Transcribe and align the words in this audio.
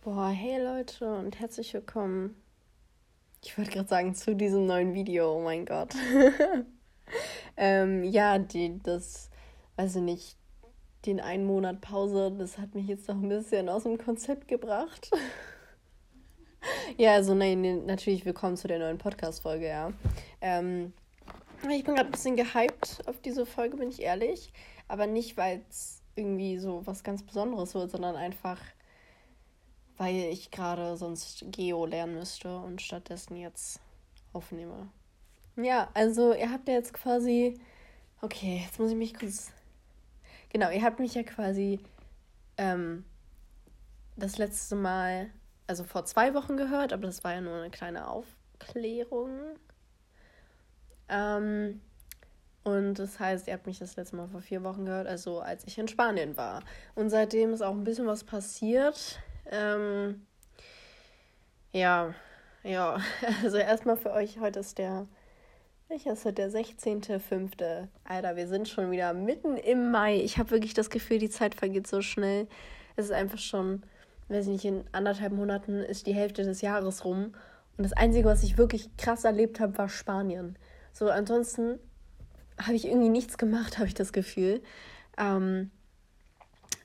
Boah, 0.00 0.28
hey 0.28 0.62
Leute 0.62 1.12
und 1.12 1.40
herzlich 1.40 1.74
willkommen. 1.74 2.40
Ich 3.42 3.58
wollte 3.58 3.72
gerade 3.72 3.88
sagen, 3.88 4.14
zu 4.14 4.36
diesem 4.36 4.64
neuen 4.64 4.94
Video, 4.94 5.36
oh 5.36 5.42
mein 5.42 5.66
Gott. 5.66 5.92
ähm, 7.56 8.04
ja, 8.04 8.38
die, 8.38 8.78
das, 8.80 9.28
weiß 9.74 9.96
ich 9.96 10.02
nicht, 10.02 10.36
den 11.04 11.18
einen 11.18 11.46
Monat 11.46 11.80
Pause, 11.80 12.32
das 12.38 12.58
hat 12.58 12.76
mich 12.76 12.86
jetzt 12.86 13.08
noch 13.08 13.16
ein 13.16 13.28
bisschen 13.28 13.68
aus 13.68 13.82
dem 13.82 13.98
Konzept 13.98 14.46
gebracht. 14.46 15.10
ja, 16.96 17.14
also 17.14 17.34
nein, 17.34 17.84
natürlich 17.84 18.24
willkommen 18.24 18.56
zu 18.56 18.68
der 18.68 18.78
neuen 18.78 18.98
Podcast-Folge, 18.98 19.66
ja. 19.66 19.92
Ähm, 20.40 20.92
ich 21.68 21.82
bin 21.82 21.96
gerade 21.96 22.08
ein 22.08 22.12
bisschen 22.12 22.36
gehypt 22.36 23.02
auf 23.06 23.20
diese 23.20 23.44
Folge, 23.46 23.76
bin 23.76 23.88
ich 23.88 24.00
ehrlich. 24.00 24.52
Aber 24.86 25.08
nicht, 25.08 25.36
weil 25.36 25.64
es 25.68 26.02
irgendwie 26.14 26.56
so 26.58 26.86
was 26.86 27.02
ganz 27.02 27.24
Besonderes 27.24 27.74
wird, 27.74 27.90
sondern 27.90 28.14
einfach 28.14 28.60
weil 29.98 30.14
ich 30.14 30.50
gerade 30.50 30.96
sonst 30.96 31.44
Geo 31.50 31.84
lernen 31.84 32.14
müsste 32.14 32.56
und 32.58 32.80
stattdessen 32.80 33.36
jetzt 33.36 33.80
aufnehme. 34.32 34.88
Ja, 35.56 35.90
also 35.94 36.32
ihr 36.32 36.50
habt 36.50 36.68
ja 36.68 36.74
jetzt 36.74 36.94
quasi. 36.94 37.60
Okay, 38.20 38.62
jetzt 38.64 38.78
muss 38.78 38.90
ich 38.90 38.96
mich 38.96 39.14
kurz. 39.14 39.50
Genau, 40.50 40.70
ihr 40.70 40.82
habt 40.82 41.00
mich 41.00 41.14
ja 41.14 41.24
quasi 41.24 41.80
ähm, 42.56 43.04
das 44.16 44.38
letzte 44.38 44.76
Mal, 44.76 45.30
also 45.66 45.84
vor 45.84 46.04
zwei 46.04 46.32
Wochen 46.34 46.56
gehört, 46.56 46.92
aber 46.92 47.06
das 47.06 47.22
war 47.24 47.34
ja 47.34 47.40
nur 47.40 47.56
eine 47.56 47.70
kleine 47.70 48.08
Aufklärung. 48.08 49.30
Ähm, 51.08 51.80
und 52.64 52.94
das 52.94 53.18
heißt, 53.18 53.46
ihr 53.48 53.54
habt 53.54 53.66
mich 53.66 53.78
das 53.78 53.96
letzte 53.96 54.16
Mal 54.16 54.28
vor 54.28 54.40
vier 54.40 54.62
Wochen 54.62 54.84
gehört, 54.84 55.06
also 55.06 55.40
als 55.40 55.66
ich 55.66 55.78
in 55.78 55.88
Spanien 55.88 56.36
war. 56.36 56.62
Und 56.94 57.10
seitdem 57.10 57.52
ist 57.52 57.62
auch 57.62 57.72
ein 57.72 57.84
bisschen 57.84 58.06
was 58.06 58.24
passiert. 58.24 59.20
Ähm, 59.50 60.26
ja, 61.72 62.14
ja. 62.62 62.98
Also 63.42 63.56
erstmal 63.58 63.96
für 63.96 64.12
euch, 64.12 64.40
heute 64.40 64.60
ist 64.60 64.78
der, 64.78 65.06
welcher 65.88 66.12
ist 66.12 66.24
der 66.24 66.50
16.05. 66.50 67.88
Alter, 68.04 68.36
wir 68.36 68.48
sind 68.48 68.68
schon 68.68 68.90
wieder 68.90 69.12
mitten 69.12 69.56
im 69.56 69.90
Mai. 69.90 70.16
Ich 70.16 70.38
habe 70.38 70.50
wirklich 70.50 70.74
das 70.74 70.90
Gefühl, 70.90 71.18
die 71.18 71.30
Zeit 71.30 71.54
vergeht 71.54 71.86
so 71.86 72.02
schnell. 72.02 72.46
Es 72.96 73.06
ist 73.06 73.12
einfach 73.12 73.38
schon, 73.38 73.82
weiß 74.28 74.46
ich 74.46 74.52
nicht, 74.52 74.64
in 74.64 74.84
anderthalb 74.92 75.32
Monaten 75.32 75.80
ist 75.80 76.06
die 76.06 76.14
Hälfte 76.14 76.42
des 76.42 76.60
Jahres 76.60 77.04
rum. 77.04 77.34
Und 77.76 77.84
das 77.84 77.92
Einzige, 77.92 78.28
was 78.28 78.42
ich 78.42 78.58
wirklich 78.58 78.94
krass 78.96 79.24
erlebt 79.24 79.60
habe, 79.60 79.78
war 79.78 79.88
Spanien. 79.88 80.58
So, 80.92 81.08
ansonsten 81.08 81.78
habe 82.60 82.74
ich 82.74 82.86
irgendwie 82.86 83.08
nichts 83.08 83.38
gemacht, 83.38 83.78
habe 83.78 83.86
ich 83.86 83.94
das 83.94 84.12
Gefühl. 84.12 84.62
Ähm, 85.16 85.70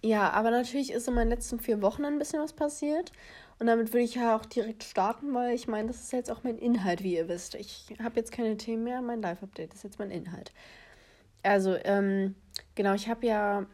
ja, 0.04 0.30
aber 0.32 0.52
natürlich 0.52 0.92
ist 0.92 1.08
in 1.08 1.14
meinen 1.14 1.30
letzten 1.30 1.60
vier 1.60 1.82
Wochen 1.82 2.04
ein 2.04 2.20
bisschen 2.20 2.42
was 2.42 2.54
passiert. 2.54 3.12
Und 3.58 3.68
damit 3.68 3.94
würde 3.94 4.04
ich 4.04 4.16
ja 4.16 4.36
auch 4.36 4.46
direkt 4.46 4.84
starten, 4.84 5.34
weil 5.34 5.54
ich 5.56 5.68
meine, 5.68 5.88
das 5.88 6.02
ist 6.02 6.12
jetzt 6.12 6.30
auch 6.30 6.44
mein 6.44 6.58
Inhalt, 6.58 7.04
wie 7.04 7.16
ihr 7.16 7.30
wisst. 7.30 7.56
Ich 7.56 7.94
habe 8.04 8.18
jetzt 8.18 8.34
keine 8.34 8.58
Themen 8.58 8.84
mehr, 8.84 9.02
mein 9.02 9.22
Live-Update 9.22 9.74
ist 9.74 9.84
jetzt 9.84 10.00
mein 10.00 10.12
Inhalt. 10.12 10.52
Also, 11.42 11.76
ähm, 11.86 12.36
genau, 12.76 12.94
ich 12.94 13.08
habe 13.08 13.26
ja. 13.26 13.66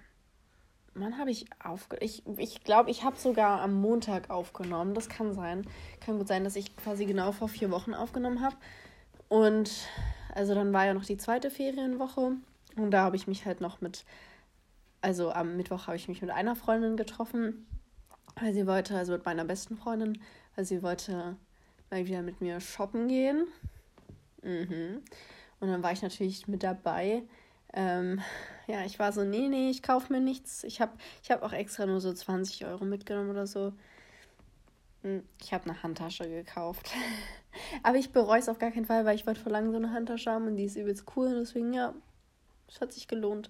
Wann 0.96 1.18
habe 1.18 1.32
ich 1.32 1.46
aufgenommen? 1.64 2.06
Ich 2.06 2.24
glaube, 2.24 2.42
ich, 2.42 2.64
glaub, 2.64 2.88
ich 2.90 3.04
habe 3.04 3.18
sogar 3.18 3.62
am 3.62 3.74
Montag 3.74 4.30
aufgenommen. 4.30 4.94
Das 4.94 5.08
kann 5.08 5.34
sein. 5.34 5.66
Kann 6.02 6.18
gut 6.18 6.28
sein, 6.28 6.44
dass 6.44 6.56
ich 6.56 6.76
quasi 6.76 7.06
genau 7.06 7.32
vor 7.32 7.48
vier 7.48 7.72
Wochen 7.72 7.94
aufgenommen 7.94 8.42
habe. 8.42 8.56
Und 9.30 9.72
also 10.36 10.56
dann 10.56 10.74
war 10.74 10.86
ja 10.86 10.94
noch 10.94 11.06
die 11.06 11.18
zweite 11.18 11.50
Ferienwoche. 11.52 12.34
Und 12.76 12.92
da 12.92 13.04
habe 13.04 13.16
ich 13.16 13.28
mich 13.28 13.46
halt 13.46 13.62
noch 13.62 13.82
mit 13.82 14.04
also 15.02 15.32
am 15.32 15.56
Mittwoch 15.58 15.88
habe 15.88 15.98
ich 15.98 16.08
mich 16.08 16.22
mit 16.22 16.32
einer 16.32 16.56
Freundin 16.56 16.98
getroffen, 16.98 17.68
weil 18.40 18.54
sie 18.54 18.68
wollte, 18.68 18.98
also 18.98 19.14
mit 19.14 19.26
meiner 19.26 19.46
besten 19.46 19.78
Freundin, 19.78 20.22
weil 20.56 20.66
sie 20.66 20.84
wollte 20.84 21.38
mal 21.90 22.06
wieder 22.06 22.22
mit 22.22 22.42
mir 22.42 22.60
shoppen 22.60 23.08
gehen. 23.08 23.48
Mhm. 24.44 25.02
Und 25.60 25.68
dann 25.68 25.84
war 25.84 25.92
ich 25.92 26.02
natürlich 26.02 26.48
mit 26.48 26.64
dabei. 26.64 27.24
Ähm, 27.74 28.22
ja, 28.68 28.84
ich 28.86 29.00
war 29.00 29.12
so, 29.12 29.24
nee, 29.24 29.48
nee, 29.48 29.70
ich 29.70 29.84
kaufe 29.84 30.12
mir 30.12 30.22
nichts. 30.22 30.64
Ich 30.64 30.82
habe 30.82 30.94
ich 31.22 31.32
hab 31.32 31.44
auch 31.44 31.54
extra 31.54 31.86
nur 31.86 32.02
so 32.02 32.14
20 32.14 32.66
Euro 32.66 32.86
mitgenommen 32.86 33.30
oder 33.30 33.48
so. 33.48 33.74
Hm, 35.04 35.24
ich 35.42 35.54
habe 35.54 35.70
eine 35.70 35.82
Handtasche 35.84 36.28
gekauft. 36.30 36.92
Aber 37.84 37.98
ich 37.98 38.12
bereue 38.12 38.40
es 38.40 38.50
auf 38.50 38.60
gar 38.60 38.72
keinen 38.72 38.86
Fall, 38.86 39.06
weil 39.06 39.16
ich 39.16 39.26
wollte 39.28 39.42
vor 39.42 39.52
langem 39.52 39.72
so 39.72 39.78
eine 39.78 39.92
Handtasche 39.92 40.32
haben 40.32 40.48
und 40.48 40.58
die 40.58 40.66
ist 40.66 40.76
übelst 40.76 41.06
cool. 41.16 41.28
Und 41.28 41.40
deswegen, 41.40 41.74
ja, 41.74 41.94
es 42.68 42.82
hat 42.82 42.94
sich 42.94 43.08
gelohnt. 43.08 43.50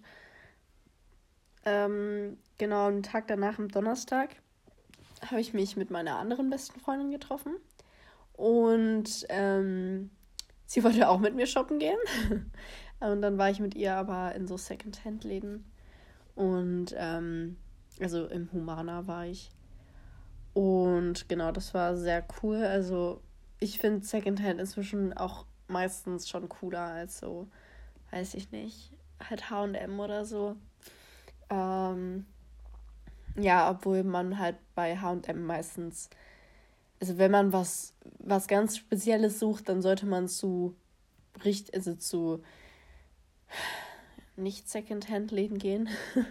Ähm, 1.65 2.37
genau, 2.57 2.87
einen 2.87 3.03
Tag 3.03 3.27
danach, 3.27 3.59
am 3.59 3.67
Donnerstag, 3.67 4.29
habe 5.25 5.41
ich 5.41 5.53
mich 5.53 5.75
mit 5.75 5.91
meiner 5.91 6.17
anderen 6.17 6.49
besten 6.49 6.79
Freundin 6.79 7.11
getroffen. 7.11 7.55
Und 8.33 9.25
ähm, 9.29 10.11
sie 10.65 10.83
wollte 10.83 11.09
auch 11.09 11.19
mit 11.19 11.35
mir 11.35 11.47
shoppen 11.47 11.79
gehen. 11.79 11.99
und 12.99 13.21
dann 13.21 13.37
war 13.37 13.49
ich 13.49 13.59
mit 13.59 13.75
ihr 13.75 13.95
aber 13.95 14.33
in 14.35 14.47
so 14.47 14.57
Secondhand-Läden. 14.57 15.65
Und 16.35 16.95
ähm, 16.97 17.57
also 17.99 18.27
im 18.27 18.51
Humana 18.53 19.07
war 19.07 19.25
ich. 19.25 19.51
Und 20.53 21.27
genau, 21.27 21.51
das 21.51 21.73
war 21.73 21.97
sehr 21.97 22.25
cool. 22.41 22.63
Also 22.63 23.21
ich 23.59 23.77
finde 23.79 24.05
Secondhand 24.05 24.59
inzwischen 24.59 25.13
auch 25.13 25.45
meistens 25.67 26.27
schon 26.29 26.49
cooler 26.49 26.81
als 26.81 27.19
so, 27.19 27.47
weiß 28.11 28.33
ich 28.33 28.51
nicht, 28.51 28.91
halt 29.19 29.49
HM 29.49 29.99
oder 29.99 30.25
so. 30.25 30.55
Ähm, 31.49 32.25
ja, 33.35 33.69
obwohl 33.71 34.03
man 34.03 34.39
halt 34.39 34.57
bei 34.75 34.97
HM 34.97 35.45
meistens, 35.45 36.09
also 36.99 37.17
wenn 37.17 37.31
man 37.31 37.53
was, 37.53 37.93
was 38.19 38.47
ganz 38.47 38.77
Spezielles 38.77 39.39
sucht, 39.39 39.69
dann 39.69 39.81
sollte 39.81 40.05
man 40.05 40.27
zu 40.27 40.75
richtig, 41.43 41.73
also 41.75 41.95
zu 41.95 42.43
nicht 44.35 44.69
Secondhand-Läden 44.69 45.57
gehen. 45.57 45.89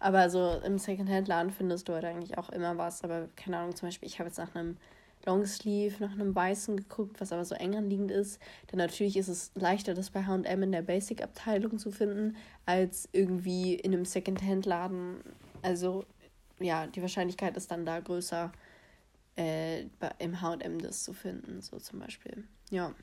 aber 0.00 0.30
so 0.30 0.60
im 0.64 0.78
Secondhand-Laden 0.78 1.50
findest 1.50 1.88
du 1.88 1.94
halt 1.94 2.04
eigentlich 2.04 2.38
auch 2.38 2.50
immer 2.50 2.76
was. 2.78 3.04
Aber 3.04 3.28
keine 3.36 3.58
Ahnung, 3.58 3.76
zum 3.76 3.88
Beispiel, 3.88 4.08
ich 4.08 4.18
habe 4.18 4.28
jetzt 4.28 4.38
nach 4.38 4.54
einem 4.54 4.76
Longsleeve, 5.26 6.02
nach 6.02 6.12
einem 6.12 6.34
weißen 6.34 6.76
geguckt, 6.76 7.20
was 7.20 7.32
aber 7.32 7.44
so 7.44 7.54
eng 7.54 7.76
anliegend 7.76 8.10
ist. 8.10 8.40
Denn 8.70 8.78
natürlich 8.78 9.16
ist 9.16 9.28
es 9.28 9.50
leichter, 9.54 9.94
das 9.94 10.10
bei 10.10 10.22
HM 10.22 10.62
in 10.62 10.72
der 10.72 10.82
Basic-Abteilung 10.82 11.78
zu 11.78 11.90
finden, 11.90 12.36
als 12.64 13.08
irgendwie 13.12 13.74
in 13.74 13.92
einem 13.92 14.04
Secondhand-Laden. 14.04 15.16
Also, 15.62 16.04
ja, 16.58 16.86
die 16.86 17.02
Wahrscheinlichkeit 17.02 17.56
ist 17.56 17.70
dann 17.70 17.84
da 17.84 18.00
größer, 18.00 18.52
äh, 19.36 19.82
im 20.18 20.40
HM 20.40 20.80
das 20.80 21.04
zu 21.04 21.12
finden, 21.12 21.60
so 21.60 21.78
zum 21.78 21.98
Beispiel. 21.98 22.44
Ja. 22.70 22.94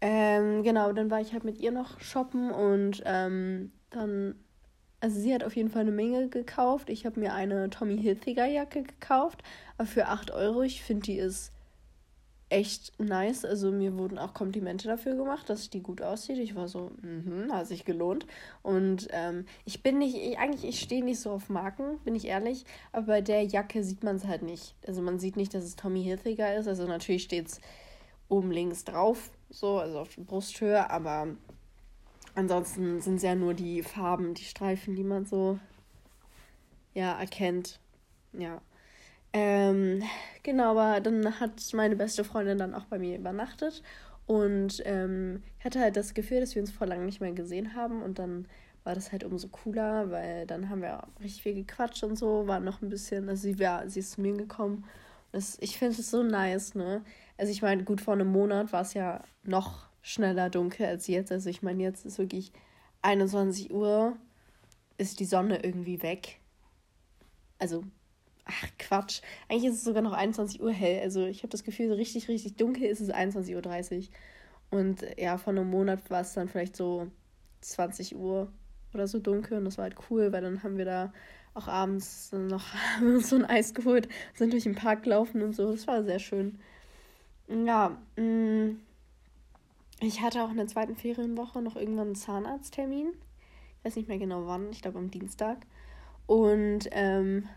Ähm, 0.00 0.62
genau, 0.62 0.92
dann 0.92 1.10
war 1.10 1.20
ich 1.20 1.32
halt 1.32 1.44
mit 1.44 1.58
ihr 1.58 1.72
noch 1.72 2.00
shoppen 2.00 2.50
und 2.50 3.02
ähm, 3.06 3.72
dann 3.90 4.34
also 5.00 5.20
sie 5.20 5.34
hat 5.34 5.44
auf 5.44 5.56
jeden 5.56 5.70
Fall 5.70 5.82
eine 5.82 5.92
Menge 5.92 6.28
gekauft. 6.28 6.90
Ich 6.90 7.06
habe 7.06 7.20
mir 7.20 7.34
eine 7.34 7.70
Tommy 7.70 7.98
Hilfiger 7.98 8.46
Jacke 8.46 8.82
gekauft, 8.82 9.42
aber 9.76 9.86
für 9.86 10.06
8 10.08 10.30
Euro. 10.30 10.62
Ich 10.62 10.82
finde, 10.82 11.02
die 11.02 11.18
ist 11.18 11.52
echt 12.48 12.98
nice. 13.00 13.44
Also 13.44 13.72
mir 13.72 13.96
wurden 13.98 14.18
auch 14.18 14.32
Komplimente 14.32 14.88
dafür 14.88 15.14
gemacht, 15.14 15.50
dass 15.50 15.68
die 15.68 15.82
gut 15.82 16.00
aussieht. 16.00 16.38
Ich 16.38 16.54
war 16.54 16.68
so, 16.68 16.92
mhm, 17.02 17.52
hat 17.52 17.66
sich 17.66 17.84
gelohnt. 17.84 18.26
Und 18.62 19.08
ähm, 19.10 19.46
ich 19.64 19.82
bin 19.82 19.98
nicht, 19.98 20.16
ich, 20.16 20.38
eigentlich, 20.38 20.64
ich 20.64 20.80
stehe 20.80 21.04
nicht 21.04 21.20
so 21.20 21.30
auf 21.30 21.48
Marken, 21.48 21.98
bin 22.04 22.14
ich 22.14 22.26
ehrlich. 22.26 22.64
Aber 22.92 23.06
bei 23.06 23.20
der 23.20 23.42
Jacke 23.42 23.82
sieht 23.82 24.04
man 24.04 24.16
es 24.16 24.26
halt 24.26 24.42
nicht. 24.42 24.74
Also 24.86 25.02
man 25.02 25.18
sieht 25.18 25.36
nicht, 25.36 25.54
dass 25.54 25.64
es 25.64 25.76
Tommy 25.76 26.02
Hilfiger 26.02 26.54
ist. 26.56 26.68
Also 26.68 26.86
natürlich 26.86 27.24
steht 27.24 27.48
es 27.48 27.60
oben 28.28 28.50
links 28.50 28.84
drauf, 28.84 29.30
so, 29.50 29.78
also 29.78 30.00
auf 30.00 30.16
Brusthöhe, 30.16 30.90
aber 30.90 31.28
Ansonsten 32.36 33.00
sind 33.00 33.16
es 33.16 33.22
ja 33.22 33.34
nur 33.34 33.54
die 33.54 33.82
Farben, 33.82 34.34
die 34.34 34.44
Streifen, 34.44 34.94
die 34.94 35.04
man 35.04 35.24
so 35.24 35.58
ja 36.94 37.18
erkennt. 37.18 37.80
Ja. 38.34 38.60
Ähm, 39.32 40.02
genau, 40.42 40.78
aber 40.78 41.00
dann 41.00 41.40
hat 41.40 41.62
meine 41.72 41.96
beste 41.96 42.24
Freundin 42.24 42.58
dann 42.58 42.74
auch 42.74 42.84
bei 42.84 42.98
mir 42.98 43.18
übernachtet 43.18 43.82
und 44.26 44.82
ähm, 44.84 45.42
hatte 45.64 45.80
halt 45.80 45.96
das 45.96 46.12
Gefühl, 46.14 46.40
dass 46.40 46.54
wir 46.54 46.62
uns 46.62 46.70
vor 46.70 46.86
langem 46.86 47.06
nicht 47.06 47.20
mehr 47.20 47.32
gesehen 47.32 47.74
haben 47.74 48.02
und 48.02 48.18
dann 48.18 48.46
war 48.84 48.94
das 48.94 49.12
halt 49.12 49.24
umso 49.24 49.48
cooler, 49.48 50.10
weil 50.10 50.46
dann 50.46 50.68
haben 50.68 50.82
wir 50.82 51.04
richtig 51.20 51.42
viel 51.42 51.54
gequatscht 51.54 52.04
und 52.04 52.16
so, 52.16 52.46
war 52.46 52.60
noch 52.60 52.82
ein 52.82 52.90
bisschen, 52.90 53.28
also 53.30 53.42
sie, 53.42 53.58
war, 53.58 53.88
sie 53.88 54.00
ist 54.00 54.12
zu 54.12 54.20
mir 54.20 54.34
gekommen. 54.34 54.84
Das, 55.32 55.56
ich 55.60 55.78
finde 55.78 55.98
es 56.00 56.10
so 56.10 56.22
nice, 56.22 56.74
ne? 56.74 57.02
Also 57.38 57.50
ich 57.50 57.62
meine, 57.62 57.82
gut, 57.84 58.00
vor 58.00 58.14
einem 58.14 58.28
Monat 58.28 58.72
war 58.72 58.82
es 58.82 58.94
ja 58.94 59.22
noch 59.42 59.88
schneller 60.06 60.50
dunkel 60.50 60.86
als 60.86 61.08
jetzt. 61.08 61.32
Also 61.32 61.50
ich 61.50 61.62
meine, 61.62 61.82
jetzt 61.82 62.06
ist 62.06 62.18
wirklich 62.18 62.52
21 63.02 63.72
Uhr, 63.72 64.16
ist 64.98 65.18
die 65.18 65.24
Sonne 65.24 65.64
irgendwie 65.64 66.00
weg. 66.00 66.38
Also, 67.58 67.82
ach 68.44 68.68
Quatsch. 68.78 69.20
Eigentlich 69.48 69.72
ist 69.72 69.78
es 69.78 69.84
sogar 69.84 70.02
noch 70.02 70.12
21 70.12 70.62
Uhr 70.62 70.72
hell. 70.72 71.02
Also 71.02 71.26
ich 71.26 71.38
habe 71.38 71.48
das 71.48 71.64
Gefühl, 71.64 71.88
so 71.88 71.94
richtig, 71.94 72.28
richtig 72.28 72.56
dunkel 72.56 72.84
ist 72.84 73.00
es 73.00 73.10
21.30 73.10 73.96
Uhr. 73.96 74.04
Und 74.70 75.04
ja, 75.18 75.38
vor 75.38 75.52
einem 75.52 75.68
Monat 75.68 76.08
war 76.08 76.20
es 76.20 76.34
dann 76.34 76.48
vielleicht 76.48 76.76
so 76.76 77.08
20 77.62 78.14
Uhr 78.14 78.52
oder 78.94 79.08
so 79.08 79.18
dunkel. 79.18 79.58
Und 79.58 79.64
das 79.64 79.76
war 79.76 79.84
halt 79.84 79.96
cool, 80.08 80.30
weil 80.30 80.42
dann 80.42 80.62
haben 80.62 80.78
wir 80.78 80.84
da 80.84 81.12
auch 81.54 81.66
abends 81.66 82.30
noch 82.30 82.64
so 83.22 83.34
ein 83.34 83.44
Eis 83.44 83.74
geholt, 83.74 84.08
sind 84.34 84.52
durch 84.52 84.64
den 84.64 84.76
Park 84.76 85.02
gelaufen 85.02 85.42
und 85.42 85.52
so. 85.56 85.72
Das 85.72 85.88
war 85.88 86.04
sehr 86.04 86.20
schön. 86.20 86.60
Ja, 87.48 87.98
mh, 88.16 88.22
mm, 88.22 88.80
ich 90.00 90.20
hatte 90.20 90.42
auch 90.42 90.50
in 90.50 90.56
der 90.56 90.66
zweiten 90.66 90.96
Ferienwoche 90.96 91.62
noch 91.62 91.76
irgendwann 91.76 92.08
einen 92.08 92.16
Zahnarzttermin. 92.16 93.12
Ich 93.78 93.84
weiß 93.84 93.96
nicht 93.96 94.08
mehr 94.08 94.18
genau 94.18 94.46
wann, 94.46 94.70
ich 94.70 94.82
glaube 94.82 94.98
am 94.98 95.10
Dienstag. 95.10 95.66
Und 96.26 96.88
ähm, 96.90 97.48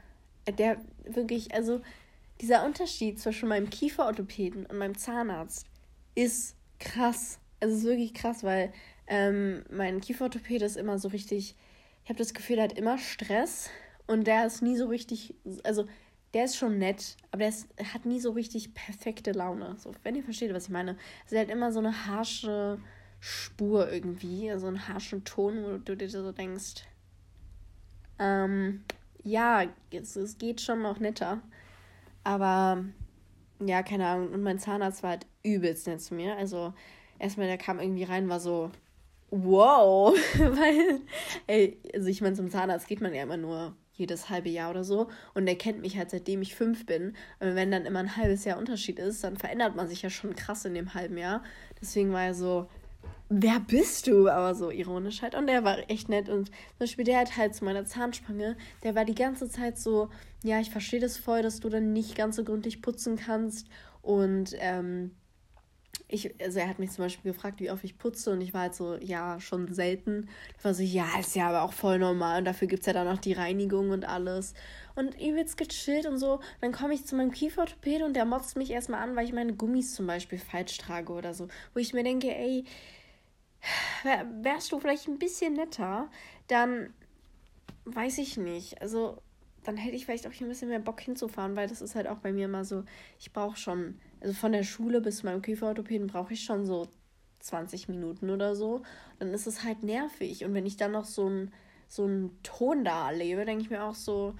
der 0.57 0.77
wirklich, 1.03 1.53
also 1.53 1.81
dieser 2.41 2.65
Unterschied 2.65 3.19
zwischen 3.19 3.49
meinem 3.49 3.69
Kieferorthopäden 3.69 4.65
und 4.65 4.77
meinem 4.77 4.97
Zahnarzt 4.97 5.65
ist 6.15 6.55
krass. 6.79 7.39
Also 7.59 7.75
es 7.75 7.81
ist 7.81 7.87
wirklich 7.87 8.13
krass, 8.13 8.43
weil 8.43 8.71
ähm, 9.07 9.63
mein 9.69 9.99
Kieferorthopäde 9.99 10.65
ist 10.65 10.77
immer 10.77 10.97
so 10.97 11.09
richtig, 11.09 11.55
ich 12.03 12.09
habe 12.09 12.19
das 12.19 12.33
Gefühl, 12.33 12.57
er 12.57 12.65
hat 12.65 12.77
immer 12.77 12.97
Stress 12.97 13.69
und 14.07 14.25
der 14.27 14.45
ist 14.45 14.61
nie 14.61 14.77
so 14.77 14.87
richtig, 14.87 15.35
also 15.63 15.85
der 16.33 16.45
ist 16.45 16.57
schon 16.57 16.77
nett, 16.77 17.17
aber 17.31 17.39
der 17.39 17.49
ist, 17.49 17.67
hat 17.93 18.05
nie 18.05 18.19
so 18.19 18.31
richtig 18.31 18.73
perfekte 18.73 19.31
Laune. 19.31 19.75
So, 19.77 19.91
wenn 20.03 20.15
ihr 20.15 20.23
versteht, 20.23 20.53
was 20.53 20.65
ich 20.65 20.69
meine. 20.69 20.97
Also 21.23 21.35
er 21.35 21.41
hat 21.41 21.49
immer 21.49 21.71
so 21.71 21.79
eine 21.79 22.05
harsche 22.05 22.79
Spur 23.19 23.91
irgendwie, 23.91 24.49
also 24.51 24.67
einen 24.67 24.87
harschen 24.87 25.23
Ton, 25.23 25.63
wo 25.63 25.77
du 25.77 25.97
dir 25.97 26.09
so 26.09 26.31
denkst, 26.31 26.83
ähm, 28.19 28.83
ja, 29.23 29.65
es, 29.91 30.15
es 30.15 30.37
geht 30.37 30.61
schon 30.61 30.81
noch 30.81 30.99
netter. 30.99 31.41
Aber 32.23 32.83
ja, 33.65 33.83
keine 33.83 34.07
Ahnung. 34.07 34.31
Und 34.31 34.43
mein 34.43 34.59
Zahnarzt 34.59 35.03
war 35.03 35.11
halt 35.11 35.25
übelst 35.43 35.87
nett 35.87 36.01
zu 36.01 36.13
mir. 36.13 36.37
Also 36.37 36.73
erstmal, 37.17 37.47
der 37.47 37.57
kam 37.57 37.79
irgendwie 37.79 38.03
rein, 38.03 38.29
war 38.29 38.39
so, 38.39 38.71
wow. 39.31 40.13
Weil, 40.37 41.01
ey, 41.47 41.79
also 41.93 42.07
ich 42.07 42.21
meine, 42.21 42.35
zum 42.35 42.49
Zahnarzt 42.49 42.87
geht 42.87 43.01
man 43.01 43.13
ja 43.13 43.23
immer 43.23 43.37
nur 43.37 43.75
jedes 43.99 44.29
halbe 44.29 44.49
Jahr 44.49 44.71
oder 44.71 44.83
so. 44.83 45.09
Und 45.33 45.45
der 45.45 45.57
kennt 45.57 45.81
mich 45.81 45.97
halt 45.97 46.09
seitdem 46.09 46.41
ich 46.41 46.55
fünf 46.55 46.85
bin. 46.85 47.13
Und 47.39 47.55
wenn 47.55 47.71
dann 47.71 47.85
immer 47.85 47.99
ein 47.99 48.15
halbes 48.15 48.45
Jahr 48.45 48.57
Unterschied 48.57 48.99
ist, 48.99 49.23
dann 49.23 49.37
verändert 49.37 49.75
man 49.75 49.87
sich 49.87 50.01
ja 50.01 50.09
schon 50.09 50.35
krass 50.35 50.65
in 50.65 50.73
dem 50.73 50.93
halben 50.93 51.17
Jahr. 51.17 51.43
Deswegen 51.81 52.11
war 52.11 52.23
er 52.23 52.33
so, 52.33 52.67
wer 53.29 53.59
bist 53.59 54.07
du? 54.07 54.27
Aber 54.27 54.55
so 54.55 54.71
ironisch 54.71 55.21
halt. 55.21 55.35
Und 55.35 55.47
der 55.47 55.63
war 55.63 55.89
echt 55.89 56.09
nett. 56.09 56.29
Und 56.29 56.47
zum 56.47 56.79
Beispiel 56.79 57.05
der 57.05 57.19
hat 57.19 57.37
halt 57.37 57.55
zu 57.55 57.63
meiner 57.63 57.85
Zahnspange, 57.85 58.57
der 58.83 58.95
war 58.95 59.05
die 59.05 59.15
ganze 59.15 59.49
Zeit 59.49 59.77
so, 59.77 60.09
ja, 60.43 60.59
ich 60.59 60.71
verstehe 60.71 60.99
das 60.99 61.17
voll, 61.17 61.41
dass 61.41 61.59
du 61.59 61.69
dann 61.69 61.93
nicht 61.93 62.15
ganz 62.15 62.35
so 62.35 62.43
gründlich 62.43 62.81
putzen 62.81 63.15
kannst. 63.15 63.67
Und 64.01 64.55
ähm, 64.59 65.11
ich, 66.11 66.33
also 66.41 66.59
er 66.59 66.67
hat 66.67 66.79
mich 66.79 66.91
zum 66.91 67.05
Beispiel 67.05 67.31
gefragt, 67.31 67.59
wie 67.59 67.69
oft 67.69 67.83
ich 67.83 67.97
putze 67.97 68.31
und 68.31 68.41
ich 68.41 68.53
war 68.53 68.61
halt 68.61 68.73
so, 68.73 68.95
ja, 68.95 69.39
schon 69.39 69.71
selten. 69.71 70.27
Ich 70.57 70.65
war 70.65 70.73
so, 70.73 70.81
ja, 70.81 71.07
ist 71.19 71.35
ja 71.35 71.47
aber 71.47 71.61
auch 71.61 71.73
voll 71.73 71.99
normal 71.99 72.39
und 72.39 72.45
dafür 72.45 72.67
gibt 72.67 72.81
es 72.81 72.87
ja 72.87 72.93
dann 72.93 73.07
noch 73.07 73.19
die 73.19 73.33
Reinigung 73.33 73.91
und 73.91 74.05
alles. 74.05 74.55
Und 74.95 75.19
übelst 75.21 75.57
gechillt 75.57 76.07
und 76.07 76.17
so. 76.17 76.39
Dann 76.61 76.71
komme 76.71 76.95
ich 76.95 77.05
zu 77.05 77.15
meinem 77.15 77.31
Kieferorthopäde 77.31 78.03
und 78.05 78.15
der 78.15 78.25
motzt 78.25 78.57
mich 78.57 78.71
erstmal 78.71 79.01
an, 79.01 79.15
weil 79.15 79.25
ich 79.25 79.33
meine 79.33 79.53
Gummis 79.53 79.93
zum 79.93 80.07
Beispiel 80.07 80.39
falsch 80.39 80.79
trage 80.79 81.13
oder 81.13 81.35
so. 81.35 81.47
Wo 81.73 81.79
ich 81.79 81.93
mir 81.93 82.03
denke, 82.03 82.35
ey, 82.35 82.65
wärst 84.41 84.71
du 84.71 84.79
vielleicht 84.79 85.07
ein 85.07 85.19
bisschen 85.19 85.53
netter, 85.53 86.09
dann 86.47 86.91
weiß 87.85 88.17
ich 88.17 88.37
nicht. 88.37 88.81
Also 88.81 89.21
dann 89.69 89.77
hätte 89.77 89.95
ich 89.95 90.05
vielleicht 90.05 90.27
auch 90.27 90.31
ein 90.41 90.47
bisschen 90.47 90.69
mehr 90.69 90.79
Bock 90.79 90.99
hinzufahren, 90.99 91.55
weil 91.55 91.67
das 91.67 91.81
ist 91.81 91.95
halt 91.95 92.07
auch 92.07 92.17
bei 92.17 92.31
mir 92.31 92.45
immer 92.45 92.65
so, 92.65 92.83
ich 93.19 93.31
brauche 93.33 93.57
schon 93.57 93.99
also 94.21 94.33
von 94.33 94.51
der 94.51 94.63
Schule 94.63 95.01
bis 95.01 95.17
zu 95.17 95.25
meinem 95.25 95.41
Kieferorthopäden 95.41 96.07
brauche 96.07 96.33
ich 96.33 96.43
schon 96.43 96.65
so 96.65 96.87
20 97.39 97.87
Minuten 97.87 98.29
oder 98.29 98.55
so. 98.55 98.81
Dann 99.19 99.33
ist 99.33 99.47
es 99.47 99.63
halt 99.63 99.83
nervig. 99.83 100.43
Und 100.43 100.53
wenn 100.53 100.65
ich 100.65 100.77
dann 100.77 100.91
noch 100.91 101.05
so 101.05 101.27
einen 101.27 101.53
so 101.87 102.29
Ton 102.43 102.83
da 102.83 103.09
erlebe, 103.09 103.45
denke 103.45 103.63
ich 103.63 103.69
mir 103.69 103.83
auch 103.83 103.95
so, 103.95 104.33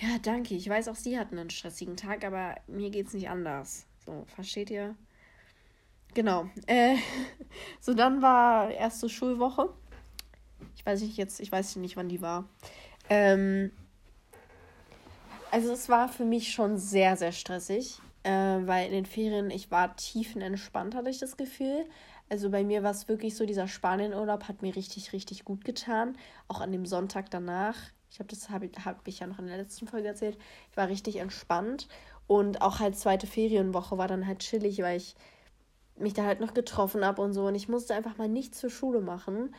ja, 0.00 0.18
danke. 0.22 0.54
Ich 0.54 0.68
weiß 0.68 0.88
auch, 0.88 0.94
Sie 0.94 1.18
hatten 1.18 1.38
einen 1.38 1.50
stressigen 1.50 1.96
Tag, 1.96 2.24
aber 2.24 2.56
mir 2.66 2.90
geht 2.90 3.08
es 3.08 3.14
nicht 3.14 3.28
anders. 3.28 3.86
So, 4.04 4.24
versteht 4.26 4.70
ihr? 4.70 4.94
Genau. 6.14 6.48
Äh, 6.66 6.96
so, 7.80 7.94
dann 7.94 8.22
war 8.22 8.70
erste 8.70 9.08
Schulwoche. 9.08 9.70
Ich 10.76 10.86
weiß 10.86 11.00
nicht 11.00 11.16
jetzt, 11.16 11.40
ich 11.40 11.50
weiß 11.50 11.76
nicht, 11.76 11.96
wann 11.96 12.08
die 12.08 12.20
war. 12.20 12.48
Ähm, 13.08 13.72
also 15.54 15.72
es 15.72 15.88
war 15.88 16.08
für 16.08 16.24
mich 16.24 16.52
schon 16.52 16.76
sehr, 16.78 17.16
sehr 17.16 17.32
stressig 17.32 18.00
äh, 18.24 18.30
weil 18.30 18.86
in 18.86 18.92
den 18.92 19.06
Ferien 19.06 19.50
ich 19.50 19.70
war 19.70 19.94
tiefenentspannt, 19.96 20.94
hatte 20.94 21.10
ich 21.10 21.18
das 21.18 21.36
Gefühl. 21.36 21.86
Also 22.30 22.50
bei 22.50 22.64
mir 22.64 22.82
war 22.82 22.90
es 22.90 23.06
wirklich 23.06 23.36
so, 23.36 23.46
dieser 23.46 23.68
Spanienurlaub 23.68 24.48
hat 24.48 24.62
mir 24.62 24.74
richtig, 24.74 25.12
richtig 25.12 25.44
gut 25.44 25.64
getan. 25.64 26.16
Auch 26.48 26.60
an 26.60 26.72
dem 26.72 26.86
Sonntag 26.86 27.30
danach. 27.30 27.76
Ich 28.10 28.18
habe 28.18 28.28
das 28.28 28.48
habe 28.48 28.70
hab 28.84 29.06
ich 29.06 29.20
ja 29.20 29.26
noch 29.26 29.38
in 29.38 29.46
der 29.46 29.58
letzten 29.58 29.86
Folge 29.86 30.08
erzählt. 30.08 30.38
Ich 30.70 30.76
war 30.76 30.88
richtig 30.88 31.16
entspannt. 31.16 31.86
Und 32.26 32.62
auch 32.62 32.80
halt 32.80 32.96
zweite 32.96 33.26
Ferienwoche 33.26 33.98
war 33.98 34.08
dann 34.08 34.26
halt 34.26 34.38
chillig, 34.38 34.80
weil 34.80 34.96
ich 34.96 35.14
mich 35.96 36.14
da 36.14 36.24
halt 36.24 36.40
noch 36.40 36.54
getroffen 36.54 37.04
habe 37.04 37.20
und 37.20 37.34
so. 37.34 37.46
Und 37.46 37.54
ich 37.54 37.68
musste 37.68 37.94
einfach 37.94 38.16
mal 38.16 38.28
nichts 38.28 38.58
zur 38.58 38.70
Schule 38.70 39.00
machen. 39.00 39.54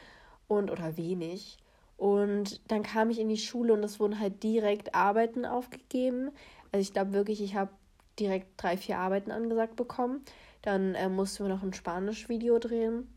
Und, 0.47 0.71
oder 0.71 0.97
wenig. 0.97 1.57
Und 1.97 2.59
dann 2.69 2.83
kam 2.83 3.09
ich 3.09 3.19
in 3.19 3.30
die 3.30 3.38
Schule 3.38 3.74
und 3.74 3.83
es 3.83 4.00
wurden 4.00 4.19
halt 4.19 4.44
direkt 4.44 4.94
Arbeiten 4.95 5.45
aufgegeben. 5.45 6.31
Also 6.71 6.81
ich 6.81 6.94
glaube 6.94 7.13
wirklich, 7.13 7.42
ich 7.42 7.56
habe 7.56 7.71
direkt 8.19 8.47
drei, 8.57 8.77
vier 8.77 8.97
Arbeiten 8.97 9.31
angesagt 9.31 9.75
bekommen. 9.75 10.21
Dann 10.62 10.95
äh, 10.95 11.09
mussten 11.09 11.45
wir 11.45 11.53
noch 11.53 11.63
ein 11.63 11.74
Spanisch-Video 11.74 12.59
drehen, 12.59 13.07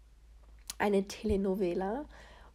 eine 0.78 1.08
Telenovela. 1.08 2.04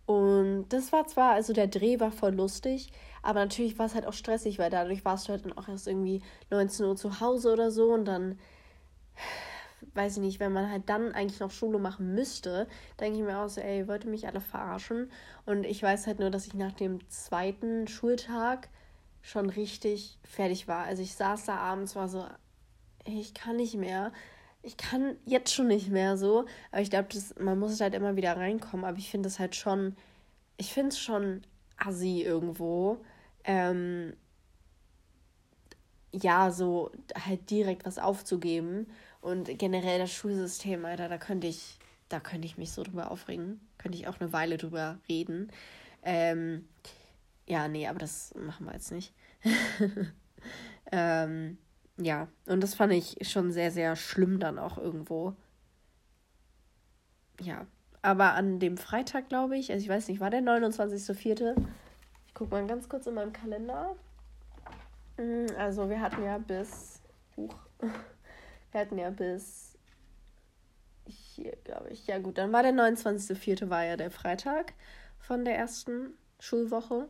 Und 0.05 0.67
das 0.69 0.91
war 0.91 1.07
zwar, 1.07 1.31
also 1.31 1.53
der 1.53 1.67
Dreh 1.67 1.99
war 1.99 2.11
voll 2.11 2.33
lustig, 2.33 2.91
aber 3.21 3.39
natürlich 3.39 3.79
war 3.79 3.85
es 3.85 3.95
halt 3.95 4.05
auch 4.05 4.13
stressig, 4.13 4.59
weil 4.59 4.69
dadurch 4.69 5.05
warst 5.05 5.27
du 5.27 5.31
halt 5.31 5.45
dann 5.45 5.57
auch 5.57 5.69
erst 5.69 5.87
irgendwie 5.87 6.21
19 6.49 6.85
Uhr 6.85 6.95
zu 6.97 7.21
Hause 7.21 7.53
oder 7.53 7.71
so 7.71 7.93
und 7.93 8.05
dann, 8.05 8.37
weiß 9.93 10.17
ich 10.17 10.23
nicht, 10.23 10.39
wenn 10.39 10.53
man 10.53 10.69
halt 10.69 10.89
dann 10.89 11.13
eigentlich 11.13 11.39
noch 11.39 11.51
Schule 11.51 11.79
machen 11.79 12.13
müsste, 12.15 12.67
denke 12.99 13.19
ich 13.19 13.25
mir 13.25 13.39
auch 13.39 13.49
so, 13.49 13.61
ey, 13.61 13.87
wollte 13.87 14.07
mich 14.07 14.27
alle 14.27 14.41
verarschen. 14.41 15.11
Und 15.45 15.65
ich 15.65 15.81
weiß 15.81 16.07
halt 16.07 16.19
nur, 16.19 16.29
dass 16.29 16.47
ich 16.47 16.53
nach 16.53 16.73
dem 16.73 17.07
zweiten 17.09 17.87
Schultag 17.87 18.69
schon 19.21 19.49
richtig 19.49 20.17
fertig 20.23 20.67
war. 20.67 20.85
Also 20.85 21.01
ich 21.01 21.15
saß 21.15 21.45
da 21.45 21.55
abends, 21.57 21.95
war 21.95 22.07
so, 22.07 22.25
ey, 23.05 23.19
ich 23.19 23.33
kann 23.33 23.55
nicht 23.55 23.75
mehr. 23.75 24.11
Ich 24.61 24.77
kann 24.77 25.15
jetzt 25.25 25.53
schon 25.53 25.67
nicht 25.67 25.89
mehr 25.89 26.17
so. 26.17 26.45
Aber 26.71 26.81
ich 26.81 26.89
glaube, 26.89 27.09
man 27.39 27.59
muss 27.59 27.81
halt 27.81 27.95
immer 27.95 28.15
wieder 28.15 28.37
reinkommen. 28.37 28.85
Aber 28.85 28.97
ich 28.97 29.09
finde 29.09 29.27
es 29.27 29.39
halt 29.39 29.55
schon, 29.55 29.95
ich 30.57 30.73
finde 30.73 30.89
es 30.89 30.99
schon 30.99 31.41
assi 31.77 32.21
irgendwo. 32.21 32.99
Ähm, 33.43 34.13
ja, 36.13 36.51
so 36.51 36.91
halt 37.25 37.49
direkt 37.49 37.85
was 37.85 37.97
aufzugeben. 37.97 38.87
Und 39.23 39.57
generell 39.57 39.99
das 39.99 40.11
Schulsystem, 40.11 40.83
Alter, 40.83 41.07
da 41.07 41.17
könnte 41.17 41.47
ich, 41.47 41.79
da 42.09 42.19
könnte 42.19 42.45
ich 42.45 42.57
mich 42.57 42.73
so 42.73 42.83
drüber 42.83 43.09
aufregen. 43.09 43.61
Könnte 43.77 43.97
ich 43.97 44.05
auch 44.09 44.19
eine 44.19 44.33
Weile 44.33 44.57
drüber 44.57 44.99
reden. 45.07 45.49
Ähm, 46.03 46.67
ja, 47.47 47.69
nee, 47.69 47.87
aber 47.87 47.99
das 47.99 48.33
machen 48.35 48.65
wir 48.65 48.73
jetzt 48.73 48.91
nicht. 48.91 49.13
ähm, 50.91 51.57
ja, 51.95 52.27
und 52.47 52.61
das 52.61 52.73
fand 52.73 52.91
ich 52.91 53.15
schon 53.21 53.53
sehr, 53.53 53.71
sehr 53.71 53.95
schlimm 53.95 54.41
dann 54.41 54.59
auch 54.59 54.77
irgendwo. 54.77 55.33
Ja, 57.39 57.65
aber 58.01 58.33
an 58.33 58.59
dem 58.59 58.75
Freitag, 58.75 59.29
glaube 59.29 59.57
ich, 59.57 59.71
also 59.71 59.81
ich 59.81 59.89
weiß 59.89 60.09
nicht, 60.09 60.19
war 60.19 60.31
der 60.31 60.41
29.04. 60.41 61.55
Ich 62.27 62.33
gucke 62.33 62.51
mal 62.51 62.67
ganz 62.67 62.89
kurz 62.89 63.07
in 63.07 63.13
meinem 63.13 63.31
Kalender. 63.31 63.95
Mm, 65.15 65.45
also 65.57 65.89
wir 65.89 66.01
hatten 66.01 66.25
ja 66.25 66.39
bis, 66.39 67.01
huch, 67.37 67.55
wir 68.73 68.81
hatten 68.81 68.97
ja 68.97 69.09
bis 69.09 69.77
hier, 71.05 71.55
glaube 71.63 71.89
ich. 71.89 72.07
Ja 72.07 72.19
gut, 72.19 72.37
dann 72.37 72.51
war 72.51 72.63
der 72.63 72.73
29.04. 72.73 73.69
war 73.69 73.83
ja 73.83 73.97
der 73.97 74.11
Freitag 74.11 74.73
von 75.19 75.45
der 75.45 75.57
ersten 75.57 76.13
Schulwoche. 76.39 77.07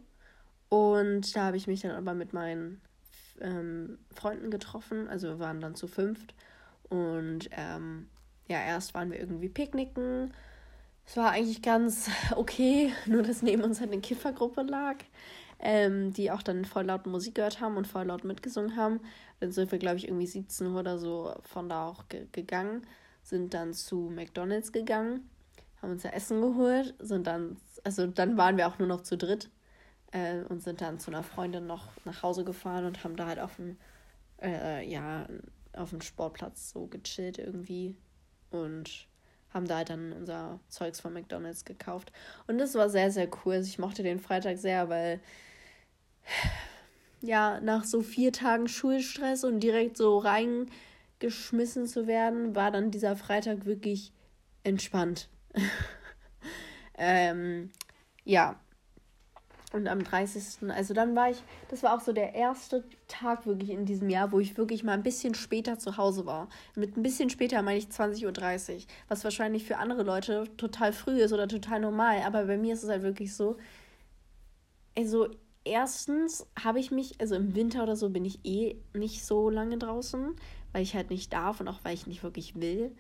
Und 0.70 1.36
da 1.36 1.46
habe 1.46 1.58
ich 1.58 1.68
mich 1.68 1.82
dann 1.82 1.92
aber 1.92 2.14
mit 2.14 2.34
meinen 2.34 2.82
ähm, 3.42 4.00
Freunden 4.14 4.52
getroffen. 4.52 5.08
Also 5.08 5.28
wir 5.28 5.40
waren 5.40 5.62
dann 5.62 5.76
zu 5.76 5.88
fünft. 5.88 6.34
Und 6.90 7.50
ähm, 7.52 8.10
ja, 8.48 8.60
erst 8.62 8.94
waren 8.94 9.12
wir 9.12 9.20
irgendwie 9.20 9.50
picknicken. 9.50 10.34
Es 11.06 11.18
war 11.18 11.32
eigentlich 11.32 11.62
ganz 11.62 12.10
okay, 12.36 12.92
nur 13.06 13.24
dass 13.24 13.42
neben 13.42 13.64
uns 13.64 13.80
halt 13.80 13.92
eine 13.92 14.02
Kiffergruppe 14.02 14.64
lag, 14.64 14.98
ähm, 15.64 16.12
die 16.12 16.30
auch 16.30 16.44
dann 16.44 16.66
voll 16.66 16.86
laut 16.86 17.08
Musik 17.08 17.36
gehört 17.36 17.62
haben 17.62 17.78
und 17.78 17.88
voll 17.88 18.06
laut 18.06 18.26
mitgesungen 18.26 18.76
haben. 18.76 19.00
Dann 19.40 19.52
sind 19.52 19.72
wir, 19.72 19.80
glaube 19.80 19.98
ich, 19.98 20.08
irgendwie 20.08 20.28
17 20.28 20.68
Uhr 20.68 20.82
oder 20.82 21.00
so 21.00 21.34
von 21.42 21.70
da 21.70 21.88
auch 21.88 22.08
ge 22.10 22.28
gegangen, 22.34 22.86
sind 23.24 23.54
dann 23.54 23.74
zu 23.74 24.12
McDonalds 24.14 24.74
gegangen, 24.74 25.30
haben 25.82 25.92
uns 25.92 26.04
ja 26.04 26.12
Essen 26.12 26.42
geholt, 26.42 26.94
sind 27.00 27.28
dann, 27.28 27.58
also 27.86 28.06
dann 28.08 28.38
waren 28.38 28.58
wir 28.58 28.68
auch 28.68 28.78
nur 28.78 28.90
noch 28.90 29.02
zu 29.02 29.18
dritt 29.18 29.50
äh, 30.12 30.42
und 30.50 30.62
sind 30.62 30.82
dann 30.82 31.00
zu 31.00 31.12
einer 31.12 31.24
Freundin 31.24 31.66
noch 31.66 31.88
nach 32.04 32.24
Hause 32.24 32.44
gefahren 32.44 32.86
und 32.86 33.04
haben 33.06 33.16
da 33.16 33.28
halt 33.28 33.40
auf 33.40 33.56
dem, 33.56 33.78
äh, 34.42 34.86
ja, 34.86 35.28
auf 35.72 35.92
dem 35.92 36.02
Sportplatz 36.02 36.72
so 36.72 36.88
gechillt 36.88 37.40
irgendwie 37.40 37.96
und 38.52 39.08
haben 39.54 39.68
da 39.68 39.78
halt 39.78 39.90
dann 39.90 40.12
unser 40.12 40.60
Zeugs 40.68 41.00
von 41.00 41.14
McDonalds 41.14 41.64
gekauft. 41.64 42.12
Und 42.48 42.58
das 42.58 42.76
war 42.76 42.90
sehr, 42.90 43.12
sehr 43.12 43.30
cool. 43.46 43.54
Also 43.54 43.68
ich 43.68 43.80
mochte 43.80 44.04
den 44.04 44.20
Freitag 44.20 44.58
sehr, 44.58 44.90
weil 44.90 45.22
ja, 47.24 47.60
nach 47.62 47.86
so 47.86 48.02
vier 48.02 48.34
Tagen 48.34 48.68
Schulstress 48.68 49.44
und 49.44 49.62
direkt 49.62 49.98
so 49.98 50.18
reingeschmissen 50.18 51.88
zu 51.88 52.06
werden, 52.06 52.54
war 52.56 52.70
dann 52.70 52.92
dieser 52.92 53.16
Freitag 53.16 53.66
wirklich 53.66 54.12
entspannt. 54.64 55.30
ähm, 56.98 57.72
ja. 58.26 58.60
Und 59.72 59.88
am 59.88 60.04
30. 60.04 60.70
Also 60.70 60.94
dann 60.94 61.16
war 61.16 61.32
ich, 61.32 61.42
das 61.70 61.82
war 61.82 61.96
auch 61.96 62.02
so 62.02 62.14
der 62.14 62.36
erste 62.36 62.84
Tag 63.08 63.48
wirklich 63.48 63.72
in 63.72 63.86
diesem 63.86 64.08
Jahr, 64.08 64.32
wo 64.32 64.40
ich 64.40 64.56
wirklich 64.56 64.84
mal 64.84 64.92
ein 64.92 65.02
bisschen 65.02 65.34
später 65.34 65.80
zu 65.80 65.98
Hause 65.98 66.28
war. 66.28 66.48
Mit 66.76 66.96
ein 66.96 67.02
bisschen 67.02 67.32
später 67.32 67.60
meine 67.64 67.80
ich 67.80 67.88
20.30 67.88 68.76
Uhr, 68.76 68.82
was 69.08 69.24
wahrscheinlich 69.24 69.64
für 69.64 69.78
andere 69.78 70.04
Leute 70.04 70.44
total 70.58 70.94
früh 70.94 71.22
ist 71.22 71.34
oder 71.34 71.48
total 71.48 71.80
normal. 71.80 72.22
Aber 72.24 72.46
bei 72.46 72.58
mir 72.58 72.76
ist 72.76 72.84
es 72.84 72.90
halt 72.90 73.02
wirklich 73.02 73.34
so, 73.34 73.58
also 74.96 75.30
erstens 75.66 76.48
habe 76.62 76.80
ich 76.80 76.92
mich, 76.92 77.20
also 77.20 77.36
im 77.36 77.56
Winter 77.56 77.84
oder 77.84 77.96
so 77.96 78.10
bin 78.10 78.26
ich 78.26 78.40
eh 78.44 78.78
nicht 78.94 79.26
so 79.26 79.50
lange 79.50 79.78
draußen, 79.78 80.36
weil 80.72 80.84
ich 80.84 80.96
halt 80.96 81.10
nicht 81.10 81.34
darf 81.34 81.60
und 81.60 81.68
auch 81.68 81.80
weil 81.84 81.94
ich 81.94 82.08
nicht 82.08 82.24
wirklich 82.24 82.60
will. 82.60 82.96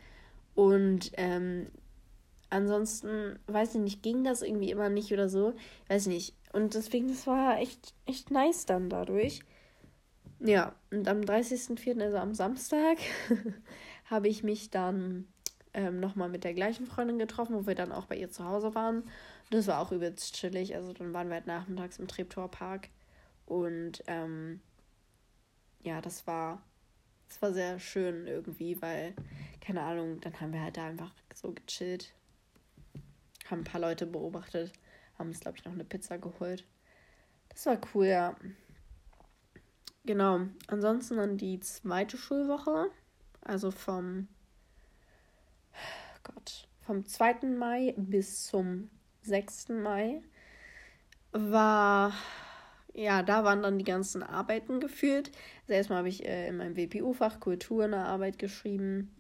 Und 0.55 1.12
ähm, 1.17 1.67
ansonsten, 2.50 3.39
weiß 3.48 3.75
ich 3.75 3.82
nicht, 3.82 4.03
ging 4.03 4.24
das 4.24 4.41
irgendwie 4.41 4.72
immer 4.72 4.89
nicht 4.89 5.12
oder 5.12 5.29
so. 5.29 5.53
Weiß 5.88 6.08
nicht. 6.08 6.36
Und 6.53 6.75
deswegen, 6.75 7.08
das 7.08 7.25
war 7.25 7.60
echt, 7.60 7.93
echt 8.05 8.32
nice 8.32 8.65
dann 8.65 8.89
dadurch. 8.89 9.41
Ja, 10.39 10.75
und 10.91 11.08
am 11.08 11.22
30.04., 11.22 12.01
also 12.01 12.17
am 12.17 12.34
Samstag, 12.34 12.98
habe 14.05 14.27
ich 14.27 14.43
mich 14.43 14.70
dann 14.70 15.27
ähm, 15.74 16.00
nochmal 16.00 16.30
mit 16.30 16.44
der 16.44 16.53
gleichen 16.53 16.86
Freundin 16.86 17.20
getroffen, 17.20 17.56
wo 17.56 17.68
wir 17.68 17.75
dann 17.75 17.92
auch 17.92 18.06
bei 18.06 18.15
ihr 18.15 18.30
zu 18.30 18.46
Hause 18.46 18.75
waren. 18.75 19.03
Das 19.50 19.68
war 19.68 19.80
auch 19.80 19.92
übelst 19.92 20.36
chillig. 20.36 20.75
Also 20.75 20.94
dann 20.94 21.13
waren 21.13 21.27
wir 21.27 21.36
halt 21.36 21.48
nachmittags 21.48 22.00
im 22.00 22.08
Treptower 22.08 22.50
Park. 22.50 22.89
Und 23.46 24.03
ähm, 24.08 24.62
ja, 25.84 26.01
das 26.01 26.25
war, 26.27 26.62
das 27.27 27.42
war 27.42 27.53
sehr 27.53 27.80
schön 27.80 28.27
irgendwie, 28.27 28.82
weil, 28.82 29.13
keine 29.62 29.82
Ahnung, 29.82 30.22
dann 30.22 30.39
haben 30.39 30.53
wir 30.53 30.62
halt 30.62 30.77
da 30.77 30.86
einfach 30.86 31.13
so 31.34 31.53
gechillt 31.53 32.13
haben 33.50 33.62
ein 33.62 33.65
paar 33.65 33.82
Leute 33.82 34.06
beobachtet, 34.06 34.72
haben 35.18 35.30
uns, 35.30 35.39
glaube 35.39 35.58
ich, 35.58 35.65
noch 35.65 35.74
eine 35.74 35.84
Pizza 35.84 36.18
geholt. 36.18 36.65
Das 37.50 37.65
war 37.65 37.77
cool, 37.94 38.08
ja. 38.08 38.36
Genau. 40.06 40.42
Ansonsten 40.68 41.18
dann 41.18 41.38
die 41.38 41.60
zweite 41.60 42.18
Schulwoche, 42.18 42.89
also 43.42 43.72
vom 43.72 44.27
Gott, 46.24 46.68
vom 46.82 47.06
2. 47.06 47.48
Mai 47.58 47.94
bis 47.98 48.46
zum 48.46 48.89
6. 49.22 49.70
Mai 49.70 50.22
war 51.32 52.13
ja, 52.94 53.24
da 53.24 53.44
waren 53.44 53.63
dann 53.63 53.80
die 53.80 53.86
ganzen 53.86 54.22
Arbeiten 54.22 54.80
geführt. 54.80 55.32
Also 55.63 55.74
erstmal 55.74 56.00
habe 56.00 56.10
ich 56.10 56.25
äh, 56.25 56.48
in 56.48 56.58
meinem 56.58 56.77
WPU-Fach 56.77 57.39
Kultur 57.39 57.86
eine 57.86 58.06
Arbeit 58.06 58.38
geschrieben. 58.38 59.12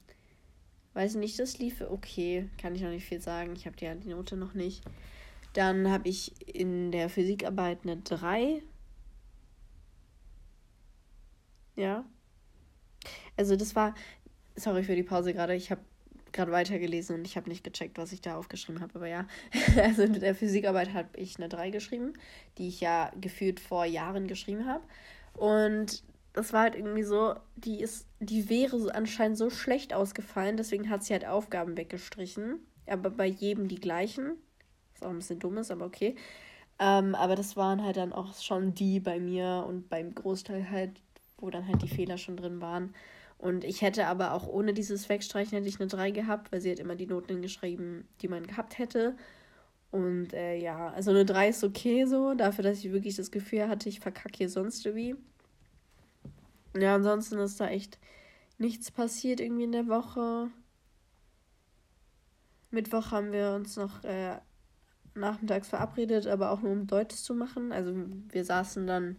Weiß 0.93 1.15
nicht, 1.15 1.39
das 1.39 1.57
lief 1.57 1.81
okay. 1.81 2.49
Kann 2.61 2.75
ich 2.75 2.83
noch 2.83 2.91
nicht 2.91 3.07
viel 3.07 3.19
sagen. 3.19 3.53
Ich 3.55 3.65
habe 3.65 3.75
die, 3.75 3.91
die 3.99 4.09
Note 4.09 4.37
noch 4.37 4.53
nicht. 4.53 4.83
Dann 5.53 5.89
habe 5.89 6.07
ich 6.07 6.47
in 6.47 6.91
der 6.91 7.09
Physikarbeit 7.09 7.79
eine 7.83 7.97
3. 7.97 8.61
Ja. 11.75 12.05
Also 13.35 13.55
das 13.55 13.75
war. 13.75 13.95
Sorry 14.55 14.83
für 14.83 14.95
die 14.95 15.01
Pause 15.01 15.33
gerade. 15.33 15.55
Ich 15.55 15.71
habe 15.71 15.81
gerade 16.33 16.51
weitergelesen 16.51 17.15
und 17.15 17.25
ich 17.25 17.37
habe 17.37 17.49
nicht 17.49 17.63
gecheckt, 17.63 17.97
was 17.97 18.11
ich 18.11 18.21
da 18.21 18.35
aufgeschrieben 18.37 18.81
habe. 18.81 18.95
Aber 18.95 19.07
ja, 19.07 19.27
also 19.83 20.03
in 20.03 20.13
der 20.13 20.35
Physikarbeit 20.35 20.93
habe 20.93 21.09
ich 21.15 21.37
eine 21.37 21.49
3 21.49 21.69
geschrieben, 21.69 22.13
die 22.57 22.67
ich 22.67 22.81
ja 22.81 23.11
gefühlt 23.19 23.59
vor 23.59 23.85
Jahren 23.85 24.27
geschrieben 24.27 24.65
habe. 24.65 24.83
Und 25.33 26.03
das 26.33 26.51
war 26.51 26.61
halt 26.61 26.75
irgendwie 26.75 27.03
so, 27.03 27.35
die 27.55 27.79
ist, 27.79 28.07
die 28.19 28.49
wäre 28.49 28.93
anscheinend 28.93 29.37
so 29.37 29.49
schlecht 29.49 29.93
ausgefallen, 29.93 30.57
deswegen 30.57 30.89
hat 30.89 31.03
sie 31.03 31.13
halt 31.13 31.25
Aufgaben 31.25 31.77
weggestrichen. 31.77 32.59
Aber 32.87 33.09
bei 33.09 33.27
jedem 33.27 33.67
die 33.67 33.79
gleichen. 33.79 34.33
Was 34.93 35.03
auch 35.03 35.09
ein 35.11 35.17
bisschen 35.17 35.39
dumm 35.39 35.57
ist, 35.57 35.71
aber 35.71 35.85
okay. 35.85 36.15
Ähm, 36.79 37.15
aber 37.15 37.35
das 37.35 37.55
waren 37.55 37.83
halt 37.83 37.97
dann 37.97 38.13
auch 38.13 38.33
schon 38.35 38.73
die 38.73 38.99
bei 38.99 39.19
mir 39.19 39.63
und 39.67 39.89
beim 39.89 40.13
Großteil 40.13 40.69
halt, 40.69 40.99
wo 41.37 41.49
dann 41.49 41.67
halt 41.67 41.81
die 41.81 41.87
Fehler 41.87 42.17
schon 42.17 42.35
drin 42.35 42.61
waren. 42.61 42.93
Und 43.43 43.65
ich 43.65 43.81
hätte 43.81 44.07
aber 44.07 44.31
auch 44.31 44.47
ohne 44.47 44.73
dieses 44.73 45.09
Wegstreichen 45.09 45.57
hätte 45.57 45.67
ich 45.67 45.77
eine 45.77 45.89
3 45.89 46.11
gehabt, 46.11 46.53
weil 46.53 46.61
sie 46.61 46.71
hat 46.71 46.79
immer 46.79 46.95
die 46.95 47.07
Noten 47.07 47.41
geschrieben, 47.41 48.07
die 48.21 48.29
man 48.29 48.47
gehabt 48.47 48.77
hätte. 48.77 49.17
Und 49.91 50.31
äh, 50.31 50.55
ja, 50.55 50.93
also 50.93 51.11
eine 51.11 51.25
3 51.25 51.49
ist 51.49 51.61
okay 51.61 52.05
so, 52.05 52.35
dafür, 52.35 52.63
dass 52.63 52.77
ich 52.77 52.93
wirklich 52.93 53.17
das 53.17 53.31
Gefühl 53.31 53.67
hatte, 53.67 53.89
ich 53.89 53.99
verkacke 53.99 54.37
hier 54.37 54.49
sonst 54.49 54.85
irgendwie. 54.85 55.17
Ja, 56.73 56.95
ansonsten 56.95 57.37
ist 57.39 57.59
da 57.59 57.67
echt 57.67 57.99
nichts 58.59 58.91
passiert 58.91 59.41
irgendwie 59.41 59.65
in 59.65 59.73
der 59.73 59.89
Woche. 59.89 60.49
Mittwoch 62.71 63.11
haben 63.11 63.33
wir 63.33 63.51
uns 63.51 63.75
noch 63.75 64.05
äh, 64.05 64.37
nachmittags 65.15 65.67
verabredet, 65.67 66.27
aber 66.27 66.51
auch 66.51 66.61
nur 66.61 66.71
um 66.71 66.87
Deutsch 66.87 67.17
zu 67.17 67.33
machen. 67.33 67.73
Also 67.73 67.93
wir 68.29 68.45
saßen 68.45 68.87
dann 68.87 69.17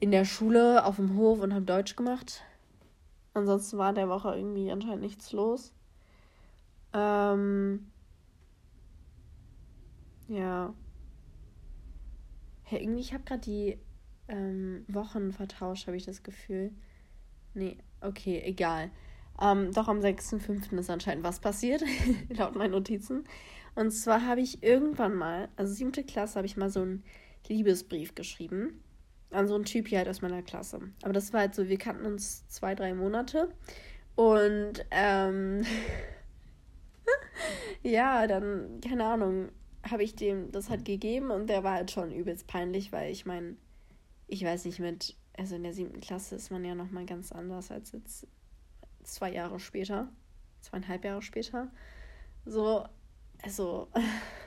in 0.00 0.10
der 0.10 0.24
Schule 0.24 0.84
auf 0.84 0.96
dem 0.96 1.16
Hof 1.16 1.38
und 1.38 1.54
haben 1.54 1.64
Deutsch 1.64 1.94
gemacht. 1.94 2.42
Ansonsten 3.34 3.78
war 3.78 3.92
der 3.92 4.08
Woche 4.08 4.34
irgendwie 4.34 4.70
anscheinend 4.70 5.02
nichts 5.02 5.32
los. 5.32 5.72
Ähm, 6.92 7.90
ja. 10.28 10.74
Hey, 12.64 12.82
irgendwie, 12.82 13.00
ich 13.00 13.12
habe 13.12 13.24
gerade 13.24 13.40
die 13.40 13.78
ähm, 14.28 14.84
Wochen 14.88 15.32
vertauscht, 15.32 15.86
habe 15.86 15.96
ich 15.96 16.04
das 16.04 16.22
Gefühl. 16.22 16.72
Nee, 17.54 17.78
okay, 18.00 18.40
egal. 18.44 18.90
Ähm, 19.40 19.72
doch 19.72 19.88
am 19.88 20.00
6.5. 20.00 20.78
ist 20.78 20.90
anscheinend 20.90 21.24
was 21.24 21.40
passiert, 21.40 21.82
laut 22.28 22.54
meinen 22.56 22.72
Notizen. 22.72 23.24
Und 23.74 23.92
zwar 23.92 24.26
habe 24.26 24.40
ich 24.40 24.62
irgendwann 24.62 25.14
mal, 25.14 25.48
also 25.56 25.72
siebte 25.72 26.04
Klasse, 26.04 26.36
habe 26.36 26.46
ich 26.46 26.56
mal 26.56 26.70
so 26.70 26.82
einen 26.82 27.04
Liebesbrief 27.48 28.14
geschrieben. 28.14 28.82
An 29.30 29.46
so 29.46 29.54
einen 29.54 29.64
Typ 29.64 29.88
hier 29.88 29.98
halt 29.98 30.08
aus 30.08 30.22
meiner 30.22 30.42
Klasse. 30.42 30.80
Aber 31.02 31.12
das 31.12 31.32
war 31.32 31.40
halt 31.40 31.54
so, 31.54 31.68
wir 31.68 31.78
kannten 31.78 32.04
uns 32.04 32.46
zwei, 32.48 32.74
drei 32.74 32.94
Monate. 32.94 33.48
Und 34.16 34.84
ähm, 34.90 35.64
ja, 37.82 38.26
dann, 38.26 38.80
keine 38.80 39.04
Ahnung, 39.04 39.50
habe 39.88 40.02
ich 40.02 40.14
dem 40.14 40.50
das 40.52 40.68
halt 40.68 40.84
gegeben 40.84 41.30
und 41.30 41.48
der 41.48 41.64
war 41.64 41.74
halt 41.74 41.90
schon 41.90 42.12
übelst 42.12 42.46
peinlich, 42.46 42.92
weil 42.92 43.10
ich 43.10 43.24
meine, 43.24 43.56
ich 44.26 44.44
weiß 44.44 44.64
nicht, 44.66 44.78
mit, 44.78 45.16
also 45.38 45.56
in 45.56 45.62
der 45.62 45.72
siebten 45.72 46.00
Klasse 46.00 46.36
ist 46.36 46.50
man 46.50 46.64
ja 46.64 46.74
nochmal 46.74 47.06
ganz 47.06 47.32
anders 47.32 47.70
als 47.70 47.92
jetzt 47.92 48.26
zwei 49.02 49.32
Jahre 49.32 49.58
später, 49.58 50.12
zweieinhalb 50.60 51.04
Jahre 51.04 51.22
später. 51.22 51.70
So, 52.44 52.84
also, 53.42 53.88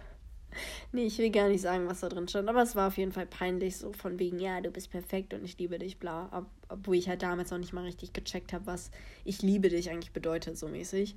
nee, 0.93 1.05
ich 1.05 1.17
will 1.17 1.31
gar 1.31 1.49
nicht 1.49 1.61
sagen, 1.61 1.87
was 1.87 2.01
da 2.01 2.09
drin 2.09 2.27
stand, 2.27 2.47
aber 2.47 2.61
es 2.61 2.75
war 2.75 2.87
auf 2.87 2.97
jeden 2.97 3.11
Fall 3.11 3.25
peinlich, 3.25 3.77
so 3.77 3.91
von 3.93 4.19
wegen, 4.19 4.39
ja, 4.39 4.61
du 4.61 4.71
bist 4.71 4.91
perfekt 4.91 5.33
und 5.33 5.43
ich 5.43 5.57
liebe 5.57 5.79
dich, 5.79 5.97
bla. 5.97 6.29
Ob, 6.31 6.45
obwohl 6.69 6.95
ich 6.95 7.09
halt 7.09 7.23
damals 7.23 7.51
noch 7.51 7.57
nicht 7.57 7.73
mal 7.73 7.83
richtig 7.83 8.13
gecheckt 8.13 8.53
habe, 8.53 8.67
was 8.67 8.91
ich 9.25 9.41
liebe 9.41 9.69
dich 9.69 9.89
eigentlich 9.89 10.13
bedeutet, 10.13 10.57
so 10.57 10.67
mäßig. 10.67 11.15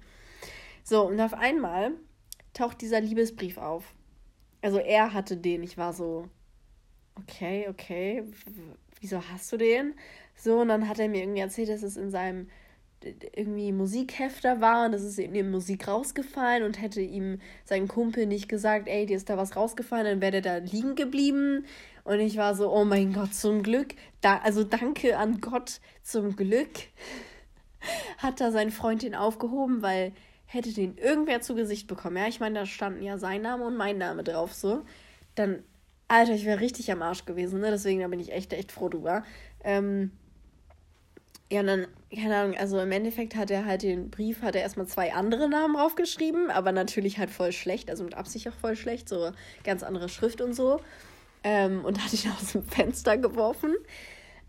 So, 0.83 1.07
und 1.07 1.21
auf 1.21 1.35
einmal 1.35 1.93
taucht 2.55 2.81
dieser 2.81 3.01
Liebesbrief 3.01 3.59
auf. 3.59 3.95
Also 4.63 4.79
er 4.79 5.13
hatte 5.13 5.37
den, 5.37 5.63
ich 5.63 5.77
war 5.77 5.93
so, 5.93 6.29
okay, 7.15 7.67
okay, 7.69 8.25
wieso 9.01 9.23
hast 9.29 9.53
du 9.53 9.57
den? 9.57 9.95
So, 10.35 10.61
und 10.61 10.69
dann 10.69 10.89
hat 10.89 10.99
er 10.99 11.09
mir 11.09 11.23
irgendwie 11.23 11.41
erzählt, 11.41 11.69
dass 11.69 11.83
es 11.83 11.97
in 11.97 12.11
seinem 12.11 12.49
irgendwie 13.03 13.73
Musikhefter 13.73 14.61
war 14.61 14.87
und 14.87 14.95
es 14.95 15.03
ist 15.03 15.19
in 15.19 15.35
ihm 15.35 15.51
Musik 15.51 15.87
rausgefallen 15.87 16.63
und 16.63 16.81
hätte 16.81 17.01
ihm 17.01 17.41
sein 17.65 17.89
Kumpel 17.89 18.27
nicht 18.27 18.49
gesagt, 18.49 18.89
ey, 18.89 19.07
dir 19.07 19.17
ist 19.17 19.29
da 19.31 19.37
was 19.37 19.55
rausgefallen, 19.55 20.07
dann 20.07 20.21
wäre 20.21 20.41
der 20.41 20.61
da 20.61 20.65
liegen 20.65 20.95
geblieben. 20.95 21.67
Und 22.05 22.21
ich 22.21 22.37
war 22.37 22.55
so, 22.55 22.73
oh 22.73 22.85
mein 22.85 23.13
Gott, 23.13 23.35
zum 23.35 23.63
Glück, 23.63 23.95
da, 24.21 24.39
also 24.39 24.65
danke 24.65 25.19
an 25.19 25.41
Gott, 25.41 25.81
zum 26.03 26.37
Glück 26.37 26.71
hat 28.19 28.41
da 28.41 28.51
sein 28.51 28.71
Freund 28.71 29.03
den 29.03 29.15
aufgehoben, 29.15 29.83
weil 29.83 30.13
hätte 30.47 30.73
den 30.73 30.97
irgendwer 30.97 31.41
zu 31.41 31.55
Gesicht 31.55 31.89
bekommen, 31.89 32.17
ja, 32.17 32.29
ich 32.29 32.41
meine, 32.41 32.61
da 32.61 32.67
standen 32.67 33.03
ja 33.03 33.19
sein 33.19 33.43
Name 33.43 33.65
und 33.65 33.77
mein 33.77 33.99
Name 33.99 34.23
drauf, 34.23 34.55
so, 34.55 34.83
dann 35.35 35.63
Alter, 36.09 36.35
ich 36.35 36.45
wäre 36.45 36.61
richtig 36.61 36.91
am 36.93 37.03
Arsch 37.03 37.25
gewesen, 37.25 37.61
ne? 37.61 37.71
Deswegen 37.71 38.01
da 38.01 38.09
bin 38.09 38.21
ich 38.21 38.33
echt, 38.33 38.53
echt 38.53 38.71
froh 38.71 38.89
drüber. 38.89 39.25
Ähm, 39.65 40.13
ja, 41.51 41.61
und 41.61 41.67
dann, 41.69 41.87
keine 42.13 42.37
Ahnung, 42.37 42.57
also 42.57 42.81
im 42.81 42.91
Endeffekt 42.91 43.37
hat 43.37 43.51
er 43.53 43.67
halt 43.67 43.83
den 43.83 44.11
Brief, 44.11 44.43
hat 44.43 44.57
er 44.57 44.63
erstmal 44.63 44.87
zwei 44.87 45.15
andere 45.15 45.49
Namen 45.49 45.75
draufgeschrieben, 45.75 46.51
aber 46.51 46.73
natürlich 46.73 47.19
halt 47.19 47.31
voll 47.31 47.53
schlecht, 47.53 47.89
also 47.89 48.03
mit 48.03 48.15
Absicht 48.15 48.49
auch 48.49 48.55
voll 48.55 48.75
schlecht, 48.75 49.09
so 49.09 49.31
ganz 49.63 49.85
andere 49.85 50.09
Schrift 50.09 50.41
und 50.41 50.55
so. 50.55 50.81
Ähm, 51.45 51.85
und 51.85 52.03
hat 52.05 52.13
ihn 52.13 52.31
aus 52.41 52.53
dem 52.53 52.65
Fenster 52.65 53.17
geworfen. 53.17 53.77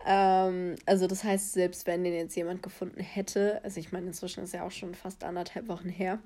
Ähm, 0.08 0.76
also 0.88 1.06
das 1.06 1.24
heißt, 1.24 1.54
selbst 1.54 1.86
wenn 1.86 2.04
den 2.04 2.14
jetzt 2.14 2.36
jemand 2.36 2.64
gefunden 2.64 3.02
hätte, 3.02 3.62
also 3.64 3.80
ich 3.80 3.92
meine, 3.92 4.08
inzwischen 4.08 4.44
ist 4.44 4.54
ja 4.54 4.66
auch 4.66 4.72
schon 4.72 4.96
fast 4.96 5.24
anderthalb 5.24 5.68
Wochen 5.68 5.90
her, 5.90 6.20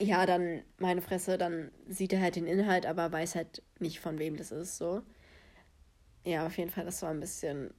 ja, 0.00 0.26
dann 0.26 0.62
meine 0.78 1.02
Fresse, 1.02 1.38
dann 1.38 1.70
sieht 1.88 2.12
er 2.12 2.20
halt 2.20 2.36
den 2.36 2.46
Inhalt, 2.46 2.86
aber 2.86 3.10
weiß 3.10 3.34
halt 3.34 3.62
nicht, 3.80 4.00
von 4.00 4.18
wem 4.18 4.36
das 4.36 4.52
ist, 4.52 4.76
so. 4.78 5.02
ja, 6.24 6.46
auf 6.46 6.56
jeden 6.58 6.70
Fall, 6.70 6.84
das 6.84 7.02
war 7.02 7.10
ein 7.10 7.20
bisschen, 7.20 7.72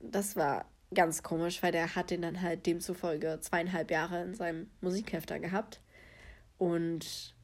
das 0.00 0.36
war 0.36 0.66
ganz 0.94 1.22
komisch, 1.22 1.62
weil 1.62 1.72
der 1.72 1.94
hat 1.94 2.10
den 2.10 2.22
dann 2.22 2.42
halt 2.42 2.66
demzufolge 2.66 3.38
zweieinhalb 3.40 3.90
Jahre 3.90 4.22
in 4.22 4.34
seinem 4.34 4.70
Musikhefter 4.80 5.38
gehabt. 5.38 5.80
Und 6.58 7.34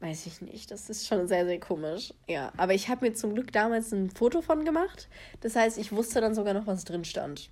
weiß 0.00 0.26
ich 0.26 0.40
nicht, 0.40 0.70
das 0.70 0.90
ist 0.90 1.06
schon 1.06 1.26
sehr, 1.26 1.44
sehr 1.44 1.60
komisch. 1.60 2.14
Ja, 2.28 2.52
aber 2.56 2.74
ich 2.74 2.88
habe 2.88 3.06
mir 3.06 3.14
zum 3.14 3.34
Glück 3.34 3.52
damals 3.52 3.92
ein 3.92 4.10
Foto 4.10 4.42
von 4.42 4.64
gemacht. 4.64 5.08
Das 5.40 5.56
heißt, 5.56 5.78
ich 5.78 5.92
wusste 5.92 6.20
dann 6.20 6.34
sogar 6.34 6.54
noch, 6.54 6.66
was 6.66 6.84
drin 6.84 7.04
stand. 7.04 7.50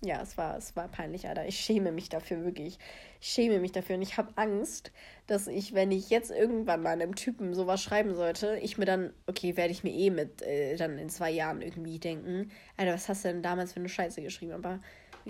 Ja, 0.00 0.22
es 0.22 0.38
war, 0.38 0.56
es 0.56 0.76
war 0.76 0.86
peinlich, 0.86 1.26
Alter. 1.26 1.46
Ich 1.46 1.58
schäme 1.58 1.90
mich 1.90 2.08
dafür 2.08 2.44
wirklich. 2.44 2.78
Ich 3.20 3.28
schäme 3.28 3.58
mich 3.58 3.72
dafür 3.72 3.96
und 3.96 4.02
ich 4.02 4.16
habe 4.16 4.30
Angst, 4.36 4.92
dass 5.26 5.48
ich, 5.48 5.74
wenn 5.74 5.90
ich 5.90 6.08
jetzt 6.08 6.30
irgendwann 6.30 6.82
mal 6.82 6.90
einem 6.90 7.16
Typen 7.16 7.52
sowas 7.52 7.82
schreiben 7.82 8.14
sollte, 8.14 8.58
ich 8.62 8.78
mir 8.78 8.84
dann, 8.84 9.12
okay, 9.26 9.56
werde 9.56 9.72
ich 9.72 9.82
mir 9.82 9.92
eh 9.92 10.10
mit 10.10 10.40
äh, 10.42 10.76
dann 10.76 10.98
in 10.98 11.10
zwei 11.10 11.32
Jahren 11.32 11.62
irgendwie 11.62 11.98
denken, 11.98 12.52
Alter, 12.76 12.94
was 12.94 13.08
hast 13.08 13.24
du 13.24 13.28
denn 13.28 13.42
damals 13.42 13.72
für 13.72 13.80
eine 13.80 13.88
Scheiße 13.88 14.22
geschrieben? 14.22 14.52
Aber, 14.52 14.78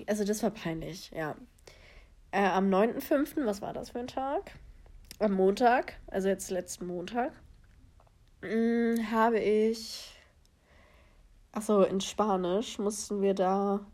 also 0.07 0.25
das 0.25 0.43
war 0.43 0.51
peinlich, 0.51 1.11
ja. 1.17 1.35
Äh, 2.31 2.45
am 2.45 2.69
9.5., 2.69 3.47
was 3.47 3.63
war 3.63 3.73
das 3.73 3.91
für 3.91 4.01
ein 4.01 4.07
Tag? 4.07 4.53
Am 5.19 5.33
Montag, 5.33 5.95
also 6.09 6.29
jetzt 6.29 6.51
letzten 6.51 6.87
Montag, 6.87 7.33
mh, 8.43 8.51
mm, 8.51 9.11
habe 9.11 9.39
ich, 9.41 10.15
achso, 11.53 11.85
in 11.85 12.03
Spanisch 12.03 12.79
mussten 12.79 13.23
wir 13.23 13.33
da 13.33 13.87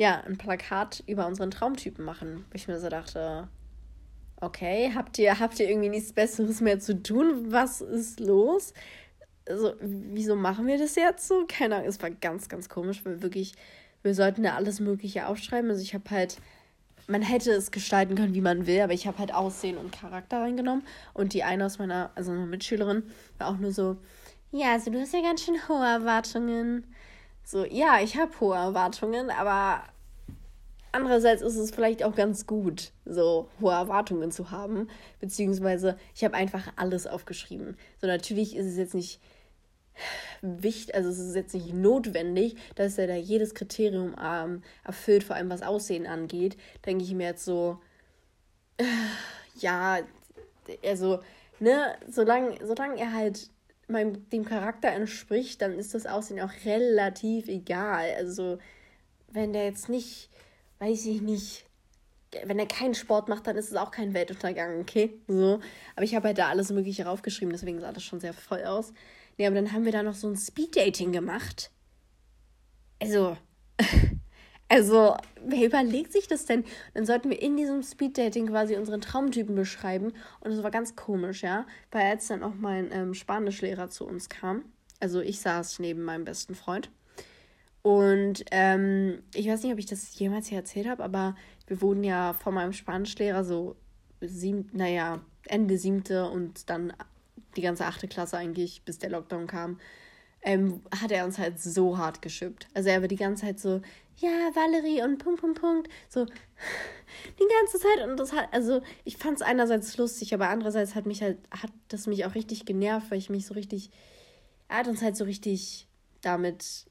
ja, 0.00 0.22
ein 0.26 0.38
Plakat 0.38 1.04
über 1.06 1.26
unseren 1.26 1.50
Traumtypen 1.50 2.02
machen. 2.02 2.46
Wo 2.50 2.54
ich 2.54 2.66
mir 2.68 2.80
so 2.80 2.88
dachte, 2.88 3.48
okay, 4.40 4.92
habt 4.94 5.18
ihr, 5.18 5.38
habt 5.38 5.60
ihr 5.60 5.68
irgendwie 5.68 5.90
nichts 5.90 6.14
Besseres 6.14 6.62
mehr 6.62 6.80
zu 6.80 7.02
tun? 7.02 7.52
Was 7.52 7.82
ist 7.82 8.18
los? 8.18 8.72
Also, 9.46 9.74
wieso 9.82 10.36
machen 10.36 10.66
wir 10.66 10.78
das 10.78 10.94
jetzt 10.94 11.28
so? 11.28 11.44
Keine 11.46 11.76
Ahnung, 11.76 11.88
es 11.88 12.00
war 12.00 12.08
ganz, 12.08 12.48
ganz 12.48 12.70
komisch, 12.70 13.04
weil 13.04 13.20
wirklich, 13.20 13.52
wir 14.02 14.14
sollten 14.14 14.42
da 14.42 14.54
alles 14.54 14.80
Mögliche 14.80 15.26
aufschreiben. 15.26 15.68
Also 15.68 15.82
ich 15.82 15.92
habe 15.92 16.08
halt, 16.08 16.38
man 17.06 17.20
hätte 17.20 17.50
es 17.50 17.70
gestalten 17.70 18.14
können, 18.14 18.32
wie 18.32 18.40
man 18.40 18.66
will, 18.66 18.80
aber 18.80 18.94
ich 18.94 19.06
habe 19.06 19.18
halt 19.18 19.34
Aussehen 19.34 19.76
und 19.76 19.92
Charakter 19.92 20.40
reingenommen. 20.40 20.82
Und 21.12 21.34
die 21.34 21.42
eine 21.42 21.66
aus 21.66 21.78
meiner, 21.78 22.10
also 22.14 22.32
eine 22.32 22.46
Mitschülerin, 22.46 23.02
war 23.36 23.48
auch 23.48 23.58
nur 23.58 23.72
so, 23.72 23.98
ja, 24.50 24.72
also 24.72 24.90
du 24.90 24.98
hast 24.98 25.12
ja 25.12 25.20
ganz 25.20 25.44
schön 25.44 25.68
hohe 25.68 25.84
Erwartungen. 25.84 26.86
So, 27.50 27.64
ja, 27.64 27.98
ich 28.00 28.16
habe 28.16 28.30
hohe 28.38 28.54
Erwartungen, 28.54 29.28
aber 29.28 29.82
andererseits 30.92 31.42
ist 31.42 31.56
es 31.56 31.72
vielleicht 31.72 32.04
auch 32.04 32.14
ganz 32.14 32.46
gut, 32.46 32.92
so 33.04 33.48
hohe 33.60 33.72
Erwartungen 33.72 34.30
zu 34.30 34.52
haben. 34.52 34.88
Beziehungsweise, 35.18 35.98
ich 36.14 36.22
habe 36.22 36.36
einfach 36.36 36.72
alles 36.76 37.08
aufgeschrieben. 37.08 37.76
So, 38.00 38.06
natürlich 38.06 38.54
ist 38.54 38.66
es 38.66 38.76
jetzt 38.76 38.94
nicht 38.94 39.20
wichtig, 40.42 40.94
also 40.94 41.08
es 41.08 41.18
ist 41.18 41.34
jetzt 41.34 41.52
nicht 41.52 41.74
notwendig, 41.74 42.54
dass 42.76 42.98
er 42.98 43.08
da 43.08 43.16
jedes 43.16 43.52
Kriterium 43.56 44.14
ähm, 44.24 44.62
erfüllt, 44.84 45.24
vor 45.24 45.34
allem 45.34 45.50
was 45.50 45.62
Aussehen 45.62 46.06
angeht. 46.06 46.56
Denke 46.86 47.02
ich 47.02 47.12
mir 47.14 47.30
jetzt 47.30 47.44
so, 47.44 47.80
äh, 48.76 48.84
ja, 49.58 49.98
also, 50.84 51.18
ne, 51.58 51.96
solange, 52.08 52.64
solange 52.64 53.00
er 53.00 53.12
halt 53.12 53.50
meinem, 53.90 54.28
dem 54.30 54.44
Charakter 54.44 54.88
entspricht, 54.88 55.62
dann 55.62 55.78
ist 55.78 55.94
das 55.94 56.06
Aussehen 56.06 56.40
auch 56.40 56.52
relativ 56.64 57.48
egal. 57.48 58.14
Also, 58.16 58.58
wenn 59.28 59.52
der 59.52 59.64
jetzt 59.64 59.88
nicht, 59.88 60.30
weiß 60.78 61.06
ich 61.06 61.20
nicht, 61.20 61.66
wenn 62.44 62.58
er 62.58 62.66
keinen 62.66 62.94
Sport 62.94 63.28
macht, 63.28 63.46
dann 63.46 63.56
ist 63.56 63.70
es 63.70 63.76
auch 63.76 63.90
kein 63.90 64.14
Weltuntergang, 64.14 64.80
okay? 64.80 65.18
So. 65.26 65.60
Aber 65.96 66.04
ich 66.04 66.14
habe 66.14 66.28
halt 66.28 66.38
da 66.38 66.48
alles 66.48 66.70
Mögliche 66.70 67.04
raufgeschrieben, 67.04 67.52
deswegen 67.52 67.80
sah 67.80 67.92
das 67.92 68.04
schon 68.04 68.20
sehr 68.20 68.32
voll 68.32 68.64
aus. 68.64 68.92
Nee, 69.36 69.46
aber 69.46 69.56
dann 69.56 69.72
haben 69.72 69.84
wir 69.84 69.92
da 69.92 70.02
noch 70.02 70.14
so 70.14 70.28
ein 70.28 70.36
Speeddating 70.36 71.12
gemacht. 71.12 71.70
Also, 73.00 73.36
Also, 74.72 75.16
wer 75.44 75.66
überlegt 75.66 76.12
sich 76.12 76.28
das 76.28 76.46
denn? 76.46 76.64
Dann 76.94 77.04
sollten 77.04 77.28
wir 77.28 77.42
in 77.42 77.56
diesem 77.56 77.82
Speeddating 77.82 78.46
quasi 78.46 78.76
unseren 78.76 79.00
Traumtypen 79.00 79.56
beschreiben. 79.56 80.12
Und 80.38 80.52
das 80.52 80.62
war 80.62 80.70
ganz 80.70 80.94
komisch, 80.94 81.42
ja. 81.42 81.66
Weil 81.90 82.06
als 82.06 82.28
dann 82.28 82.44
auch 82.44 82.54
mein 82.54 82.92
ähm, 82.92 83.12
Spanischlehrer 83.12 83.90
zu 83.90 84.06
uns 84.06 84.28
kam, 84.28 84.64
also 85.00 85.20
ich 85.20 85.40
saß 85.40 85.80
neben 85.80 86.04
meinem 86.04 86.24
besten 86.24 86.54
Freund. 86.54 86.88
Und 87.82 88.44
ähm, 88.52 89.24
ich 89.34 89.48
weiß 89.48 89.64
nicht, 89.64 89.72
ob 89.72 89.80
ich 89.80 89.86
das 89.86 90.16
jemals 90.16 90.46
hier 90.46 90.58
erzählt 90.58 90.88
habe, 90.88 91.02
aber 91.02 91.34
wir 91.66 91.82
wurden 91.82 92.04
ja 92.04 92.32
von 92.32 92.54
meinem 92.54 92.72
Spanischlehrer 92.72 93.42
so 93.42 93.74
sieben, 94.20 94.70
naja, 94.72 95.20
Ende 95.46 95.78
siebte 95.78 96.28
und 96.28 96.70
dann 96.70 96.92
die 97.56 97.62
ganze 97.62 97.86
achte 97.86 98.06
Klasse 98.06 98.36
eigentlich, 98.36 98.82
bis 98.84 98.98
der 99.00 99.10
Lockdown 99.10 99.48
kam, 99.48 99.80
ähm, 100.42 100.82
hat 101.00 101.10
er 101.10 101.24
uns 101.24 101.38
halt 101.38 101.58
so 101.60 101.98
hart 101.98 102.22
geschippt. 102.22 102.68
Also 102.74 102.88
er 102.88 103.00
war 103.00 103.08
die 103.08 103.16
ganze 103.16 103.46
Zeit 103.46 103.58
so, 103.58 103.80
ja, 104.20 104.54
Valerie 104.54 105.02
und 105.02 105.18
Punkt, 105.18 105.40
Punkt, 105.40 105.60
Punkt. 105.60 105.88
So 106.08 106.24
die 107.38 107.48
ganze 107.58 107.78
Zeit. 107.78 108.06
Und 108.06 108.18
das 108.18 108.32
hat, 108.32 108.52
also 108.52 108.82
ich 109.04 109.16
fand 109.16 109.36
es 109.36 109.42
einerseits 109.42 109.96
lustig, 109.96 110.34
aber 110.34 110.48
andererseits 110.48 110.94
hat 110.94 111.06
mich 111.06 111.22
halt, 111.22 111.38
hat 111.50 111.72
das 111.88 112.06
mich 112.06 112.24
auch 112.24 112.34
richtig 112.34 112.66
genervt, 112.66 113.10
weil 113.10 113.18
ich 113.18 113.30
mich 113.30 113.46
so 113.46 113.54
richtig, 113.54 113.90
er 114.68 114.78
hat 114.78 114.88
uns 114.88 115.02
halt 115.02 115.16
so 115.16 115.24
richtig 115.24 115.88
damit 116.20 116.86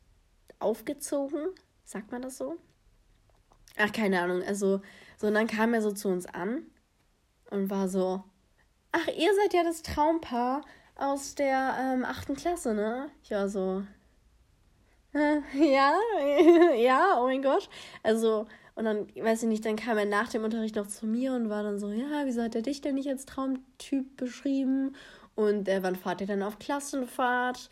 aufgezogen. 0.60 1.48
Sagt 1.86 2.12
man 2.12 2.22
das 2.22 2.38
so? 2.38 2.58
Ach, 3.78 3.92
keine 3.92 4.22
Ahnung. 4.22 4.44
Also, 4.44 4.82
so, 5.18 5.28
und 5.28 5.36
dann 5.36 5.48
kam 5.48 5.74
er 5.74 5.82
so 5.82 5.92
zu 5.92 6.10
uns 6.10 6.26
an 6.26 6.64
und 7.50 7.70
war 7.70 7.88
so, 7.90 8.24
ach, 8.92 9.08
ihr 9.08 9.34
seid 9.36 9.54
ja 9.54 9.64
das 9.64 9.84
Traumpaar 9.84 10.62
aus 10.96 11.36
der 11.36 11.78
ähm, 11.80 12.04
achten 12.04 12.36
Klasse, 12.36 12.74
ne? 12.74 13.10
Ich 13.24 13.32
war 13.32 13.48
so, 13.48 13.84
ja, 15.54 15.94
ja, 16.76 17.18
oh 17.20 17.24
mein 17.26 17.42
Gott. 17.42 17.70
Also, 18.04 18.46
und 18.76 18.86
dann, 18.86 19.08
weiß 19.16 19.44
ich 19.44 19.50
nicht, 19.50 19.66
dann 19.66 19.76
kam 19.76 19.98
er 19.98 20.06
nach 20.06 20.30
dem 20.30 20.44
Unterricht 20.44 20.76
noch 20.76 20.88
zu 20.88 21.08
mir 21.08 21.34
und 21.34 21.50
war 21.50 21.64
dann 21.64 21.80
so, 21.80 21.90
ja, 21.92 22.26
wieso 22.26 22.44
hat 22.44 22.56
er 22.56 22.62
dich 22.62 22.82
denn 22.82 22.96
nicht 22.96 23.10
als 23.10 23.26
Traumtyp 23.26 24.18
beschrieben? 24.18 24.96
Und 25.36 25.68
äh, 25.68 25.82
wann 25.82 25.96
fahrt 25.96 26.22
ihr 26.22 26.28
dann 26.28 26.44
auf 26.44 26.60
Klassenfahrt? 26.60 27.70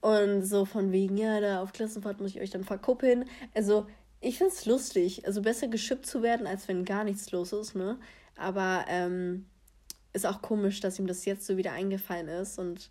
Und 0.00 0.42
so 0.42 0.64
von 0.64 0.92
wegen, 0.92 1.18
ja, 1.18 1.40
da 1.40 1.62
auf 1.62 1.72
Klassenfahrt 1.72 2.20
muss 2.20 2.30
ich 2.30 2.40
euch 2.40 2.50
dann 2.50 2.64
verkuppeln. 2.64 3.26
Also, 3.54 3.86
ich 4.20 4.38
finde 4.38 4.52
es 4.52 4.64
lustig. 4.66 5.26
Also 5.26 5.42
besser 5.42 5.68
geschippt 5.68 6.06
zu 6.06 6.22
werden, 6.22 6.46
als 6.46 6.68
wenn 6.68 6.84
gar 6.84 7.04
nichts 7.04 7.30
los 7.32 7.52
ist, 7.52 7.74
ne? 7.74 7.98
Aber 8.36 8.84
ähm, 8.88 9.46
ist 10.12 10.26
auch 10.26 10.42
komisch, 10.42 10.80
dass 10.80 10.98
ihm 10.98 11.06
das 11.06 11.24
jetzt 11.26 11.46
so 11.46 11.56
wieder 11.56 11.72
eingefallen 11.72 12.28
ist. 12.28 12.58
Und 12.58 12.90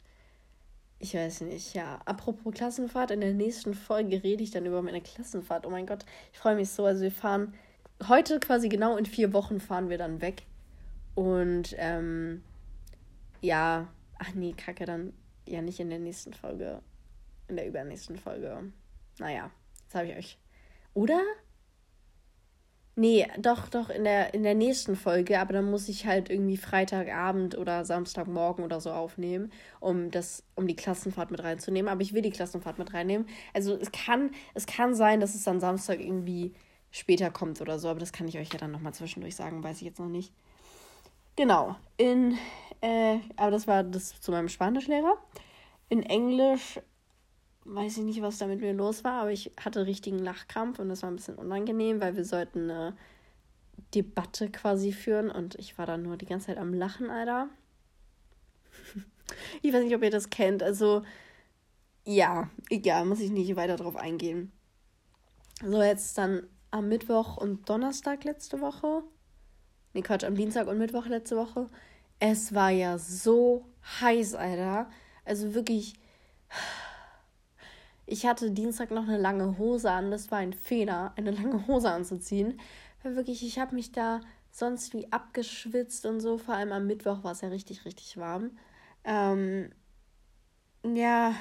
ich 1.00 1.14
weiß 1.14 1.42
nicht, 1.42 1.74
ja. 1.74 2.00
Apropos 2.06 2.54
Klassenfahrt, 2.54 3.12
in 3.12 3.22
der 3.22 3.34
nächsten 3.34 3.74
Folge 3.74 4.22
rede 4.22 4.44
ich 4.44 4.52
dann 4.52 4.66
über 4.66 4.82
meine 4.82 5.02
Klassenfahrt. 5.02 5.66
Oh 5.66 5.70
mein 5.70 5.88
Gott, 5.88 6.06
ich 6.34 6.40
freue 6.40 6.56
mich 6.56 6.70
so. 6.70 6.86
Also 6.86 7.02
wir 7.02 7.12
fahren 7.12 7.54
heute 8.08 8.40
quasi 8.40 8.70
genau 8.70 8.98
in 8.98 9.06
vier 9.06 9.34
Wochen 9.34 9.60
fahren 9.60 9.90
wir 9.90 9.98
dann 9.98 10.22
weg. 10.22 10.44
Und 11.16 11.76
ähm, 11.78 12.44
ja, 13.42 13.88
ach 14.18 14.34
nee, 14.34 14.54
kacke, 14.54 14.86
dann 14.86 15.14
ja 15.46 15.62
nicht 15.62 15.80
in 15.80 15.90
der 15.90 16.00
nächsten 16.00 16.34
Folge. 16.34 16.82
In 17.48 17.56
der 17.56 17.68
übernächsten 17.68 18.18
Folge. 18.18 18.72
Naja, 19.18 19.50
das 19.86 19.96
habe 19.96 20.08
ich 20.08 20.18
euch. 20.18 20.38
Oder? 20.94 21.22
Nee, 23.00 23.26
doch, 23.38 23.70
doch, 23.70 23.90
in 23.90 24.04
der, 24.04 24.34
in 24.34 24.44
der 24.44 24.56
nächsten 24.56 24.98
Folge, 24.98 25.40
aber 25.40 25.54
dann 25.54 25.72
muss 25.72 25.88
ich 25.88 26.06
halt 26.06 26.30
irgendwie 26.30 26.58
Freitagabend 26.58 27.58
oder 27.58 27.86
Samstagmorgen 27.86 28.66
oder 28.66 28.82
so 28.82 28.92
aufnehmen, 28.92 29.54
um 29.80 30.12
das, 30.12 30.44
um 30.56 30.68
die 30.68 30.76
Klassenfahrt 30.76 31.32
mit 31.32 31.42
reinzunehmen. 31.42 31.90
Aber 31.90 32.02
ich 32.02 32.14
will 32.14 32.22
die 32.22 32.30
Klassenfahrt 32.30 32.78
mit 32.78 32.94
reinnehmen. 32.94 33.26
Also 33.54 33.74
es 33.74 33.94
kann, 33.94 34.32
es 34.54 34.66
kann 34.66 34.96
sein, 34.96 35.22
dass 35.22 35.34
es 35.34 35.46
dann 35.46 35.62
Samstag 35.62 36.02
irgendwie 36.02 36.54
später 36.92 37.32
kommt 37.32 37.62
oder 37.62 37.80
so, 37.80 37.88
aber 37.88 38.02
das 38.02 38.12
kann 38.12 38.28
ich 38.28 38.38
euch 38.38 38.52
ja 38.52 38.60
dann 38.60 38.72
nochmal 38.72 38.94
zwischendurch 38.94 39.38
sagen, 39.38 39.64
weiß 39.64 39.78
ich 39.78 39.84
jetzt 39.84 40.00
noch 40.00 40.10
nicht. 40.10 40.34
Genau. 41.38 41.78
In, 41.96 42.38
äh, 42.82 43.20
aber 43.38 43.52
das 43.52 43.66
war 43.66 43.86
das 43.86 44.20
zu 44.20 44.32
meinem 44.32 44.50
Spanischlehrer. 44.50 45.14
In 45.88 46.04
Englisch 46.04 46.82
weiß 47.74 47.98
ich 47.98 48.04
nicht, 48.04 48.22
was 48.22 48.38
da 48.40 48.48
mit 48.48 48.62
mir 48.62 48.74
los 48.74 49.04
war, 49.04 49.22
aber 49.22 49.32
ich 49.32 49.52
hatte 49.60 49.86
richtigen 49.86 50.20
Lachkrampf 50.20 50.80
und 50.80 50.90
das 50.90 51.04
war 51.04 51.12
ein 51.12 51.16
bisschen 51.16 51.36
unangenehm, 51.36 52.02
weil 52.02 52.16
wir 52.16 52.26
sollten 52.26 52.70
eine 52.70 52.98
Debatte 53.94 54.50
quasi 54.50 54.92
führen 54.92 55.30
und 55.30 55.56
ich 55.56 55.78
war 55.78 55.86
dann 55.86 56.04
nur 56.04 56.18
die 56.18 56.26
ganze 56.26 56.48
Zeit 56.48 56.58
am 56.58 56.74
Lachen, 56.74 57.10
Alter. 57.10 57.50
ich 59.62 59.72
weiß 59.72 59.84
nicht, 59.84 59.96
ob 59.96 60.04
ihr 60.04 60.10
das 60.10 60.30
kennt. 60.30 60.64
Also, 60.64 61.04
ja, 62.06 62.50
egal, 62.70 63.06
muss 63.06 63.20
ich 63.20 63.30
nicht 63.30 63.56
weiter 63.56 63.76
drauf 63.76 63.96
eingehen. 63.96 64.52
So, 65.64 65.82
jetzt 65.82 66.18
dann 66.18 66.48
am 66.72 66.88
Mittwoch 66.88 67.38
und 67.38 67.70
Donnerstag 67.70 68.24
letzte 68.24 68.62
Woche. 68.62 69.04
Nee, 69.94 70.02
Quatsch, 70.02 70.24
am 70.24 70.36
Dienstag 70.36 70.68
und 70.68 70.78
Mittwoch 70.78 71.06
letzte 71.06 71.36
Woche. 71.36 71.68
Es 72.20 72.54
war 72.54 72.70
ja 72.70 72.98
so 72.98 73.66
heiß, 74.02 74.36
Alter. 74.36 74.90
Also 75.26 75.54
wirklich 75.54 75.94
ich 78.10 78.26
hatte 78.26 78.50
Dienstag 78.52 78.90
noch 78.90 79.08
eine 79.08 79.18
lange 79.18 79.58
Hose 79.60 79.92
an. 79.92 80.10
Das 80.10 80.32
war 80.32 80.40
ein 80.40 80.54
Fehler, 80.54 81.14
eine 81.16 81.32
lange 81.32 81.68
Hose 81.68 81.92
anzuziehen. 81.92 82.60
Weil 83.04 83.16
wirklich, 83.16 83.46
ich 83.46 83.60
habe 83.60 83.76
mich 83.76 83.92
da 83.92 84.22
sonst 84.52 84.94
wie 84.94 85.12
abgeschwitzt 85.12 86.06
und 86.08 86.20
so. 86.20 86.38
Vor 86.38 86.56
allem 86.56 86.72
am 86.72 86.88
Mittwoch 86.88 87.24
war 87.24 87.34
es 87.34 87.42
ja 87.42 87.50
richtig, 87.50 87.86
richtig 87.86 88.18
warm. 88.18 88.58
Ähm, 89.04 89.70
ja, 90.84 91.36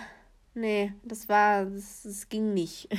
nee, 0.54 0.92
das 1.04 1.28
war, 1.28 1.64
das, 1.64 2.28
ging 2.28 2.54
nicht. 2.54 2.88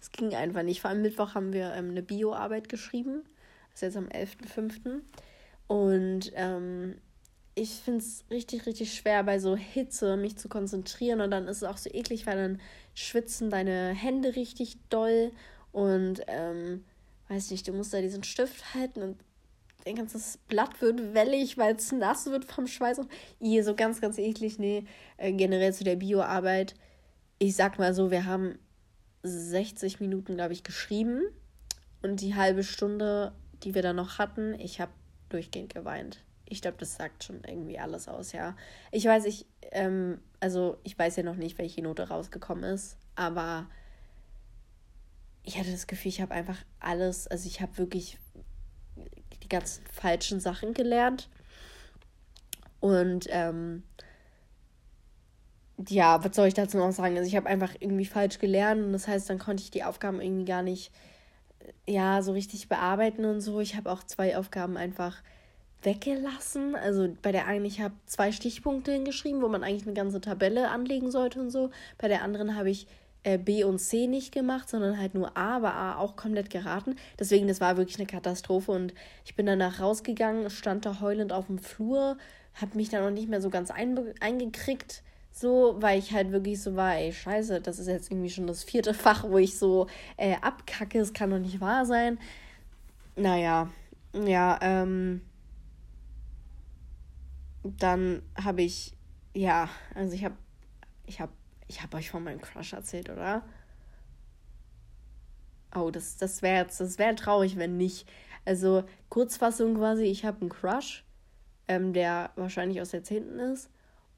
Es 0.00 0.12
ging 0.12 0.34
einfach 0.34 0.62
nicht. 0.62 0.82
Vor 0.82 0.90
allem 0.90 1.02
Mittwoch 1.02 1.34
haben 1.34 1.52
wir 1.52 1.72
ähm, 1.72 1.90
eine 1.90 2.02
Bioarbeit 2.02 2.68
geschrieben. 2.68 3.24
Das 3.72 3.82
ist 3.82 3.82
jetzt 3.82 3.96
am 3.96 4.06
11.05. 4.06 5.00
Und 5.66 6.30
ähm, 6.34 6.96
ich 7.58 7.70
finde 7.70 8.00
es 8.00 8.22
richtig, 8.30 8.66
richtig 8.66 8.92
schwer, 8.94 9.24
bei 9.24 9.38
so 9.38 9.56
Hitze 9.56 10.18
mich 10.18 10.36
zu 10.36 10.48
konzentrieren. 10.48 11.22
Und 11.22 11.30
dann 11.30 11.48
ist 11.48 11.58
es 11.58 11.62
auch 11.64 11.78
so 11.78 11.88
eklig, 11.90 12.26
weil 12.26 12.36
dann 12.36 12.60
schwitzen 12.94 13.48
deine 13.48 13.94
Hände 13.94 14.36
richtig 14.36 14.76
doll. 14.90 15.32
Und 15.72 16.20
ähm, 16.26 16.84
weiß 17.28 17.50
nicht, 17.50 17.66
du 17.66 17.72
musst 17.72 17.94
da 17.94 18.02
diesen 18.02 18.24
Stift 18.24 18.74
halten 18.74 19.02
und 19.02 19.16
dein 19.86 19.96
ganzes 19.96 20.38
Blatt 20.48 20.82
wird 20.82 21.14
wellig, 21.14 21.56
weil 21.56 21.76
es 21.76 21.92
nass 21.92 22.26
wird 22.26 22.44
vom 22.44 22.66
Schweiß. 22.66 22.98
Und 22.98 23.10
hier 23.40 23.64
so 23.64 23.74
ganz, 23.74 24.02
ganz 24.02 24.18
eklig. 24.18 24.58
Nee, 24.58 24.84
äh, 25.16 25.32
generell 25.32 25.72
zu 25.72 25.82
der 25.82 25.96
Bioarbeit. 25.96 26.74
Ich 27.38 27.56
sag 27.56 27.78
mal 27.78 27.94
so, 27.94 28.10
wir 28.10 28.26
haben 28.26 28.58
60 29.22 29.98
Minuten, 30.00 30.34
glaube 30.34 30.52
ich, 30.52 30.62
geschrieben. 30.62 31.22
Und 32.02 32.20
die 32.20 32.34
halbe 32.34 32.64
Stunde, 32.64 33.32
die 33.62 33.74
wir 33.74 33.80
dann 33.80 33.96
noch 33.96 34.18
hatten, 34.18 34.60
ich 34.60 34.78
habe 34.78 34.92
durchgehend 35.30 35.72
geweint. 35.72 36.22
Ich 36.48 36.62
glaube, 36.62 36.76
das 36.78 36.96
sagt 36.96 37.24
schon 37.24 37.42
irgendwie 37.44 37.78
alles 37.78 38.08
aus, 38.08 38.32
ja. 38.32 38.56
Ich 38.92 39.04
weiß, 39.04 39.24
ich, 39.24 39.46
ähm, 39.72 40.20
also 40.40 40.78
ich 40.84 40.98
weiß 40.98 41.16
ja 41.16 41.22
noch 41.22 41.36
nicht, 41.36 41.58
welche 41.58 41.82
Note 41.82 42.08
rausgekommen 42.08 42.64
ist, 42.64 42.96
aber 43.14 43.66
ich 45.42 45.58
hatte 45.58 45.70
das 45.70 45.86
Gefühl, 45.86 46.10
ich 46.10 46.20
habe 46.20 46.34
einfach 46.34 46.58
alles, 46.80 47.26
also 47.28 47.46
ich 47.46 47.60
habe 47.60 47.78
wirklich 47.78 48.18
die 49.42 49.48
ganzen 49.48 49.84
falschen 49.86 50.40
Sachen 50.40 50.74
gelernt. 50.74 51.28
Und 52.80 53.26
ähm, 53.30 53.84
ja, 55.88 56.22
was 56.24 56.34
soll 56.34 56.48
ich 56.48 56.54
dazu 56.54 56.78
noch 56.78 56.92
sagen? 56.92 57.16
Also 57.16 57.28
ich 57.28 57.36
habe 57.36 57.48
einfach 57.48 57.74
irgendwie 57.78 58.06
falsch 58.06 58.38
gelernt 58.38 58.84
und 58.84 58.92
das 58.92 59.08
heißt, 59.08 59.28
dann 59.30 59.38
konnte 59.38 59.62
ich 59.62 59.70
die 59.70 59.84
Aufgaben 59.84 60.20
irgendwie 60.20 60.44
gar 60.44 60.62
nicht 60.62 60.90
ja 61.86 62.22
so 62.22 62.32
richtig 62.32 62.68
bearbeiten 62.68 63.24
und 63.24 63.40
so. 63.40 63.60
Ich 63.60 63.76
habe 63.76 63.90
auch 63.90 64.02
zwei 64.04 64.36
Aufgaben 64.36 64.76
einfach 64.76 65.22
weggelassen. 65.82 66.74
Also 66.74 67.08
bei 67.22 67.32
der 67.32 67.46
einen, 67.46 67.64
ich 67.64 67.80
habe 67.80 67.94
zwei 68.06 68.32
Stichpunkte 68.32 68.92
hingeschrieben, 68.92 69.42
wo 69.42 69.48
man 69.48 69.62
eigentlich 69.62 69.86
eine 69.86 69.94
ganze 69.94 70.20
Tabelle 70.20 70.68
anlegen 70.70 71.10
sollte 71.10 71.40
und 71.40 71.50
so. 71.50 71.70
Bei 71.98 72.08
der 72.08 72.22
anderen 72.22 72.56
habe 72.56 72.70
ich 72.70 72.86
äh, 73.22 73.38
B 73.38 73.64
und 73.64 73.78
C 73.78 74.06
nicht 74.06 74.32
gemacht, 74.32 74.68
sondern 74.68 74.98
halt 74.98 75.14
nur 75.14 75.36
A, 75.36 75.56
aber 75.56 75.74
A 75.74 75.98
auch 75.98 76.16
komplett 76.16 76.50
geraten. 76.50 76.96
Deswegen, 77.18 77.48
das 77.48 77.60
war 77.60 77.76
wirklich 77.76 77.98
eine 77.98 78.06
Katastrophe 78.06 78.72
und 78.72 78.94
ich 79.24 79.36
bin 79.36 79.46
danach 79.46 79.80
rausgegangen, 79.80 80.50
stand 80.50 80.86
da 80.86 81.00
heulend 81.00 81.32
auf 81.32 81.46
dem 81.46 81.58
Flur, 81.58 82.18
habe 82.54 82.76
mich 82.76 82.88
dann 82.88 83.02
noch 83.02 83.10
nicht 83.10 83.28
mehr 83.28 83.40
so 83.40 83.50
ganz 83.50 83.70
eingekriegt 83.70 85.02
so, 85.38 85.76
weil 85.80 85.98
ich 85.98 86.12
halt 86.12 86.32
wirklich 86.32 86.62
so 86.62 86.76
war, 86.76 86.94
ey, 86.94 87.12
scheiße, 87.12 87.60
das 87.60 87.78
ist 87.78 87.88
jetzt 87.88 88.10
irgendwie 88.10 88.30
schon 88.30 88.46
das 88.46 88.64
vierte 88.64 88.94
Fach, 88.94 89.24
wo 89.24 89.36
ich 89.36 89.58
so 89.58 89.86
äh, 90.16 90.36
abkacke, 90.40 90.98
es 90.98 91.12
kann 91.12 91.30
doch 91.30 91.38
nicht 91.38 91.60
wahr 91.60 91.84
sein. 91.84 92.18
Naja, 93.16 93.68
ja, 94.14 94.58
ähm, 94.62 95.20
dann 97.78 98.22
habe 98.42 98.62
ich, 98.62 98.96
ja, 99.34 99.68
also 99.94 100.14
ich 100.14 100.24
habe, 100.24 100.36
ich 101.06 101.20
habe, 101.20 101.32
ich 101.68 101.82
habe 101.82 101.96
euch 101.96 102.10
von 102.10 102.24
meinem 102.24 102.40
Crush 102.40 102.72
erzählt, 102.72 103.10
oder? 103.10 103.42
Oh, 105.74 105.90
das, 105.90 106.16
das 106.16 106.42
wäre 106.42 106.62
jetzt, 106.62 106.80
das 106.80 106.98
wäre 106.98 107.14
traurig, 107.14 107.56
wenn 107.56 107.76
nicht. 107.76 108.08
Also, 108.44 108.84
Kurzfassung 109.08 109.76
quasi, 109.76 110.04
ich 110.04 110.24
habe 110.24 110.40
einen 110.40 110.50
Crush, 110.50 111.04
ähm, 111.68 111.92
der 111.92 112.30
wahrscheinlich 112.36 112.80
aus 112.80 112.90
der 112.90 113.02
10. 113.02 113.38
ist. 113.38 113.70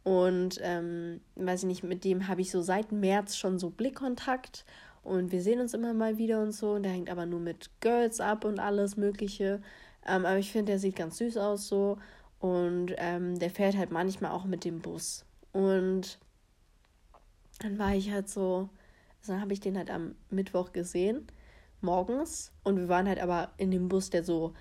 Und 0.05 0.59
ähm, 0.63 1.21
weiß 1.37 1.61
ich 1.63 1.67
nicht, 1.67 1.83
mit 1.83 2.05
dem 2.05 2.29
habe 2.29 2.41
ich 2.41 2.51
so 2.51 2.63
seit 2.63 2.93
März 2.93 3.37
schon 3.37 3.59
so 3.59 3.71
Blickkontakt 3.71 4.65
und 5.03 5.33
wir 5.33 5.43
sehen 5.43 5.61
uns 5.61 5.75
immer 5.75 5.95
mal 5.95 6.19
wieder 6.19 6.43
und 6.43 6.53
so. 6.53 6.73
Und 6.73 6.83
der 6.83 6.93
hängt 6.93 7.11
aber 7.11 7.27
nur 7.27 7.41
mit 7.41 7.71
Girls 7.81 8.21
ab 8.21 8.45
und 8.45 8.59
alles 8.59 8.97
Mögliche. 8.97 9.63
Ähm, 10.07 10.27
aber 10.27 10.39
ich 10.39 10.53
finde, 10.53 10.73
der 10.73 10.79
sieht 10.79 10.97
ganz 10.97 11.19
süß 11.19 11.37
aus 11.39 11.69
so. 11.69 11.99
Und 12.39 12.95
ähm, 12.99 13.39
der 13.39 13.51
fährt 13.51 13.77
halt 13.77 13.91
manchmal 13.91 14.31
auch 14.31 14.45
mit 14.45 14.65
dem 14.65 14.81
Bus. 14.81 15.25
Und 15.53 16.19
dann 17.61 17.79
war 17.79 17.95
ich 17.95 18.13
halt 18.13 18.29
so, 18.29 18.69
also 19.21 19.33
dann 19.33 19.41
habe 19.41 19.53
ich 19.53 19.61
den 19.61 19.77
halt 19.77 19.91
am 19.91 20.15
Mittwoch 20.31 20.73
gesehen, 20.73 21.27
morgens. 21.81 22.53
Und 22.63 22.77
wir 22.77 22.89
waren 22.89 23.09
halt 23.09 23.21
aber 23.21 23.51
in 23.57 23.71
dem 23.71 23.89
Bus, 23.89 24.11
der 24.11 24.23
so 24.23 24.55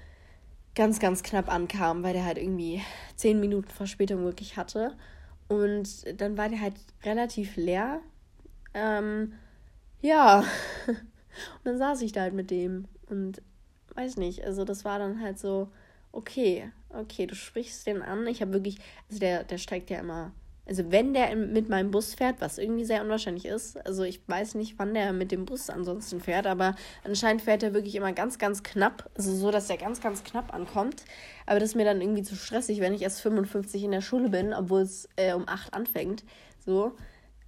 ganz, 0.76 1.00
ganz 1.00 1.24
knapp 1.24 1.52
ankam, 1.52 2.04
weil 2.04 2.13
der 2.13 2.26
halt 2.26 2.38
irgendwie 2.38 2.82
zehn 3.16 3.40
Minuten 3.40 3.70
Verspätung 3.70 4.24
wirklich 4.24 4.58
hatte. 4.58 4.96
Und 5.48 6.20
dann 6.20 6.38
war 6.38 6.50
der 6.50 6.62
halt 6.62 6.76
relativ 7.04 7.56
leer. 7.56 8.02
Ähm, 8.74 9.34
ja. 10.02 10.40
Und 10.88 11.66
dann 11.66 11.78
saß 11.78 12.02
ich 12.02 12.12
da 12.12 12.22
halt 12.22 12.34
mit 12.34 12.52
dem. 12.52 12.86
Und 13.08 13.42
weiß 13.96 14.18
nicht, 14.18 14.44
also 14.44 14.66
das 14.66 14.86
war 14.86 15.00
dann 15.00 15.22
halt 15.22 15.40
so, 15.40 15.70
okay, 16.17 16.71
okay, 16.89 17.27
du 17.27 17.36
sprichst 17.36 17.88
den 17.88 18.01
an. 18.01 18.27
Ich 18.27 18.41
habe 18.41 18.53
wirklich, 18.53 18.77
also 19.10 19.19
der, 19.19 19.43
der 19.43 19.58
steigt 19.58 19.89
ja 19.89 19.99
immer 19.99 20.32
also 20.67 20.91
wenn 20.91 21.13
der 21.13 21.36
mit 21.36 21.69
meinem 21.69 21.91
Bus 21.91 22.13
fährt, 22.13 22.41
was 22.41 22.58
irgendwie 22.58 22.84
sehr 22.84 23.01
unwahrscheinlich 23.01 23.45
ist, 23.45 23.77
also 23.86 24.03
ich 24.03 24.19
weiß 24.27 24.56
nicht, 24.56 24.77
wann 24.77 24.93
der 24.93 25.13
mit 25.13 25.32
dem 25.32 25.45
Bus 25.45 25.69
ansonsten 25.69 26.19
fährt, 26.19 26.45
aber 26.45 26.75
anscheinend 27.06 27.41
fährt 27.41 27.63
er 27.63 27.73
wirklich 27.73 27.95
immer 27.95 28.12
ganz, 28.12 28.38
ganz 28.38 28.63
knapp, 28.63 29.10
also 29.15 29.34
so, 29.34 29.49
dass 29.49 29.69
er 29.69 29.77
ganz, 29.77 30.01
ganz 30.01 30.23
knapp 30.23 30.53
ankommt. 30.53 31.03
Aber 31.45 31.60
das 31.60 31.69
ist 31.69 31.75
mir 31.75 31.86
dann 31.86 32.01
irgendwie 32.01 32.23
zu 32.23 32.36
stressig, 32.36 32.82
wenn 32.82 32.93
ich 32.93 33.01
erst 33.01 33.21
55 33.21 33.84
in 33.84 33.91
der 33.91 34.01
Schule 34.01 34.30
bin, 34.30 34.53
obwohl 34.53 34.82
es 34.82 35.08
äh, 35.15 35.34
um 35.34 35.47
8 35.47 35.73
anfängt. 35.73 36.25
So. 36.65 36.91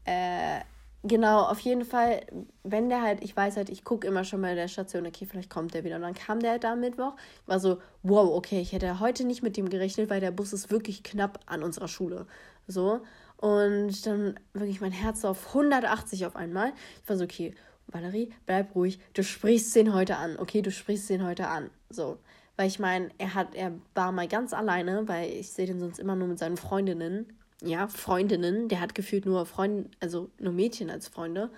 Äh, 0.05 0.62
genau, 1.04 1.44
auf 1.44 1.60
jeden 1.60 1.86
Fall, 1.86 2.26
wenn 2.64 2.90
der 2.90 3.02
halt, 3.02 3.24
ich 3.24 3.36
weiß 3.36 3.58
halt, 3.58 3.70
ich 3.70 3.84
gucke 3.84 4.08
immer 4.08 4.24
schon 4.24 4.42
mal 4.42 4.52
in 4.52 4.56
der 4.56 4.68
Station, 4.68 5.06
okay, 5.06 5.26
vielleicht 5.26 5.50
kommt 5.50 5.74
der 5.74 5.84
wieder. 5.84 5.96
Und 5.96 6.02
dann 6.04 6.14
kam 6.14 6.40
der 6.40 6.52
halt 6.52 6.64
da 6.64 6.74
am 6.74 6.82
Mittwoch. 6.82 7.14
Ich 7.42 7.48
war 7.48 7.60
so, 7.60 7.80
wow, 8.04 8.30
okay, 8.36 8.60
ich 8.60 8.74
hätte 8.74 9.00
heute 9.00 9.26
nicht 9.26 9.44
mit 9.44 9.58
dem 9.58 9.70
gerechnet, 9.70 10.10
weil 10.10 10.20
der 10.20 10.32
Bus 10.32 10.54
ist 10.54 10.72
wirklich 10.72 11.04
knapp 11.04 11.40
an 11.46 11.64
unserer 11.64 11.88
Schule. 11.88 12.28
So. 12.68 13.02
Und 13.38 14.06
dann 14.06 14.40
wirklich 14.54 14.82
mein 14.82 14.92
Herz 14.92 15.24
auf 15.24 15.48
180 15.48 16.26
auf 16.26 16.36
einmal. 16.36 16.74
Ich 17.02 17.10
war 17.10 17.18
so, 17.18 17.24
okay, 17.24 17.54
Valerie, 17.88 18.32
bleib 18.46 18.76
ruhig. 18.76 19.00
Du 19.14 19.24
sprichst 19.24 19.76
den 19.76 19.94
heute 19.94 20.18
an. 20.18 20.38
Okay, 20.38 20.62
du 20.62 20.72
sprichst 20.72 21.10
den 21.10 21.24
heute 21.26 21.48
an. 21.48 21.70
So. 21.90 22.18
Weil 22.58 22.68
ich 22.68 22.80
meine, 22.80 23.10
er 23.18 23.36
hat, 23.36 23.56
er 23.56 23.72
war 23.96 24.12
mal 24.12 24.28
ganz 24.28 24.54
alleine, 24.54 25.08
weil 25.08 25.30
ich 25.30 25.52
sehe 25.52 25.66
den 25.66 25.80
sonst 25.80 25.98
immer 25.98 26.16
nur 26.16 26.28
mit 26.28 26.40
seinen 26.40 26.58
Freundinnen. 26.58 27.38
Ja, 27.62 27.88
Freundinnen. 27.88 28.69
Der 28.69 28.80
hat 28.80 28.95
gefühlt 28.95 29.26
nur 29.26 29.45
Freunde, 29.45 29.89
also 30.00 30.30
nur 30.39 30.54
Mädchen 30.54 30.89
als 30.89 31.08
Freunde. 31.08 31.50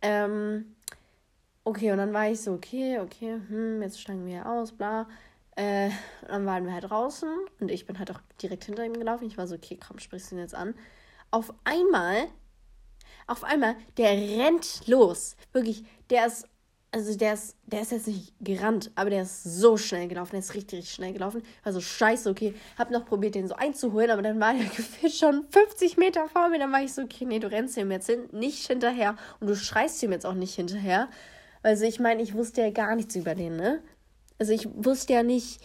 Ähm, 0.00 0.74
okay, 1.64 1.92
und 1.92 1.98
dann 1.98 2.12
war 2.12 2.28
ich 2.30 2.40
so, 2.40 2.52
okay, 2.52 3.00
okay, 3.00 3.40
hm, 3.48 3.82
jetzt 3.82 4.00
steigen 4.00 4.26
wir 4.26 4.46
aus, 4.46 4.72
bla. 4.72 5.08
Äh, 5.56 5.90
dann 6.26 6.46
waren 6.46 6.66
wir 6.66 6.72
halt 6.72 6.90
draußen 6.90 7.28
und 7.60 7.70
ich 7.70 7.86
bin 7.86 7.98
halt 7.98 8.10
auch 8.10 8.20
direkt 8.42 8.64
hinter 8.64 8.84
ihm 8.84 8.94
gelaufen. 8.94 9.26
Ich 9.26 9.38
war 9.38 9.46
so, 9.46 9.54
okay, 9.54 9.78
komm, 9.86 9.98
sprichst 9.98 10.30
du 10.30 10.36
ihn 10.36 10.40
jetzt 10.40 10.54
an. 10.54 10.74
Auf 11.30 11.54
einmal, 11.64 12.26
auf 13.26 13.44
einmal, 13.44 13.76
der 13.96 14.10
rennt 14.10 14.86
los. 14.86 15.36
Wirklich, 15.52 15.84
der 16.10 16.26
ist, 16.26 16.48
also 16.94 17.16
der 17.18 17.34
ist, 17.34 17.56
der 17.66 17.80
ist 17.80 17.90
jetzt 17.90 18.06
nicht 18.06 18.32
gerannt, 18.40 18.92
aber 18.94 19.10
der 19.10 19.22
ist 19.22 19.42
so 19.42 19.76
schnell 19.76 20.06
gelaufen. 20.06 20.30
Der 20.30 20.38
ist 20.38 20.54
richtig, 20.54 20.78
richtig 20.78 20.94
schnell 20.94 21.12
gelaufen. 21.12 21.42
Also 21.64 21.80
scheiße, 21.80 22.30
okay. 22.30 22.54
Hab 22.78 22.92
noch 22.92 23.04
probiert, 23.04 23.34
den 23.34 23.48
so 23.48 23.56
einzuholen, 23.56 24.12
aber 24.12 24.22
dann 24.22 24.38
war 24.38 24.54
er 24.54 24.64
gefühlt 24.76 25.12
schon 25.12 25.44
50 25.50 25.96
Meter 25.96 26.28
vor 26.28 26.50
mir. 26.50 26.60
Dann 26.60 26.70
war 26.70 26.84
ich 26.84 26.92
so, 26.92 27.02
okay, 27.02 27.24
nee, 27.24 27.40
du 27.40 27.50
rennst 27.50 27.76
ihm 27.76 27.90
jetzt 27.90 28.06
hin, 28.06 28.28
nicht 28.30 28.68
hinterher 28.68 29.16
und 29.40 29.48
du 29.48 29.56
schreist 29.56 30.00
ihm 30.04 30.12
jetzt 30.12 30.24
auch 30.24 30.34
nicht 30.34 30.54
hinterher. 30.54 31.08
Also 31.64 31.84
ich 31.84 31.98
meine, 31.98 32.22
ich 32.22 32.34
wusste 32.34 32.60
ja 32.60 32.70
gar 32.70 32.94
nichts 32.94 33.16
über 33.16 33.34
den, 33.34 33.56
ne? 33.56 33.82
Also 34.38 34.52
ich 34.52 34.68
wusste 34.72 35.14
ja 35.14 35.24
nicht, 35.24 35.60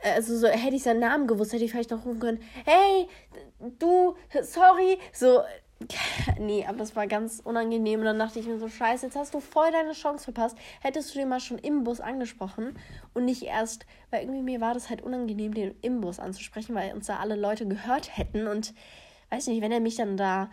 also 0.00 0.38
so 0.38 0.46
hätte 0.46 0.76
ich 0.76 0.84
seinen 0.84 1.00
Namen 1.00 1.26
gewusst, 1.26 1.52
hätte 1.52 1.64
ich 1.64 1.72
vielleicht 1.72 1.90
noch 1.90 2.04
rufen 2.04 2.20
können, 2.20 2.42
hey, 2.64 3.08
du, 3.80 4.14
sorry, 4.42 4.96
so, 5.12 5.40
nee, 6.38 6.64
aber 6.66 6.78
das 6.78 6.94
war 6.94 7.06
ganz 7.06 7.40
unangenehm 7.42 8.00
und 8.00 8.06
dann 8.06 8.18
dachte 8.18 8.38
ich 8.38 8.46
mir 8.46 8.58
so, 8.58 8.68
scheiße, 8.68 9.06
jetzt 9.06 9.16
hast 9.16 9.34
du 9.34 9.40
voll 9.40 9.70
deine 9.72 9.92
Chance 9.92 10.24
verpasst, 10.24 10.56
hättest 10.80 11.14
du 11.14 11.18
den 11.18 11.28
mal 11.28 11.40
schon 11.40 11.58
im 11.58 11.84
Bus 11.84 12.00
angesprochen 12.00 12.78
und 13.14 13.24
nicht 13.24 13.42
erst, 13.42 13.86
weil 14.10 14.22
irgendwie 14.22 14.42
mir 14.42 14.60
war 14.60 14.74
das 14.74 14.90
halt 14.90 15.02
unangenehm, 15.02 15.54
den 15.54 15.74
im 15.82 16.00
Bus 16.00 16.20
anzusprechen, 16.20 16.74
weil 16.74 16.92
uns 16.92 17.06
da 17.06 17.18
alle 17.18 17.36
Leute 17.36 17.66
gehört 17.66 18.16
hätten 18.16 18.46
und 18.46 18.74
weiß 19.30 19.46
nicht, 19.46 19.62
wenn 19.62 19.72
er 19.72 19.80
mich 19.80 19.96
dann 19.96 20.16
da 20.16 20.50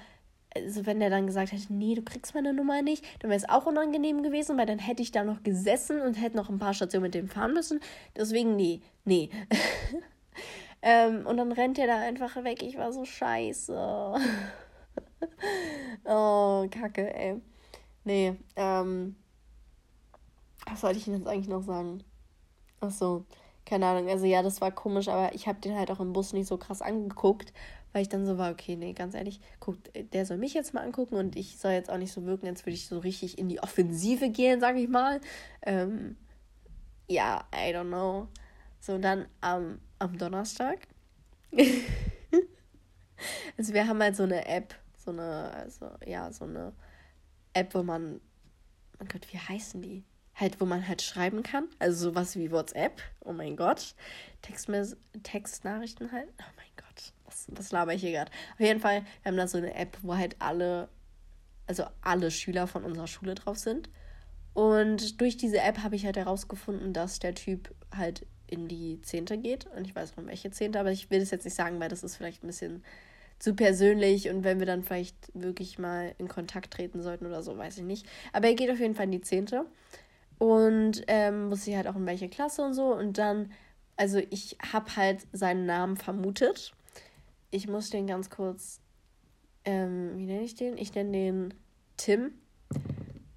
also 0.55 0.85
wenn 0.85 0.99
der 0.99 1.09
dann 1.09 1.27
gesagt 1.27 1.51
hätte, 1.51 1.71
nee, 1.73 1.93
du 1.93 2.01
kriegst 2.01 2.33
meine 2.33 2.53
Nummer 2.53 2.81
nicht, 2.81 3.05
dann 3.19 3.29
wäre 3.29 3.37
es 3.37 3.47
auch 3.47 3.65
unangenehm 3.65 4.23
gewesen, 4.23 4.57
weil 4.57 4.65
dann 4.65 4.79
hätte 4.79 5.03
ich 5.03 5.11
da 5.11 5.23
noch 5.23 5.43
gesessen 5.43 6.01
und 6.01 6.15
hätte 6.15 6.37
noch 6.37 6.49
ein 6.49 6.57
paar 6.57 6.73
Stationen 6.73 7.03
mit 7.03 7.13
dem 7.13 7.27
fahren 7.27 7.53
müssen. 7.53 7.79
Deswegen, 8.15 8.55
nee, 8.55 8.81
nee. 9.05 9.29
ähm, 10.81 11.27
und 11.27 11.37
dann 11.37 11.51
rennt 11.51 11.77
er 11.77 11.87
da 11.87 11.99
einfach 11.99 12.43
weg. 12.43 12.63
Ich 12.63 12.77
war 12.77 12.91
so 12.91 13.05
scheiße. 13.05 14.15
oh, 16.05 16.67
kacke, 16.69 17.13
ey. 17.13 17.41
Nee, 18.03 18.35
ähm. 18.55 19.15
Was 20.65 20.81
sollte 20.81 20.99
ich 20.99 21.07
Ihnen 21.07 21.19
jetzt 21.19 21.27
eigentlich 21.27 21.47
noch 21.47 21.63
sagen? 21.63 22.03
Ach 22.81 22.91
so, 22.91 23.25
keine 23.65 23.85
Ahnung. 23.85 24.09
Also 24.09 24.25
ja, 24.25 24.41
das 24.43 24.61
war 24.61 24.71
komisch, 24.71 25.07
aber 25.07 25.33
ich 25.33 25.47
habe 25.47 25.59
den 25.59 25.75
halt 25.77 25.91
auch 25.91 25.99
im 25.99 26.13
Bus 26.13 26.33
nicht 26.33 26.47
so 26.47 26.57
krass 26.57 26.81
angeguckt, 26.81 27.53
weil 27.93 28.01
ich 28.01 28.09
dann 28.09 28.25
so 28.25 28.37
war, 28.37 28.51
okay, 28.51 28.75
nee, 28.75 28.93
ganz 28.93 29.13
ehrlich, 29.13 29.39
guck, 29.59 29.77
der 29.93 30.25
soll 30.25 30.37
mich 30.37 30.53
jetzt 30.53 30.73
mal 30.73 30.83
angucken 30.83 31.15
und 31.15 31.35
ich 31.35 31.57
soll 31.57 31.71
jetzt 31.71 31.89
auch 31.89 31.97
nicht 31.97 32.11
so 32.11 32.25
wirken, 32.25 32.47
als 32.47 32.65
würde 32.65 32.75
ich 32.75 32.87
so 32.87 32.99
richtig 32.99 33.37
in 33.37 33.49
die 33.49 33.61
Offensive 33.61 34.29
gehen, 34.29 34.59
sag 34.59 34.75
ich 34.77 34.89
mal. 34.89 35.21
Ähm, 35.63 36.17
ja, 37.07 37.45
I 37.53 37.73
don't 37.73 37.87
know. 37.87 38.27
So, 38.79 38.97
dann 38.97 39.25
am, 39.41 39.79
am 39.99 40.17
Donnerstag. 40.17 40.87
also 43.57 43.73
wir 43.73 43.87
haben 43.87 44.01
halt 44.01 44.15
so 44.15 44.23
eine 44.23 44.45
App, 44.47 44.75
so 45.07 45.11
eine, 45.11 45.51
also 45.53 45.89
ja, 46.05 46.31
so 46.31 46.43
eine 46.43 46.73
App, 47.53 47.73
wo 47.73 47.81
man, 47.81 48.19
oh 48.99 49.05
Gott, 49.11 49.25
wie 49.31 49.39
heißen 49.39 49.81
die? 49.81 50.03
Halt, 50.35 50.59
wo 50.61 50.65
man 50.65 50.87
halt 50.87 51.01
schreiben 51.01 51.41
kann. 51.41 51.67
Also 51.79 52.09
sowas 52.09 52.35
wie 52.35 52.51
WhatsApp. 52.51 53.01
Oh 53.21 53.33
mein 53.33 53.55
Gott. 53.55 53.95
Textmes 54.43 54.95
Textnachrichten 55.23 56.11
halt. 56.11 56.27
Oh 56.39 56.53
mein 56.57 56.67
Gott. 56.75 57.13
Was, 57.25 57.47
was 57.49 57.71
laber 57.71 57.93
ich 57.93 58.01
hier 58.01 58.11
gerade? 58.11 58.31
Auf 58.53 58.59
jeden 58.59 58.79
Fall, 58.79 59.03
wir 59.23 59.31
haben 59.31 59.37
da 59.37 59.47
so 59.47 59.57
eine 59.57 59.73
App, 59.73 59.97
wo 60.03 60.15
halt 60.15 60.35
alle, 60.39 60.89
also 61.65 61.85
alle 62.01 62.29
Schüler 62.29 62.67
von 62.67 62.83
unserer 62.83 63.07
Schule 63.07 63.33
drauf 63.33 63.57
sind. 63.57 63.89
Und 64.53 65.21
durch 65.21 65.37
diese 65.37 65.59
App 65.59 65.79
habe 65.79 65.95
ich 65.95 66.05
halt 66.05 66.17
herausgefunden, 66.17 66.93
dass 66.93 67.17
der 67.17 67.33
Typ 67.33 67.73
halt 67.95 68.27
in 68.45 68.67
die 68.67 69.01
Zehnte 69.01 69.37
geht. 69.37 69.65
Und 69.67 69.87
ich 69.87 69.95
weiß 69.95 70.17
noch 70.17 70.25
welche 70.27 70.51
Zehnte, 70.51 70.79
aber 70.79 70.91
ich 70.91 71.09
will 71.09 71.19
das 71.19 71.31
jetzt 71.31 71.45
nicht 71.45 71.55
sagen, 71.55 71.79
weil 71.79 71.89
das 71.89 72.03
ist 72.03 72.15
vielleicht 72.15 72.43
ein 72.43 72.47
bisschen 72.47 72.83
zu 73.39 73.53
persönlich 73.53 74.29
und 74.29 74.43
wenn 74.43 74.59
wir 74.59 74.65
dann 74.65 74.83
vielleicht 74.83 75.15
wirklich 75.33 75.77
mal 75.77 76.15
in 76.17 76.27
Kontakt 76.27 76.73
treten 76.73 77.01
sollten 77.01 77.25
oder 77.25 77.43
so, 77.43 77.57
weiß 77.57 77.77
ich 77.77 77.83
nicht. 77.83 78.07
Aber 78.33 78.47
er 78.47 78.55
geht 78.55 78.71
auf 78.71 78.79
jeden 78.79 78.95
Fall 78.95 79.05
in 79.05 79.11
die 79.11 79.21
Zehnte 79.21 79.65
und 80.39 81.03
ähm, 81.07 81.51
wusste 81.51 81.75
halt 81.75 81.87
auch 81.87 81.95
in 81.95 82.05
welche 82.05 82.29
Klasse 82.29 82.63
und 82.63 82.73
so. 82.73 82.93
Und 82.93 83.17
dann, 83.17 83.51
also 83.95 84.19
ich 84.29 84.57
habe 84.71 84.95
halt 84.95 85.27
seinen 85.33 85.65
Namen 85.65 85.97
vermutet. 85.97 86.73
Ich 87.51 87.67
muss 87.67 87.89
den 87.89 88.07
ganz 88.07 88.29
kurz, 88.29 88.81
ähm, 89.65 90.17
wie 90.17 90.25
nenne 90.25 90.43
ich 90.43 90.55
den? 90.55 90.77
Ich 90.77 90.93
nenne 90.95 91.11
den 91.11 91.53
Tim. 91.95 92.33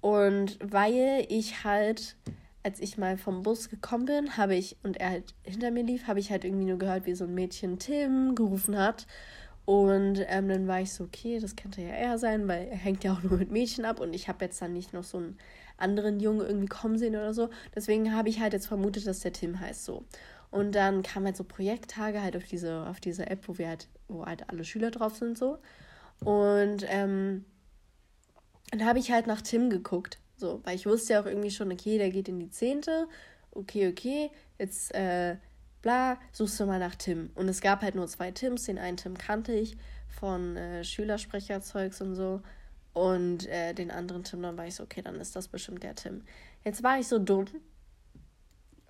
Und 0.01 0.57
weil 0.61 1.25
ich 1.29 1.63
halt 1.63 2.15
als 2.63 2.79
ich 2.79 2.97
mal 2.97 3.17
vom 3.17 3.41
Bus 3.41 3.69
gekommen 3.69 4.05
bin, 4.05 4.37
habe 4.37 4.55
ich, 4.55 4.77
und 4.83 4.97
er 4.97 5.09
halt 5.09 5.33
hinter 5.43 5.71
mir 5.71 5.83
lief, 5.83 6.07
habe 6.07 6.19
ich 6.19 6.31
halt 6.31 6.45
irgendwie 6.45 6.65
nur 6.65 6.77
gehört, 6.77 7.05
wie 7.05 7.15
so 7.15 7.25
ein 7.25 7.33
Mädchen 7.33 7.79
Tim 7.79 8.35
gerufen 8.35 8.77
hat. 8.77 9.07
Und 9.65 10.25
ähm, 10.27 10.49
dann 10.49 10.67
war 10.67 10.81
ich 10.81 10.91
so, 10.91 11.03
okay, 11.03 11.39
das 11.39 11.55
könnte 11.55 11.81
ja 11.81 11.89
er 11.89 12.17
sein, 12.17 12.47
weil 12.47 12.67
er 12.67 12.77
hängt 12.77 13.03
ja 13.03 13.13
auch 13.13 13.23
nur 13.23 13.37
mit 13.37 13.51
Mädchen 13.51 13.85
ab 13.85 13.99
und 13.99 14.13
ich 14.13 14.27
habe 14.27 14.45
jetzt 14.45 14.61
dann 14.61 14.73
nicht 14.73 14.93
noch 14.93 15.03
so 15.03 15.17
einen 15.17 15.37
anderen 15.77 16.19
Jungen 16.19 16.45
irgendwie 16.45 16.67
kommen 16.67 16.97
sehen 16.97 17.15
oder 17.15 17.33
so. 17.33 17.49
Deswegen 17.75 18.15
habe 18.15 18.29
ich 18.29 18.39
halt 18.39 18.53
jetzt 18.53 18.67
vermutet, 18.67 19.05
dass 19.07 19.19
der 19.19 19.33
Tim 19.33 19.59
heißt 19.59 19.85
so. 19.85 20.05
Und 20.49 20.75
dann 20.75 21.03
kamen 21.03 21.27
halt 21.27 21.37
so 21.37 21.43
Projekttage 21.43 22.21
halt 22.21 22.35
auf 22.35 22.43
diese, 22.43 22.85
auf 22.87 22.99
diese 22.99 23.27
App, 23.27 23.47
wo 23.47 23.57
wir 23.57 23.69
halt, 23.69 23.87
wo 24.07 24.25
halt 24.25 24.49
alle 24.49 24.65
Schüler 24.65 24.91
drauf 24.91 25.15
sind 25.15 25.37
so. 25.37 25.59
Und 26.23 26.85
ähm, 26.89 27.45
dann 28.71 28.85
habe 28.85 28.99
ich 28.99 29.11
halt 29.11 29.27
nach 29.27 29.41
Tim 29.41 29.69
geguckt. 29.69 30.19
So, 30.37 30.59
weil 30.63 30.75
ich 30.75 30.85
wusste 30.85 31.13
ja 31.13 31.21
auch 31.21 31.25
irgendwie 31.25 31.51
schon, 31.51 31.71
okay, 31.71 31.97
der 31.97 32.09
geht 32.09 32.27
in 32.27 32.39
die 32.39 32.49
Zehnte. 32.49 33.07
Okay, 33.51 33.87
okay, 33.89 34.31
jetzt 34.57 34.93
äh, 34.93 35.37
bla, 35.81 36.17
suchst 36.31 36.59
du 36.59 36.65
mal 36.65 36.79
nach 36.79 36.95
Tim. 36.95 37.31
Und 37.35 37.49
es 37.49 37.61
gab 37.61 37.81
halt 37.81 37.95
nur 37.95 38.07
zwei 38.07 38.31
Tims. 38.31 38.65
Den 38.65 38.77
einen 38.77 38.97
Tim 38.97 39.17
kannte 39.17 39.53
ich 39.53 39.77
von 40.07 40.57
äh, 40.57 40.83
Schülersprecherzeugs 40.83 42.01
und 42.01 42.15
so. 42.15 42.41
Und 42.93 43.47
äh, 43.47 43.73
den 43.73 43.91
anderen 43.91 44.23
Tim, 44.23 44.41
dann 44.41 44.57
war 44.57 44.67
ich 44.67 44.75
so, 44.75 44.83
okay, 44.83 45.01
dann 45.01 45.15
ist 45.15 45.35
das 45.35 45.47
bestimmt 45.47 45.83
der 45.83 45.95
Tim. 45.95 46.23
Jetzt 46.63 46.83
war 46.83 46.99
ich 46.99 47.07
so 47.07 47.19
dumm 47.19 47.45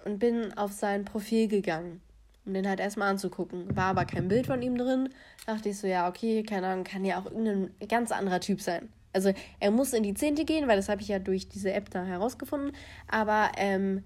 und 0.04 0.20
bin 0.20 0.58
auf 0.58 0.72
sein 0.72 1.06
Profil 1.06 1.48
gegangen, 1.48 2.02
um 2.46 2.54
den 2.54 2.68
halt 2.68 2.80
erstmal 2.80 3.10
anzugucken. 3.10 3.76
War 3.76 3.86
aber 3.86 4.06
kein 4.06 4.28
Bild 4.28 4.48
von 4.48 4.62
ihm 4.62 4.78
drin. 4.78 5.10
Dachte 5.46 5.70
ich 5.70 5.78
so, 5.78 5.88
ja, 5.88 6.10
okay, 6.10 6.44
keine 6.44 6.68
Ahnung, 6.68 6.84
kann 6.84 7.06
ja 7.06 7.20
auch 7.20 7.26
irgendein 7.26 7.72
ganz 7.88 8.12
anderer 8.12 8.40
Typ 8.40 8.62
sein. 8.62 8.90
Also 9.14 9.34
er 9.60 9.72
muss 9.72 9.94
in 9.94 10.04
die 10.04 10.14
Zehnte 10.14 10.46
gehen, 10.46 10.68
weil 10.68 10.78
das 10.78 10.90
habe 10.90 11.02
ich 11.02 11.10
ja 11.10 11.20
durch 11.20 11.50
diese 11.50 11.74
App 11.74 11.90
da 11.90 12.04
herausgefunden. 12.04 12.72
Aber 13.08 13.52
ähm, 13.58 14.04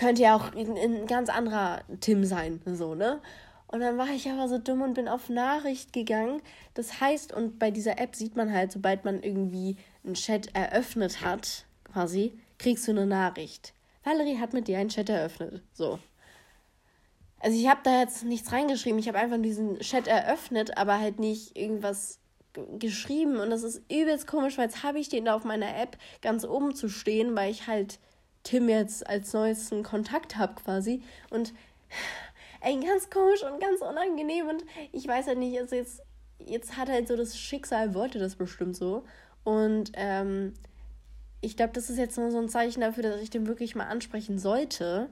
könnte 0.00 0.22
ja 0.22 0.34
auch 0.34 0.52
ein, 0.54 0.76
ein 0.76 1.06
ganz 1.06 1.28
anderer 1.28 1.82
Tim 2.00 2.24
sein, 2.24 2.60
so, 2.64 2.94
ne? 2.94 3.20
Und 3.68 3.80
dann 3.80 3.98
war 3.98 4.08
ich 4.08 4.28
aber 4.28 4.48
so 4.48 4.58
dumm 4.58 4.82
und 4.82 4.94
bin 4.94 5.06
auf 5.06 5.28
Nachricht 5.28 5.92
gegangen. 5.92 6.42
Das 6.74 7.00
heißt, 7.00 7.32
und 7.32 7.58
bei 7.60 7.70
dieser 7.70 8.00
App 8.00 8.16
sieht 8.16 8.34
man 8.34 8.52
halt, 8.52 8.72
sobald 8.72 9.04
man 9.04 9.22
irgendwie 9.22 9.76
einen 10.02 10.14
Chat 10.14 10.56
eröffnet 10.56 11.20
hat, 11.20 11.66
quasi, 11.84 12.36
kriegst 12.58 12.88
du 12.88 12.92
eine 12.92 13.06
Nachricht. 13.06 13.74
Valerie 14.02 14.38
hat 14.38 14.54
mit 14.54 14.66
dir 14.66 14.78
einen 14.78 14.88
Chat 14.88 15.08
eröffnet. 15.08 15.62
So. 15.72 16.00
Also 17.38 17.56
ich 17.56 17.68
habe 17.68 17.80
da 17.84 18.00
jetzt 18.00 18.24
nichts 18.24 18.50
reingeschrieben. 18.50 18.98
Ich 18.98 19.06
habe 19.06 19.18
einfach 19.18 19.40
diesen 19.40 19.78
Chat 19.80 20.08
eröffnet, 20.08 20.76
aber 20.78 20.98
halt 20.98 21.20
nicht 21.20 21.56
irgendwas 21.56 22.18
geschrieben. 22.78 23.36
Und 23.36 23.50
das 23.50 23.62
ist 23.62 23.82
übelst 23.90 24.26
komisch, 24.26 24.58
weil 24.58 24.64
jetzt 24.64 24.82
habe 24.82 24.98
ich 24.98 25.10
den 25.10 25.26
da 25.26 25.34
auf 25.36 25.44
meiner 25.44 25.76
App 25.78 25.96
ganz 26.22 26.44
oben 26.44 26.74
zu 26.74 26.88
stehen, 26.88 27.36
weil 27.36 27.50
ich 27.50 27.68
halt 27.68 28.00
Tim 28.42 28.68
jetzt 28.68 29.06
als 29.06 29.32
neuesten 29.32 29.82
Kontakt 29.82 30.36
habe 30.36 30.54
quasi. 30.54 31.02
Und 31.30 31.52
ey, 32.60 32.78
ganz 32.80 33.10
komisch 33.10 33.42
und 33.42 33.60
ganz 33.60 33.80
unangenehm. 33.80 34.48
Und 34.48 34.64
ich 34.92 35.06
weiß 35.06 35.26
halt 35.26 35.38
nicht, 35.38 35.58
also 35.58 35.76
jetzt, 35.76 36.02
jetzt 36.38 36.76
hat 36.76 36.88
halt 36.88 37.08
so 37.08 37.16
das 37.16 37.38
Schicksal, 37.38 37.94
wollte 37.94 38.18
das 38.18 38.36
bestimmt 38.36 38.76
so. 38.76 39.04
Und 39.44 39.92
ähm, 39.94 40.54
ich 41.40 41.56
glaube, 41.56 41.72
das 41.72 41.90
ist 41.90 41.98
jetzt 41.98 42.18
nur 42.18 42.30
so 42.30 42.38
ein 42.38 42.48
Zeichen 42.48 42.80
dafür, 42.80 43.02
dass 43.02 43.20
ich 43.20 43.30
den 43.30 43.46
wirklich 43.46 43.74
mal 43.74 43.86
ansprechen 43.86 44.38
sollte 44.38 45.08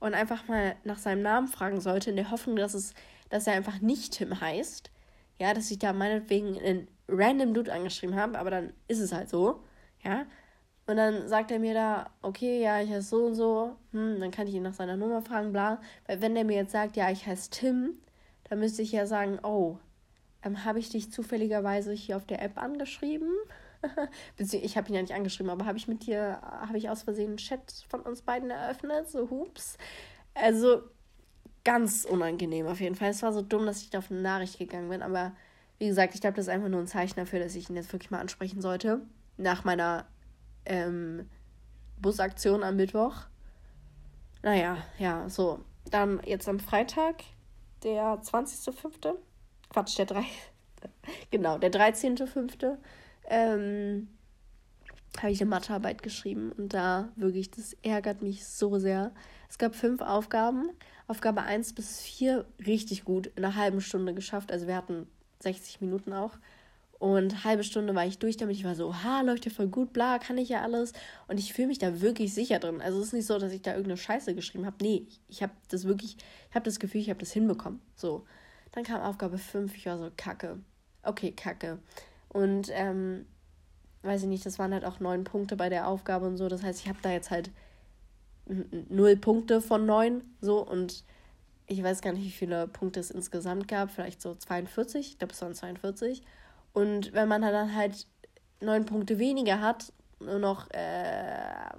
und 0.00 0.14
einfach 0.14 0.46
mal 0.46 0.76
nach 0.84 0.98
seinem 0.98 1.22
Namen 1.22 1.48
fragen 1.48 1.80
sollte, 1.80 2.10
in 2.10 2.16
der 2.16 2.30
Hoffnung, 2.30 2.56
dass 2.56 2.74
es, 2.74 2.94
dass 3.30 3.46
er 3.46 3.54
einfach 3.54 3.80
nicht 3.80 4.14
Tim 4.14 4.40
heißt. 4.40 4.90
Ja, 5.40 5.54
dass 5.54 5.70
ich 5.70 5.78
da 5.78 5.92
meinetwegen 5.92 6.58
einen 6.58 6.88
random 7.08 7.54
Dude 7.54 7.72
angeschrieben 7.72 8.16
habe, 8.16 8.38
aber 8.38 8.50
dann 8.50 8.72
ist 8.86 9.00
es 9.00 9.12
halt 9.12 9.28
so. 9.28 9.62
Ja, 10.04 10.26
und 10.88 10.96
dann 10.96 11.28
sagt 11.28 11.50
er 11.50 11.58
mir 11.58 11.74
da, 11.74 12.06
okay, 12.22 12.62
ja, 12.62 12.80
ich 12.80 12.88
heiße 12.88 13.10
so 13.10 13.26
und 13.26 13.34
so. 13.34 13.76
Hm, 13.92 14.20
dann 14.20 14.30
kann 14.30 14.46
ich 14.46 14.54
ihn 14.54 14.62
nach 14.62 14.72
seiner 14.72 14.96
Nummer 14.96 15.20
fragen, 15.20 15.52
bla. 15.52 15.82
Weil 16.06 16.22
wenn 16.22 16.34
der 16.34 16.44
mir 16.44 16.56
jetzt 16.56 16.72
sagt, 16.72 16.96
ja, 16.96 17.10
ich 17.10 17.26
heiße 17.26 17.50
Tim, 17.50 17.98
dann 18.48 18.58
müsste 18.58 18.80
ich 18.80 18.92
ja 18.92 19.06
sagen, 19.06 19.38
oh, 19.42 19.76
ähm, 20.42 20.64
habe 20.64 20.78
ich 20.78 20.88
dich 20.88 21.12
zufälligerweise 21.12 21.92
hier 21.92 22.16
auf 22.16 22.24
der 22.24 22.40
App 22.40 22.56
angeschrieben? 22.56 23.28
ich 24.38 24.78
habe 24.78 24.88
ihn 24.88 24.94
ja 24.94 25.02
nicht 25.02 25.12
angeschrieben, 25.12 25.50
aber 25.50 25.66
habe 25.66 25.76
ich 25.76 25.88
mit 25.88 26.06
dir, 26.06 26.40
habe 26.40 26.78
ich 26.78 26.88
aus 26.88 27.02
Versehen 27.02 27.28
einen 27.28 27.36
Chat 27.36 27.84
von 27.90 28.00
uns 28.00 28.22
beiden 28.22 28.48
eröffnet? 28.48 29.10
So, 29.10 29.28
hups. 29.28 29.76
Also, 30.32 30.84
ganz 31.64 32.06
unangenehm 32.06 32.66
auf 32.66 32.80
jeden 32.80 32.94
Fall. 32.94 33.10
Es 33.10 33.22
war 33.22 33.34
so 33.34 33.42
dumm, 33.42 33.66
dass 33.66 33.82
ich 33.82 33.90
da 33.90 33.98
auf 33.98 34.10
eine 34.10 34.22
Nachricht 34.22 34.58
gegangen 34.58 34.88
bin, 34.88 35.02
aber 35.02 35.32
wie 35.78 35.88
gesagt, 35.88 36.14
ich 36.14 36.22
glaube, 36.22 36.36
das 36.36 36.46
ist 36.46 36.50
einfach 36.50 36.70
nur 36.70 36.80
ein 36.80 36.86
Zeichen 36.86 37.16
dafür, 37.16 37.40
dass 37.40 37.54
ich 37.54 37.68
ihn 37.68 37.76
jetzt 37.76 37.92
wirklich 37.92 38.10
mal 38.10 38.20
ansprechen 38.20 38.62
sollte. 38.62 39.02
Nach 39.36 39.64
meiner 39.64 40.06
ähm, 40.68 41.28
Busaktion 42.00 42.62
am 42.62 42.76
Mittwoch. 42.76 43.26
Naja, 44.42 44.78
ja, 44.98 45.28
so. 45.28 45.60
Dann 45.90 46.20
jetzt 46.24 46.48
am 46.48 46.60
Freitag, 46.60 47.24
der 47.82 48.20
20.05. 48.22 49.14
Quatsch, 49.70 49.98
der 49.98 50.06
3. 50.06 50.24
genau, 51.30 51.58
der 51.58 51.72
13.05. 51.72 52.76
Ähm, 53.24 54.08
habe 55.18 55.32
ich 55.32 55.40
eine 55.40 55.50
Mathearbeit 55.50 56.02
geschrieben 56.02 56.52
und 56.52 56.74
da 56.74 57.08
wirklich, 57.16 57.50
das 57.50 57.74
ärgert 57.82 58.22
mich 58.22 58.46
so 58.46 58.78
sehr. 58.78 59.12
Es 59.48 59.58
gab 59.58 59.74
fünf 59.74 60.00
Aufgaben. 60.00 60.70
Aufgabe 61.06 61.42
1 61.42 61.72
bis 61.72 62.00
4 62.00 62.44
richtig 62.66 63.04
gut, 63.04 63.28
in 63.28 63.44
einer 63.44 63.56
halben 63.56 63.80
Stunde 63.80 64.14
geschafft. 64.14 64.52
Also 64.52 64.66
wir 64.66 64.76
hatten 64.76 65.08
60 65.40 65.80
Minuten 65.80 66.12
auch. 66.12 66.32
Und 66.98 67.44
halbe 67.44 67.62
Stunde 67.62 67.94
war 67.94 68.06
ich 68.06 68.18
durch 68.18 68.36
damit. 68.36 68.56
Ich 68.56 68.64
war 68.64 68.74
so, 68.74 69.02
ha, 69.02 69.20
läuft 69.20 69.44
ja 69.44 69.52
voll 69.52 69.68
gut, 69.68 69.92
bla, 69.92 70.18
kann 70.18 70.36
ich 70.36 70.48
ja 70.48 70.62
alles. 70.62 70.92
Und 71.28 71.38
ich 71.38 71.52
fühle 71.52 71.68
mich 71.68 71.78
da 71.78 72.00
wirklich 72.00 72.34
sicher 72.34 72.58
drin. 72.58 72.80
Also 72.80 72.98
es 72.98 73.08
ist 73.08 73.12
nicht 73.12 73.26
so, 73.26 73.38
dass 73.38 73.52
ich 73.52 73.62
da 73.62 73.70
irgendeine 73.70 73.96
Scheiße 73.96 74.34
geschrieben 74.34 74.66
habe. 74.66 74.76
Nee, 74.82 75.06
ich 75.28 75.42
habe 75.42 75.52
das 75.68 75.84
wirklich, 75.84 76.16
ich 76.48 76.54
habe 76.54 76.64
das 76.64 76.80
Gefühl, 76.80 77.00
ich 77.00 77.10
habe 77.10 77.20
das 77.20 77.32
hinbekommen. 77.32 77.80
So. 77.94 78.24
Dann 78.72 78.84
kam 78.84 79.00
Aufgabe 79.00 79.38
5, 79.38 79.76
ich 79.76 79.86
war 79.86 79.98
so, 79.98 80.10
kacke. 80.16 80.58
Okay, 81.02 81.32
kacke. 81.32 81.78
Und, 82.28 82.68
ähm, 82.72 83.26
weiß 84.02 84.22
ich 84.22 84.28
nicht, 84.28 84.46
das 84.46 84.58
waren 84.58 84.72
halt 84.72 84.84
auch 84.84 85.00
neun 85.00 85.24
Punkte 85.24 85.56
bei 85.56 85.68
der 85.68 85.86
Aufgabe 85.86 86.26
und 86.26 86.36
so. 86.36 86.48
Das 86.48 86.62
heißt, 86.62 86.80
ich 86.80 86.88
habe 86.88 86.98
da 87.02 87.12
jetzt 87.12 87.30
halt 87.30 87.50
null 88.88 89.16
Punkte 89.16 89.60
von 89.60 89.86
neun. 89.86 90.22
So. 90.40 90.66
Und 90.66 91.04
ich 91.66 91.82
weiß 91.82 92.00
gar 92.00 92.12
nicht, 92.12 92.24
wie 92.24 92.30
viele 92.30 92.66
Punkte 92.68 93.00
es 93.00 93.10
insgesamt 93.10 93.68
gab. 93.68 93.90
Vielleicht 93.90 94.22
so 94.22 94.34
42. 94.34 95.12
Ich 95.12 95.18
glaube, 95.18 95.32
es 95.32 95.42
waren 95.42 95.54
42. 95.54 96.22
Und 96.78 97.12
wenn 97.12 97.26
man 97.26 97.42
dann 97.42 97.74
halt 97.74 98.06
neun 98.60 98.86
Punkte 98.86 99.18
weniger 99.18 99.60
hat, 99.60 99.92
nur 100.20 100.38
noch 100.38 100.70
äh, 100.70 101.74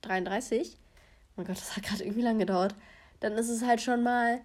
33, 0.00 0.78
oh 0.78 1.32
mein 1.36 1.46
Gott, 1.46 1.58
das 1.58 1.76
hat 1.76 1.82
gerade 1.82 2.02
irgendwie 2.02 2.22
lang 2.22 2.38
gedauert, 2.38 2.74
dann 3.20 3.34
ist 3.34 3.50
es 3.50 3.62
halt 3.62 3.82
schon 3.82 4.02
mal, 4.02 4.40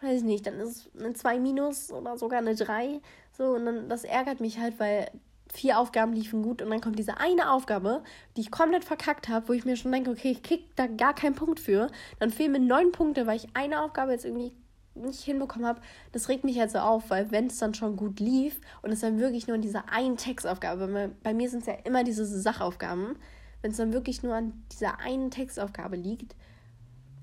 weiß 0.00 0.18
ich 0.18 0.22
nicht, 0.22 0.46
dann 0.46 0.60
ist 0.60 0.92
es 0.94 1.00
eine 1.00 1.12
2 1.12 1.40
minus 1.40 1.90
oder 1.90 2.16
sogar 2.16 2.38
eine 2.38 2.54
3. 2.54 3.00
So, 3.32 3.46
und 3.54 3.66
dann, 3.66 3.88
das 3.88 4.04
ärgert 4.04 4.38
mich 4.38 4.60
halt, 4.60 4.78
weil 4.78 5.10
vier 5.52 5.80
Aufgaben 5.80 6.12
liefen 6.12 6.44
gut 6.44 6.62
und 6.62 6.70
dann 6.70 6.80
kommt 6.80 6.96
diese 6.96 7.18
eine 7.18 7.50
Aufgabe, 7.50 8.04
die 8.36 8.42
ich 8.42 8.52
komplett 8.52 8.84
verkackt 8.84 9.28
habe, 9.28 9.48
wo 9.48 9.54
ich 9.54 9.64
mir 9.64 9.76
schon 9.76 9.90
denke, 9.90 10.12
okay, 10.12 10.30
ich 10.30 10.44
krieg 10.44 10.76
da 10.76 10.86
gar 10.86 11.14
keinen 11.16 11.34
Punkt 11.34 11.58
für. 11.58 11.90
Dann 12.20 12.30
fehlen 12.30 12.52
mir 12.52 12.60
neun 12.60 12.92
Punkte, 12.92 13.26
weil 13.26 13.38
ich 13.38 13.48
eine 13.54 13.82
Aufgabe 13.82 14.12
jetzt 14.12 14.24
irgendwie 14.24 14.52
nicht 14.96 15.22
hinbekommen 15.22 15.66
habe, 15.66 15.80
das 16.12 16.28
regt 16.28 16.44
mich 16.44 16.58
halt 16.58 16.70
so 16.70 16.78
auf, 16.78 17.10
weil 17.10 17.30
wenn 17.30 17.46
es 17.46 17.58
dann 17.58 17.74
schon 17.74 17.96
gut 17.96 18.20
lief 18.20 18.60
und 18.82 18.90
es 18.90 19.00
dann 19.00 19.18
wirklich 19.18 19.46
nur 19.46 19.56
an 19.56 19.62
dieser 19.62 19.90
einen 19.90 20.16
Textaufgabe, 20.16 21.12
bei, 21.22 21.34
mir 21.34 21.48
sind 21.48 21.60
es 21.60 21.66
ja 21.66 21.74
immer 21.84 22.04
diese 22.04 22.24
Sachaufgaben, 22.24 23.16
wenn 23.62 23.70
es 23.70 23.76
dann 23.76 23.92
wirklich 23.92 24.22
nur 24.22 24.34
an 24.34 24.52
dieser 24.72 25.00
einen 25.00 25.30
Textaufgabe 25.30 25.96
liegt, 25.96 26.34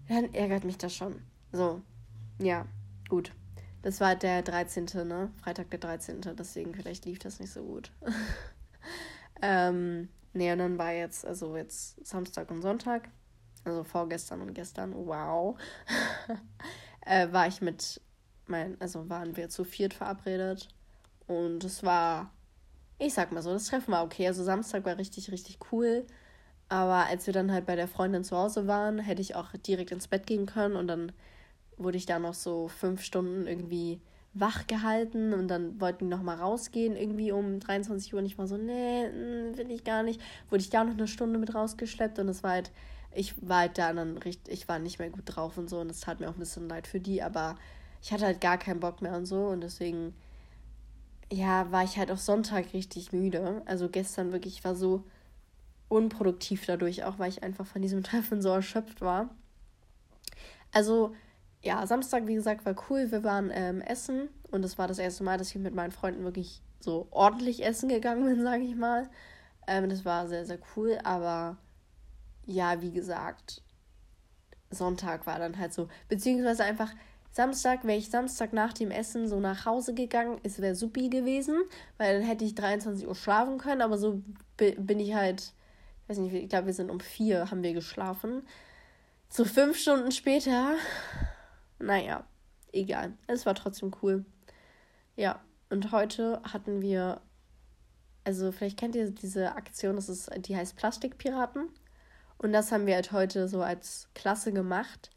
dann 0.08 0.34
ärgert 0.34 0.64
mich 0.64 0.78
das 0.78 0.96
schon. 0.96 1.22
So, 1.52 1.82
ja, 2.40 2.66
gut. 3.10 3.32
Das 3.82 4.00
war 4.00 4.16
der 4.16 4.42
13., 4.42 4.86
ne? 5.06 5.32
Freitag 5.42 5.70
der 5.70 5.80
13., 5.80 6.22
deswegen 6.38 6.74
vielleicht 6.74 7.06
lief 7.06 7.20
das 7.20 7.40
nicht 7.40 7.52
so 7.52 7.64
gut. 7.64 7.92
ähm, 9.42 10.08
nee, 10.34 10.52
und 10.52 10.60
dann 10.60 10.78
war 10.78 10.94
jetzt, 10.94 11.26
also 11.26 11.56
jetzt 11.58 12.06
Samstag 12.06 12.50
und 12.50 12.62
Sonntag, 12.62 13.10
also 13.66 13.84
vorgestern 13.84 14.42
und 14.42 14.54
gestern, 14.54 14.94
wow, 14.96 15.58
äh, 17.06 17.32
war 17.32 17.48
ich 17.48 17.62
mit 17.62 18.02
mein, 18.48 18.80
also 18.80 19.10
waren 19.10 19.38
wir 19.38 19.50
zu 19.50 19.64
viert 19.64 19.94
verabredet 19.94 20.68
und 21.28 21.64
es 21.64 21.84
war, 21.84 22.32
ich 23.00 23.14
sag 23.14 23.32
mal 23.32 23.42
so, 23.42 23.52
das 23.54 23.68
Treffen 23.68 23.92
war 23.92 24.04
okay. 24.04 24.28
Also 24.28 24.44
Samstag 24.44 24.86
war 24.86 24.98
richtig, 24.98 25.32
richtig 25.32 25.60
cool. 25.72 26.06
Aber 26.70 27.06
als 27.06 27.26
wir 27.26 27.34
dann 27.34 27.52
halt 27.52 27.66
bei 27.66 27.76
der 27.76 27.88
Freundin 27.88 28.24
zu 28.24 28.38
Hause 28.38 28.68
waren, 28.68 29.00
hätte 29.00 29.22
ich 29.22 29.36
auch 29.36 29.52
direkt 29.66 29.92
ins 29.92 30.08
Bett 30.08 30.26
gehen 30.26 30.46
können 30.46 30.76
und 30.76 30.88
dann 30.88 31.12
wurde 31.78 31.98
ich 31.98 32.06
da 32.06 32.20
noch 32.20 32.34
so 32.34 32.68
fünf 32.68 33.04
Stunden 33.04 33.48
irgendwie 33.48 34.02
wach 34.34 34.66
gehalten 34.66 35.34
und 35.34 35.48
dann 35.48 35.80
wollten 35.80 36.06
die 36.06 36.10
noch 36.10 36.24
mal 36.24 36.38
rausgehen 36.38 36.96
irgendwie 36.96 37.32
um 37.32 37.60
23 37.60 38.14
Uhr 38.14 38.20
und 38.20 38.26
ich 38.26 38.38
war 38.38 38.48
so, 38.48 38.58
nee, 38.58 39.08
mm, 39.08 39.58
will 39.58 39.70
ich 39.72 39.84
gar 39.84 40.04
nicht. 40.04 40.20
Wurde 40.50 40.62
ich 40.62 40.70
da 40.70 40.84
noch 40.84 40.94
eine 40.94 41.08
Stunde 41.08 41.38
mit 41.38 41.54
rausgeschleppt 41.54 42.20
und 42.20 42.30
es 42.30 42.42
war 42.44 42.52
halt, 42.52 42.72
ich 43.16 43.48
war 43.48 43.60
halt 43.60 43.78
da 43.78 43.94
dann 43.94 44.18
richtig, 44.18 44.54
ich 44.54 44.68
war 44.68 44.80
nicht 44.80 45.00
mehr 45.00 45.10
gut 45.10 45.24
drauf 45.26 45.58
und 45.58 45.70
so 45.70 45.80
und 45.80 45.90
es 45.90 46.02
tat 46.02 46.20
mir 46.20 46.30
auch 46.30 46.34
ein 46.34 46.40
bisschen 46.40 46.70
leid 46.70 46.88
für 46.88 47.00
die, 47.00 47.22
aber 47.22 47.56
ich 48.02 48.12
hatte 48.12 48.26
halt 48.26 48.42
gar 48.42 48.58
keinen 48.58 48.80
Bock 48.80 49.02
mehr 49.02 49.16
und 49.16 49.26
so 49.26 49.48
und 49.48 49.62
deswegen, 49.62 50.14
ja, 51.32 51.72
war 51.72 51.84
ich 51.84 51.98
halt 51.98 52.12
auf 52.12 52.20
Sonntag 52.20 52.74
richtig 52.74 53.14
müde. 53.14 53.62
Also 53.66 53.90
gestern 53.90 54.32
wirklich, 54.32 54.58
ich 54.58 54.64
war 54.64 54.76
so 54.76 55.04
unproduktiv 55.88 56.66
dadurch, 56.66 57.04
auch 57.04 57.20
weil 57.20 57.30
ich 57.30 57.44
einfach 57.44 57.66
von 57.66 57.82
diesem 57.82 58.04
Treffen 58.04 58.42
so 58.42 58.50
erschöpft 58.50 59.02
war. 59.02 59.30
Also, 60.72 61.16
ja, 61.62 61.86
Samstag, 61.88 62.28
wie 62.28 62.34
gesagt, 62.34 62.66
war 62.66 62.76
cool. 62.90 63.12
Wir 63.12 63.24
waren 63.24 63.52
ähm, 63.54 63.82
essen 63.82 64.30
und 64.52 64.66
es 64.66 64.78
war 64.78 64.88
das 64.88 65.00
erste 65.00 65.24
Mal, 65.24 65.38
dass 65.38 65.50
ich 65.50 65.56
mit 65.56 65.76
meinen 65.76 65.92
Freunden 65.92 66.24
wirklich 66.24 66.62
so 66.80 67.08
ordentlich 67.12 67.64
essen 67.64 67.90
gegangen 67.90 68.26
bin, 68.26 68.42
sage 68.44 68.64
ich 68.64 68.76
mal. 68.76 69.10
Ähm, 69.68 69.90
das 69.90 70.04
war 70.04 70.28
sehr, 70.28 70.46
sehr 70.46 70.60
cool, 70.76 71.00
aber 71.04 71.58
ja, 72.46 72.82
wie 72.82 72.92
gesagt, 72.92 73.62
Sonntag 74.70 75.26
war 75.28 75.40
dann 75.40 75.58
halt 75.58 75.74
so, 75.74 75.88
beziehungsweise 76.10 76.64
einfach 76.64 76.92
Samstag, 77.32 77.84
wäre 77.84 77.98
ich 77.98 78.10
Samstag 78.10 78.54
nach 78.54 78.74
dem 78.74 78.92
Essen 78.92 79.28
so 79.28 79.40
nach 79.40 79.66
Hause 79.66 79.94
gegangen, 79.94 80.40
es 80.44 80.62
wäre 80.62 80.76
supi 80.76 81.10
gewesen, 81.10 81.56
weil 81.98 82.20
dann 82.20 82.28
hätte 82.28 82.46
ich 82.46 82.56
23 82.56 83.08
Uhr 83.08 83.16
schlafen 83.16 83.58
können, 83.58 83.82
aber 83.82 83.98
so 83.98 84.22
bin 84.58 85.00
ich 85.00 85.14
halt 85.16 85.54
weiß 86.08 86.18
nicht, 86.18 86.34
ich 86.34 86.50
glaube, 86.50 86.68
wir 86.68 86.74
sind 86.74 86.90
um 86.90 87.00
vier, 87.00 87.50
haben 87.50 87.64
wir 87.64 87.74
geschlafen. 87.74 88.44
So 89.30 89.46
fünf 89.46 89.78
Stunden 89.78 90.12
später, 90.12 90.76
naja, 91.80 92.26
egal. 92.72 93.14
Es 93.28 93.46
war 93.46 93.56
trotzdem 93.56 93.92
cool. 94.02 94.26
Ja, 95.16 95.42
und 95.70 95.92
heute 95.92 96.42
hatten 96.44 96.82
wir, 96.82 97.22
also 98.24 98.52
vielleicht 98.52 98.78
kennt 98.78 98.96
ihr 98.96 99.10
diese 99.12 99.56
Aktion, 99.56 99.96
das 99.96 100.10
ist, 100.10 100.30
die 100.48 100.56
heißt 100.56 100.76
Plastikpiraten. 100.76 101.70
Und 102.44 102.52
das 102.52 102.74
haben 102.74 102.88
wir 102.88 102.96
halt 102.96 103.14
heute 103.14 103.48
so 103.48 103.62
als 103.62 104.10
Klasse 104.16 104.52
gemacht. 104.52 105.10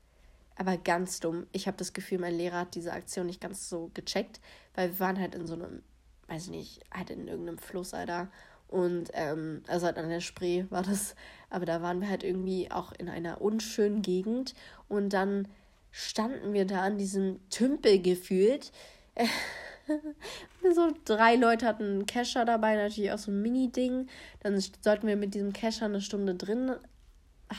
Aber 0.55 0.77
ganz 0.77 1.19
dumm. 1.19 1.49
Ich 1.51 1.67
habe 1.67 1.77
das 1.77 1.93
Gefühl, 1.93 2.19
mein 2.19 2.37
Lehrer 2.37 2.61
hat 2.61 2.77
diese 2.77 2.93
Aktion 2.93 3.27
nicht 3.27 3.41
ganz 3.41 3.69
so 3.69 3.91
gecheckt, 3.95 4.41
weil 4.77 4.91
wir 4.91 5.01
waren 5.01 5.21
halt 5.21 5.35
in 5.35 5.45
so 5.45 5.55
einem, 5.55 5.83
weiß 6.29 6.45
ich 6.45 6.51
nicht, 6.51 6.81
halt 6.95 7.11
in 7.11 7.27
irgendeinem 7.27 7.59
Fluss, 7.59 7.95
Alter. 7.95 8.29
Und 8.69 9.11
ähm, 9.13 9.65
also 9.67 9.87
halt 9.87 9.99
an 9.99 10.09
der 10.09 10.21
Spree 10.21 10.67
war 10.71 10.85
das, 10.85 11.17
aber 11.51 11.67
da 11.67 11.83
waren 11.83 12.01
wir 12.01 12.09
halt 12.09 12.23
irgendwie 12.23 12.71
auch 12.71 12.93
in 12.93 13.09
einer 13.09 13.41
unschönen 13.41 14.03
Gegend 14.03 14.55
und 14.89 15.13
dann 15.13 15.47
standen 15.91 16.53
wir 16.53 16.65
da 16.65 16.83
an 16.83 16.97
diesem 16.99 17.41
Tümpel 17.51 18.01
gefühlt. 18.01 18.71
so 20.75 20.93
drei 21.05 21.35
Leute 21.35 21.67
hatten 21.67 21.85
einen 21.85 22.07
Kescher 22.07 22.45
dabei, 22.45 22.77
natürlich 22.77 23.13
auch 23.13 23.19
so 23.19 23.33
ein 23.33 23.43
Mini-Ding. 23.43 24.09
Dann 24.41 24.61
sollten 24.81 25.07
wir 25.09 25.17
mit 25.17 25.35
diesem 25.35 25.53
Kescher 25.53 25.87
eine 25.87 26.01
Stunde 26.01 26.35
drin 26.35 26.77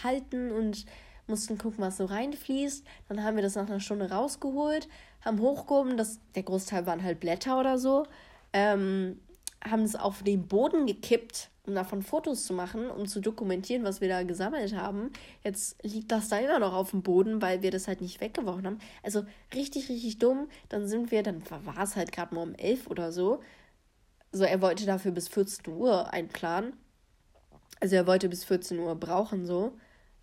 halten 0.03 0.51
und 0.51 0.85
mussten 1.27 1.57
gucken, 1.57 1.79
was 1.79 1.97
so 1.97 2.05
reinfließt. 2.05 2.85
Dann 3.09 3.23
haben 3.23 3.35
wir 3.35 3.43
das 3.43 3.55
nach 3.55 3.67
einer 3.67 3.79
Stunde 3.79 4.09
rausgeholt, 4.09 4.87
haben 5.21 5.39
hochgehoben, 5.39 5.97
das, 5.97 6.19
der 6.35 6.43
Großteil 6.43 6.85
waren 6.85 7.03
halt 7.03 7.19
Blätter 7.19 7.59
oder 7.59 7.77
so. 7.77 8.05
Ähm, 8.53 9.19
haben 9.63 9.83
es 9.83 9.95
auf 9.95 10.23
den 10.23 10.47
Boden 10.47 10.85
gekippt, 10.85 11.49
um 11.65 11.75
davon 11.75 12.01
Fotos 12.01 12.45
zu 12.45 12.53
machen, 12.53 12.89
um 12.89 13.07
zu 13.07 13.19
dokumentieren, 13.19 13.83
was 13.83 14.01
wir 14.01 14.07
da 14.07 14.23
gesammelt 14.23 14.75
haben. 14.75 15.11
Jetzt 15.43 15.83
liegt 15.83 16.11
das 16.11 16.29
da 16.29 16.37
immer 16.37 16.59
noch 16.59 16.73
auf 16.73 16.91
dem 16.91 17.01
Boden, 17.01 17.41
weil 17.41 17.61
wir 17.61 17.71
das 17.71 17.87
halt 17.87 18.01
nicht 18.01 18.21
weggeworfen 18.21 18.65
haben. 18.65 18.79
Also 19.03 19.25
richtig, 19.53 19.89
richtig 19.89 20.19
dumm. 20.19 20.47
Dann 20.69 20.87
sind 20.87 21.11
wir, 21.11 21.23
dann 21.23 21.43
war 21.49 21.83
es 21.83 21.95
halt 21.95 22.11
gerade 22.11 22.35
mal 22.35 22.43
um 22.43 22.55
elf 22.55 22.87
oder 22.87 23.11
so. 23.11 23.41
So, 24.31 24.43
er 24.43 24.61
wollte 24.61 24.85
dafür 24.85 25.11
bis 25.11 25.27
14 25.27 25.73
Uhr 25.73 26.13
einplanen. 26.13 26.73
Also 27.79 27.95
er 27.95 28.07
wollte 28.07 28.29
bis 28.29 28.43
14 28.45 28.79
Uhr 28.79 28.95
brauchen, 28.95 29.45
so. 29.45 29.77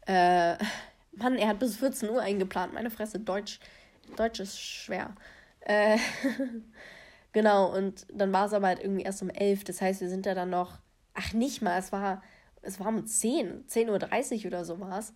Äh, 0.06 0.56
Mann, 1.12 1.36
er 1.36 1.48
hat 1.48 1.58
bis 1.60 1.76
14 1.76 2.10
Uhr 2.10 2.20
eingeplant. 2.20 2.74
Meine 2.74 2.90
Fresse, 2.90 3.20
Deutsch. 3.20 3.60
Deutsch 4.16 4.40
ist 4.40 4.60
schwer. 4.60 5.14
Äh, 5.60 5.98
Genau, 7.34 7.76
und 7.76 8.06
dann 8.12 8.32
war 8.32 8.46
es 8.46 8.52
aber 8.52 8.68
halt 8.68 8.80
irgendwie 8.80 9.02
erst 9.02 9.20
um 9.20 9.28
elf. 9.28 9.64
Das 9.64 9.82
heißt, 9.82 10.00
wir 10.00 10.08
sind 10.08 10.24
da 10.24 10.34
dann 10.34 10.50
noch, 10.50 10.78
ach 11.14 11.32
nicht 11.32 11.62
mal, 11.62 11.76
es 11.76 11.90
war, 11.90 12.22
es 12.62 12.78
war 12.78 12.86
um 12.86 13.06
zehn, 13.06 13.66
10.30 13.66 14.42
Uhr 14.42 14.46
oder 14.46 14.64
so 14.64 14.78
war 14.78 15.00
es. 15.00 15.12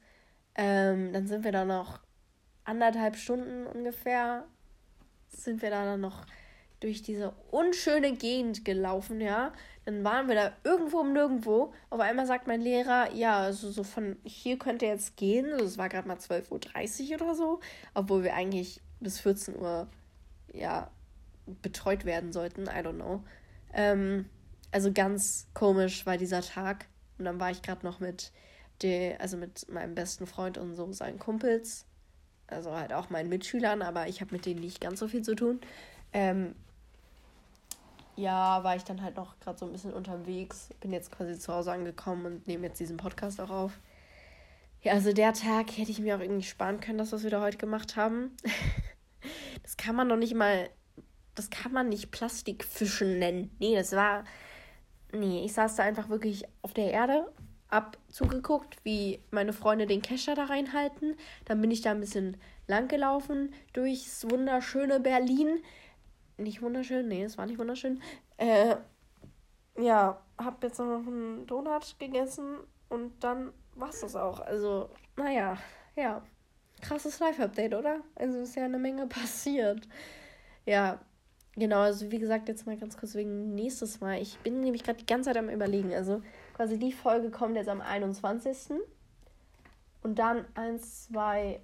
Ähm, 0.57 1.13
dann 1.13 1.29
sind 1.29 1.45
wir 1.45 1.53
da 1.53 1.65
noch 1.65 2.01
anderthalb 2.65 3.15
Stunden 3.17 3.67
ungefähr, 3.69 4.45
sind 5.29 5.63
wir 5.63 5.71
da 5.71 5.85
dann 5.85 6.01
noch 6.01 6.27
durch 6.81 7.03
diese 7.03 7.33
unschöne 7.51 8.13
Gegend 8.15 8.65
gelaufen, 8.65 9.21
ja. 9.21 9.53
Dann 9.85 10.05
waren 10.05 10.29
wir 10.29 10.35
da 10.35 10.53
irgendwo 10.65 10.99
um 10.99 11.13
nirgendwo. 11.13 11.73
Auf 11.91 12.01
einmal 12.01 12.27
sagt 12.27 12.47
mein 12.47 12.61
Lehrer, 12.61 13.13
ja, 13.15 13.39
also 13.39 13.71
so 13.71 13.83
von 13.83 14.17
hier 14.23 14.59
könnt 14.59 14.83
ihr 14.83 14.89
jetzt 14.89 15.17
gehen. 15.17 15.53
Also 15.53 15.65
es 15.65 15.79
war 15.79 15.89
gerade 15.89 16.07
mal 16.07 16.19
12.30 16.19 17.11
Uhr 17.11 17.23
oder 17.23 17.35
so, 17.35 17.61
obwohl 17.95 18.23
wir 18.23 18.35
eigentlich 18.35 18.81
bis 19.01 19.21
14 19.21 19.57
Uhr, 19.57 19.89
ja, 20.53 20.91
betreut 21.63 22.05
werden 22.05 22.33
sollten. 22.33 22.65
I 22.65 22.83
don't 22.83 22.97
know. 22.97 23.25
Ähm, 23.73 24.27
also 24.71 24.93
ganz 24.93 25.49
komisch 25.55 26.05
war 26.07 26.17
dieser 26.17 26.43
Tag. 26.43 26.87
Und 27.19 27.25
dann 27.25 27.41
war 27.41 27.51
ich 27.51 27.63
gerade 27.63 27.85
noch 27.85 28.01
mit 28.01 28.33
der, 28.83 29.21
also 29.21 29.37
mit 29.37 29.69
meinem 29.71 29.95
besten 29.95 30.27
Freund 30.27 30.59
und 30.59 30.77
so 30.77 30.93
seinen 30.93 31.19
Kumpels. 31.19 31.87
Also 32.47 32.73
halt 32.73 32.93
auch 32.93 33.11
meinen 33.11 33.29
Mitschülern, 33.29 33.83
aber 33.83 34.09
ich 34.09 34.21
habe 34.21 34.35
mit 34.35 34.47
denen 34.47 34.61
nicht 34.61 34.81
ganz 34.81 35.01
so 35.01 35.09
viel 35.09 35.23
zu 35.23 35.35
tun. 35.35 35.61
Ähm, 36.13 36.55
ja, 38.19 38.63
war 38.65 38.77
ich 38.77 38.85
dann 38.85 39.03
halt 39.03 39.17
noch 39.17 39.39
gerade 39.41 39.59
so 39.59 39.67
ein 39.67 39.73
bisschen 39.73 39.93
unterwegs. 39.93 40.71
Bin 40.81 40.93
jetzt 40.93 41.13
quasi 41.13 41.39
zu 41.39 41.53
Hause 41.53 41.73
angekommen 41.73 42.27
und 42.27 42.47
nehme 42.47 42.67
jetzt 42.67 42.81
diesen 42.81 42.97
Podcast 42.97 43.41
auch 43.41 43.51
auf. 43.51 43.73
Ja, 44.83 44.93
also 44.93 45.13
der 45.13 45.33
Tag 45.33 45.77
hätte 45.77 45.91
ich 45.91 46.01
mir 46.01 46.17
auch 46.17 46.21
irgendwie 46.21 46.43
sparen 46.43 46.81
können, 46.81 46.99
das, 46.99 47.13
was 47.13 47.23
wir 47.23 47.31
da 47.31 47.41
heute 47.41 47.59
gemacht 47.59 47.97
haben. 47.97 48.37
das 49.63 49.77
kann 49.77 49.97
man 49.97 50.09
doch 50.09 50.17
nicht 50.17 50.35
mal 50.35 50.69
das 51.39 51.51
kann 51.51 51.73
man 51.73 51.89
nicht 51.89 52.11
Plastikfischen 52.11 53.19
nennen. 53.19 53.51
Nee, 53.61 53.77
das 53.77 53.93
war. 53.93 54.25
Nee, 55.13 55.45
ich 55.45 55.53
saß 55.53 55.77
da 55.77 55.85
einfach 55.85 56.09
wirklich 56.09 56.45
auf 56.61 56.75
der 56.75 56.91
Erde, 56.91 57.33
hab 57.71 57.97
zugeguckt, 58.09 58.77
wie 58.83 59.23
meine 59.31 59.53
Freunde 59.53 59.87
den 59.87 60.03
Kescher 60.03 60.35
da 60.35 60.45
reinhalten. 60.45 61.17
Dann 61.47 61.61
bin 61.61 61.71
ich 61.71 61.81
da 61.81 61.93
ein 61.93 62.01
bisschen 62.01 62.37
lang 62.67 62.89
gelaufen 62.89 63.55
durchs 63.73 64.29
wunderschöne 64.29 65.01
Berlin. 65.01 65.63
Nicht 66.39 66.63
wunderschön, 66.63 67.09
nee, 67.09 67.25
es 67.25 67.37
war 67.37 67.47
nicht 67.47 67.59
wunderschön. 67.59 68.01
Äh, 68.37 68.77
ja, 69.77 70.21
hab 70.39 70.63
jetzt 70.63 70.79
noch 70.79 71.07
einen 71.07 71.47
Donut 71.47 71.97
gegessen 71.99 72.59
und 72.89 73.23
dann 73.23 73.53
war's 73.75 74.01
das 74.01 74.17
auch. 74.17 74.41
Also, 74.41 74.89
naja, 75.17 75.59
ja. 75.97 76.23
Krasses 76.81 77.19
Live-Update, 77.19 77.75
oder? 77.75 78.01
Also 78.15 78.39
ist 78.39 78.55
ja 78.55 78.65
eine 78.65 78.79
Menge 78.79 79.07
passiert. 79.09 79.89
Ja, 80.65 81.01
Genau, 81.59 81.81
also 81.81 82.13
wie 82.13 82.21
gesagt, 82.21 82.49
jetzt 82.49 82.67
mal 82.67 82.77
ganz 82.77 82.97
kurz 82.97 83.17
wegen 83.17 83.57
nächstes 83.57 84.01
Mal. 84.01 84.23
Ich 84.23 84.39
bin 84.39 84.61
nämlich 84.61 84.85
gerade 84.85 84.99
die 84.99 85.07
ganze 85.07 85.31
Zeit 85.31 85.37
am 85.37 85.49
Überlegen. 85.49 85.93
Also 85.93 86.23
quasi 86.55 86.79
die 86.79 86.93
Folge 86.93 87.33
kommt 87.33 87.57
jetzt 87.57 87.69
am 87.69 87.81
21. 87.81 88.79
Und 90.05 90.21
dann 90.21 90.45
1, 90.55 91.07
2, 91.07 91.61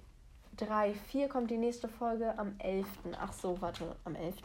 3, 0.57 0.93
4 0.93 1.29
kommt 1.29 1.51
die 1.51 1.57
nächste 1.57 1.87
Folge 1.87 2.37
am 2.37 2.55
11. 2.59 2.87
Ach 3.19 3.33
so, 3.33 3.59
warte, 3.61 3.95
am 4.03 4.15
11. 4.15 4.35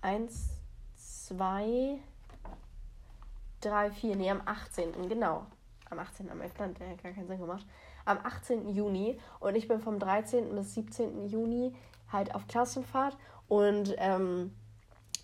1, 0.00 0.50
2, 0.96 1.98
3, 3.60 3.90
4, 3.90 4.16
nee, 4.16 4.30
am 4.30 4.42
18. 4.44 5.08
Genau. 5.08 5.46
Am 5.90 5.98
18. 5.98 6.30
am 6.30 6.40
11. 6.40 6.58
hat 6.58 6.78
ja 6.80 6.94
gar 7.02 7.12
keinen 7.12 7.26
Sinn 7.26 7.38
gemacht. 7.38 7.66
am 8.04 8.18
18. 8.22 8.68
Juni 8.68 9.18
und 9.40 9.54
ich 9.54 9.68
bin 9.68 9.80
vom 9.80 9.98
13. 9.98 10.54
bis 10.54 10.74
17. 10.74 11.28
Juni 11.28 11.74
halt 12.10 12.34
auf 12.34 12.46
Klassenfahrt 12.46 13.16
und 13.48 13.94
ähm, 13.98 14.54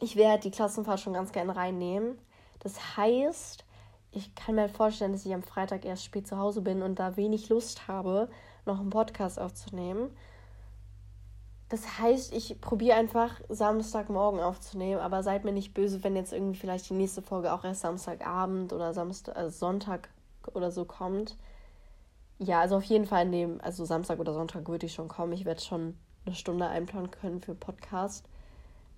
ich 0.01 0.17
werde 0.17 0.43
die 0.43 0.51
Klassenfahrt 0.51 1.01
schon 1.01 1.15
ganz 1.15 1.33
gerne 1.33 1.55
reinnehmen. 1.57 2.19
Das 2.61 2.97
heißt, 2.97 3.65
ich 4.15 4.35
kann 4.35 4.55
mir 4.55 4.63
halt 4.63 4.71
vorstellen, 4.71 5.13
dass 5.13 5.27
ich 5.27 5.35
am 5.35 5.43
Freitag 5.43 5.85
erst 5.85 6.05
spät 6.05 6.27
zu 6.27 6.39
Hause 6.39 6.63
bin 6.63 6.83
und 6.83 6.99
da 6.99 7.17
wenig 7.17 7.49
Lust 7.49 7.89
habe, 7.89 8.29
noch 8.65 8.81
einen 8.81 8.91
Podcast 8.91 9.39
aufzunehmen. 9.39 10.11
Das 11.69 11.99
heißt, 11.99 12.33
ich 12.33 12.61
probiere 12.61 12.97
einfach 12.97 13.41
Samstagmorgen 13.49 14.41
aufzunehmen, 14.41 15.01
aber 15.01 15.23
seid 15.23 15.45
mir 15.45 15.53
nicht 15.53 15.75
böse, 15.75 16.05
wenn 16.05 16.15
jetzt 16.15 16.33
irgendwie 16.33 16.59
vielleicht 16.59 16.89
die 16.89 16.95
nächste 16.95 17.23
Folge 17.23 17.53
auch 17.53 17.65
erst 17.65 17.81
Samstagabend 17.81 18.73
oder 18.73 18.95
Samstag, 18.95 19.37
also 19.37 19.51
Sonntag 19.51 20.09
oder 20.53 20.71
so 20.71 20.85
kommt. 20.85 21.37
Ja, 22.39 22.61
also 22.61 22.77
auf 22.77 22.85
jeden 22.85 23.07
Fall 23.07 23.29
dem, 23.31 23.61
also 23.61 23.85
Samstag 23.85 24.21
oder 24.21 24.35
Sonntag 24.35 24.69
würde 24.69 24.87
ich 24.87 24.95
schon 24.95 25.09
kommen. 25.09 25.33
Ich 25.33 25.45
werde 25.45 25.63
schon 25.63 25.97
eine 26.27 26.35
Stunde 26.35 26.67
einplanen 26.67 27.11
können 27.11 27.41
für 27.41 27.55
Podcast. 27.55 28.29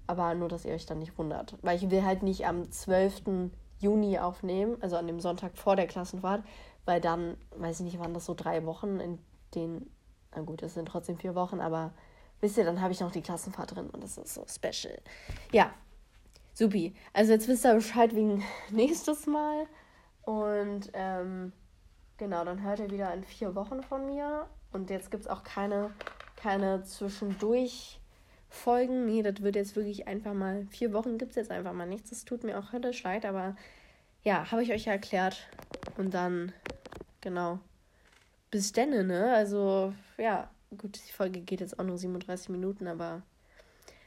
Aber 0.07 0.35
nur, 0.35 0.49
dass 0.49 0.65
ihr 0.65 0.75
euch 0.75 0.87
dann 0.87 0.99
nicht 0.99 1.19
wundert. 1.19 1.57
Weil 1.63 1.77
ich 1.77 1.91
will 1.91 2.05
halt 2.05 2.23
nicht 2.23 2.47
am 2.47 2.71
12. 2.71 3.51
Juni 3.79 4.19
aufnehmen, 4.19 4.77
also 4.81 4.97
an 4.97 5.07
dem 5.07 5.21
Sonntag 5.21 5.57
vor 5.57 5.77
der 5.77 5.87
Klassenfahrt, 5.87 6.43
weil 6.85 7.01
dann, 7.01 7.37
weiß 7.57 7.81
ich 7.81 7.87
nicht, 7.87 7.99
waren 7.99 8.15
das 8.15 8.27
so 8.27 8.35
drei 8.35 8.65
Wochen, 8.65 9.01
in 9.01 9.19
denen, 9.55 9.91
na 10.35 10.43
gut, 10.43 10.63
es 10.63 10.75
sind 10.75 10.87
trotzdem 10.87 11.19
vier 11.19 11.35
Wochen, 11.35 11.61
aber 11.61 11.93
wisst 12.41 12.57
ihr, 12.57 12.65
dann 12.65 12.81
habe 12.81 12.93
ich 12.93 13.01
noch 13.01 13.11
die 13.11 13.23
Klassenfahrt 13.23 13.75
drin 13.75 13.91
und 13.91 14.03
das 14.03 14.19
ist 14.19 14.35
so 14.35 14.45
special. 14.49 14.99
Ja, 15.53 15.73
supi. 16.55 16.95
Also 17.13 17.33
jetzt 17.33 17.49
wisst 17.49 17.67
ihr 17.67 17.75
Bescheid 17.75 18.15
wegen 18.15 18.43
nächstes 18.71 19.27
Mal. 19.27 19.67
Und 20.23 20.91
ähm, 20.95 21.53
genau, 22.17 22.45
dann 22.45 22.63
hört 22.63 22.81
ihr 22.81 22.91
wieder 22.91 23.13
in 23.15 23.25
vier 23.25 23.55
Wochen 23.55 23.83
von 23.83 24.07
mir. 24.07 24.47
Und 24.73 24.91
jetzt 24.91 25.11
gibt 25.11 25.25
es 25.25 25.31
auch 25.31 25.43
keine, 25.45 25.91
keine 26.35 26.83
zwischendurch 26.83 28.01
Folgen. 28.49 29.07
Nee, 29.07 29.23
das 29.23 29.43
wird 29.43 29.57
jetzt 29.57 29.77
wirklich 29.77 30.07
einfach 30.07 30.35
mal. 30.35 30.67
Vier 30.71 30.93
Wochen 30.93 31.19
gibt 31.19 31.31
es 31.31 31.37
jetzt 31.37 31.51
einfach 31.51 31.73
mal 31.73 31.87
nichts. 31.87 32.11
Das 32.11 32.25
tut 32.25 32.45
mir 32.45 32.59
auch 32.59 32.73
höllisch 32.73 33.03
leid, 33.03 33.25
aber 33.25 33.57
ja, 34.23 34.51
habe 34.51 34.63
ich 34.63 34.73
euch 34.73 34.87
ja 34.87 34.93
erklärt. 34.93 35.49
Und 35.97 36.15
dann, 36.15 36.53
genau. 37.21 37.59
Bis 38.51 38.73
denne, 38.73 39.05
ne? 39.05 39.33
Also, 39.35 39.93
ja, 40.19 40.51
gut, 40.77 40.97
die 40.97 41.13
Folge 41.13 41.41
geht 41.41 41.61
jetzt 41.61 41.79
auch 41.79 41.85
nur 41.85 41.99
37 41.99 42.49
Minuten, 42.49 42.87
aber 42.87 43.23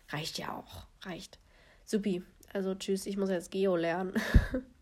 reicht 0.09 0.37
ja 0.37 0.53
auch. 0.53 0.85
Reicht. 1.01 1.39
Supi. 1.85 2.23
Also, 2.53 2.75
tschüss, 2.75 3.05
ich 3.05 3.17
muss 3.17 3.29
jetzt 3.29 3.51
Geo 3.51 3.75
lernen. 3.75 4.13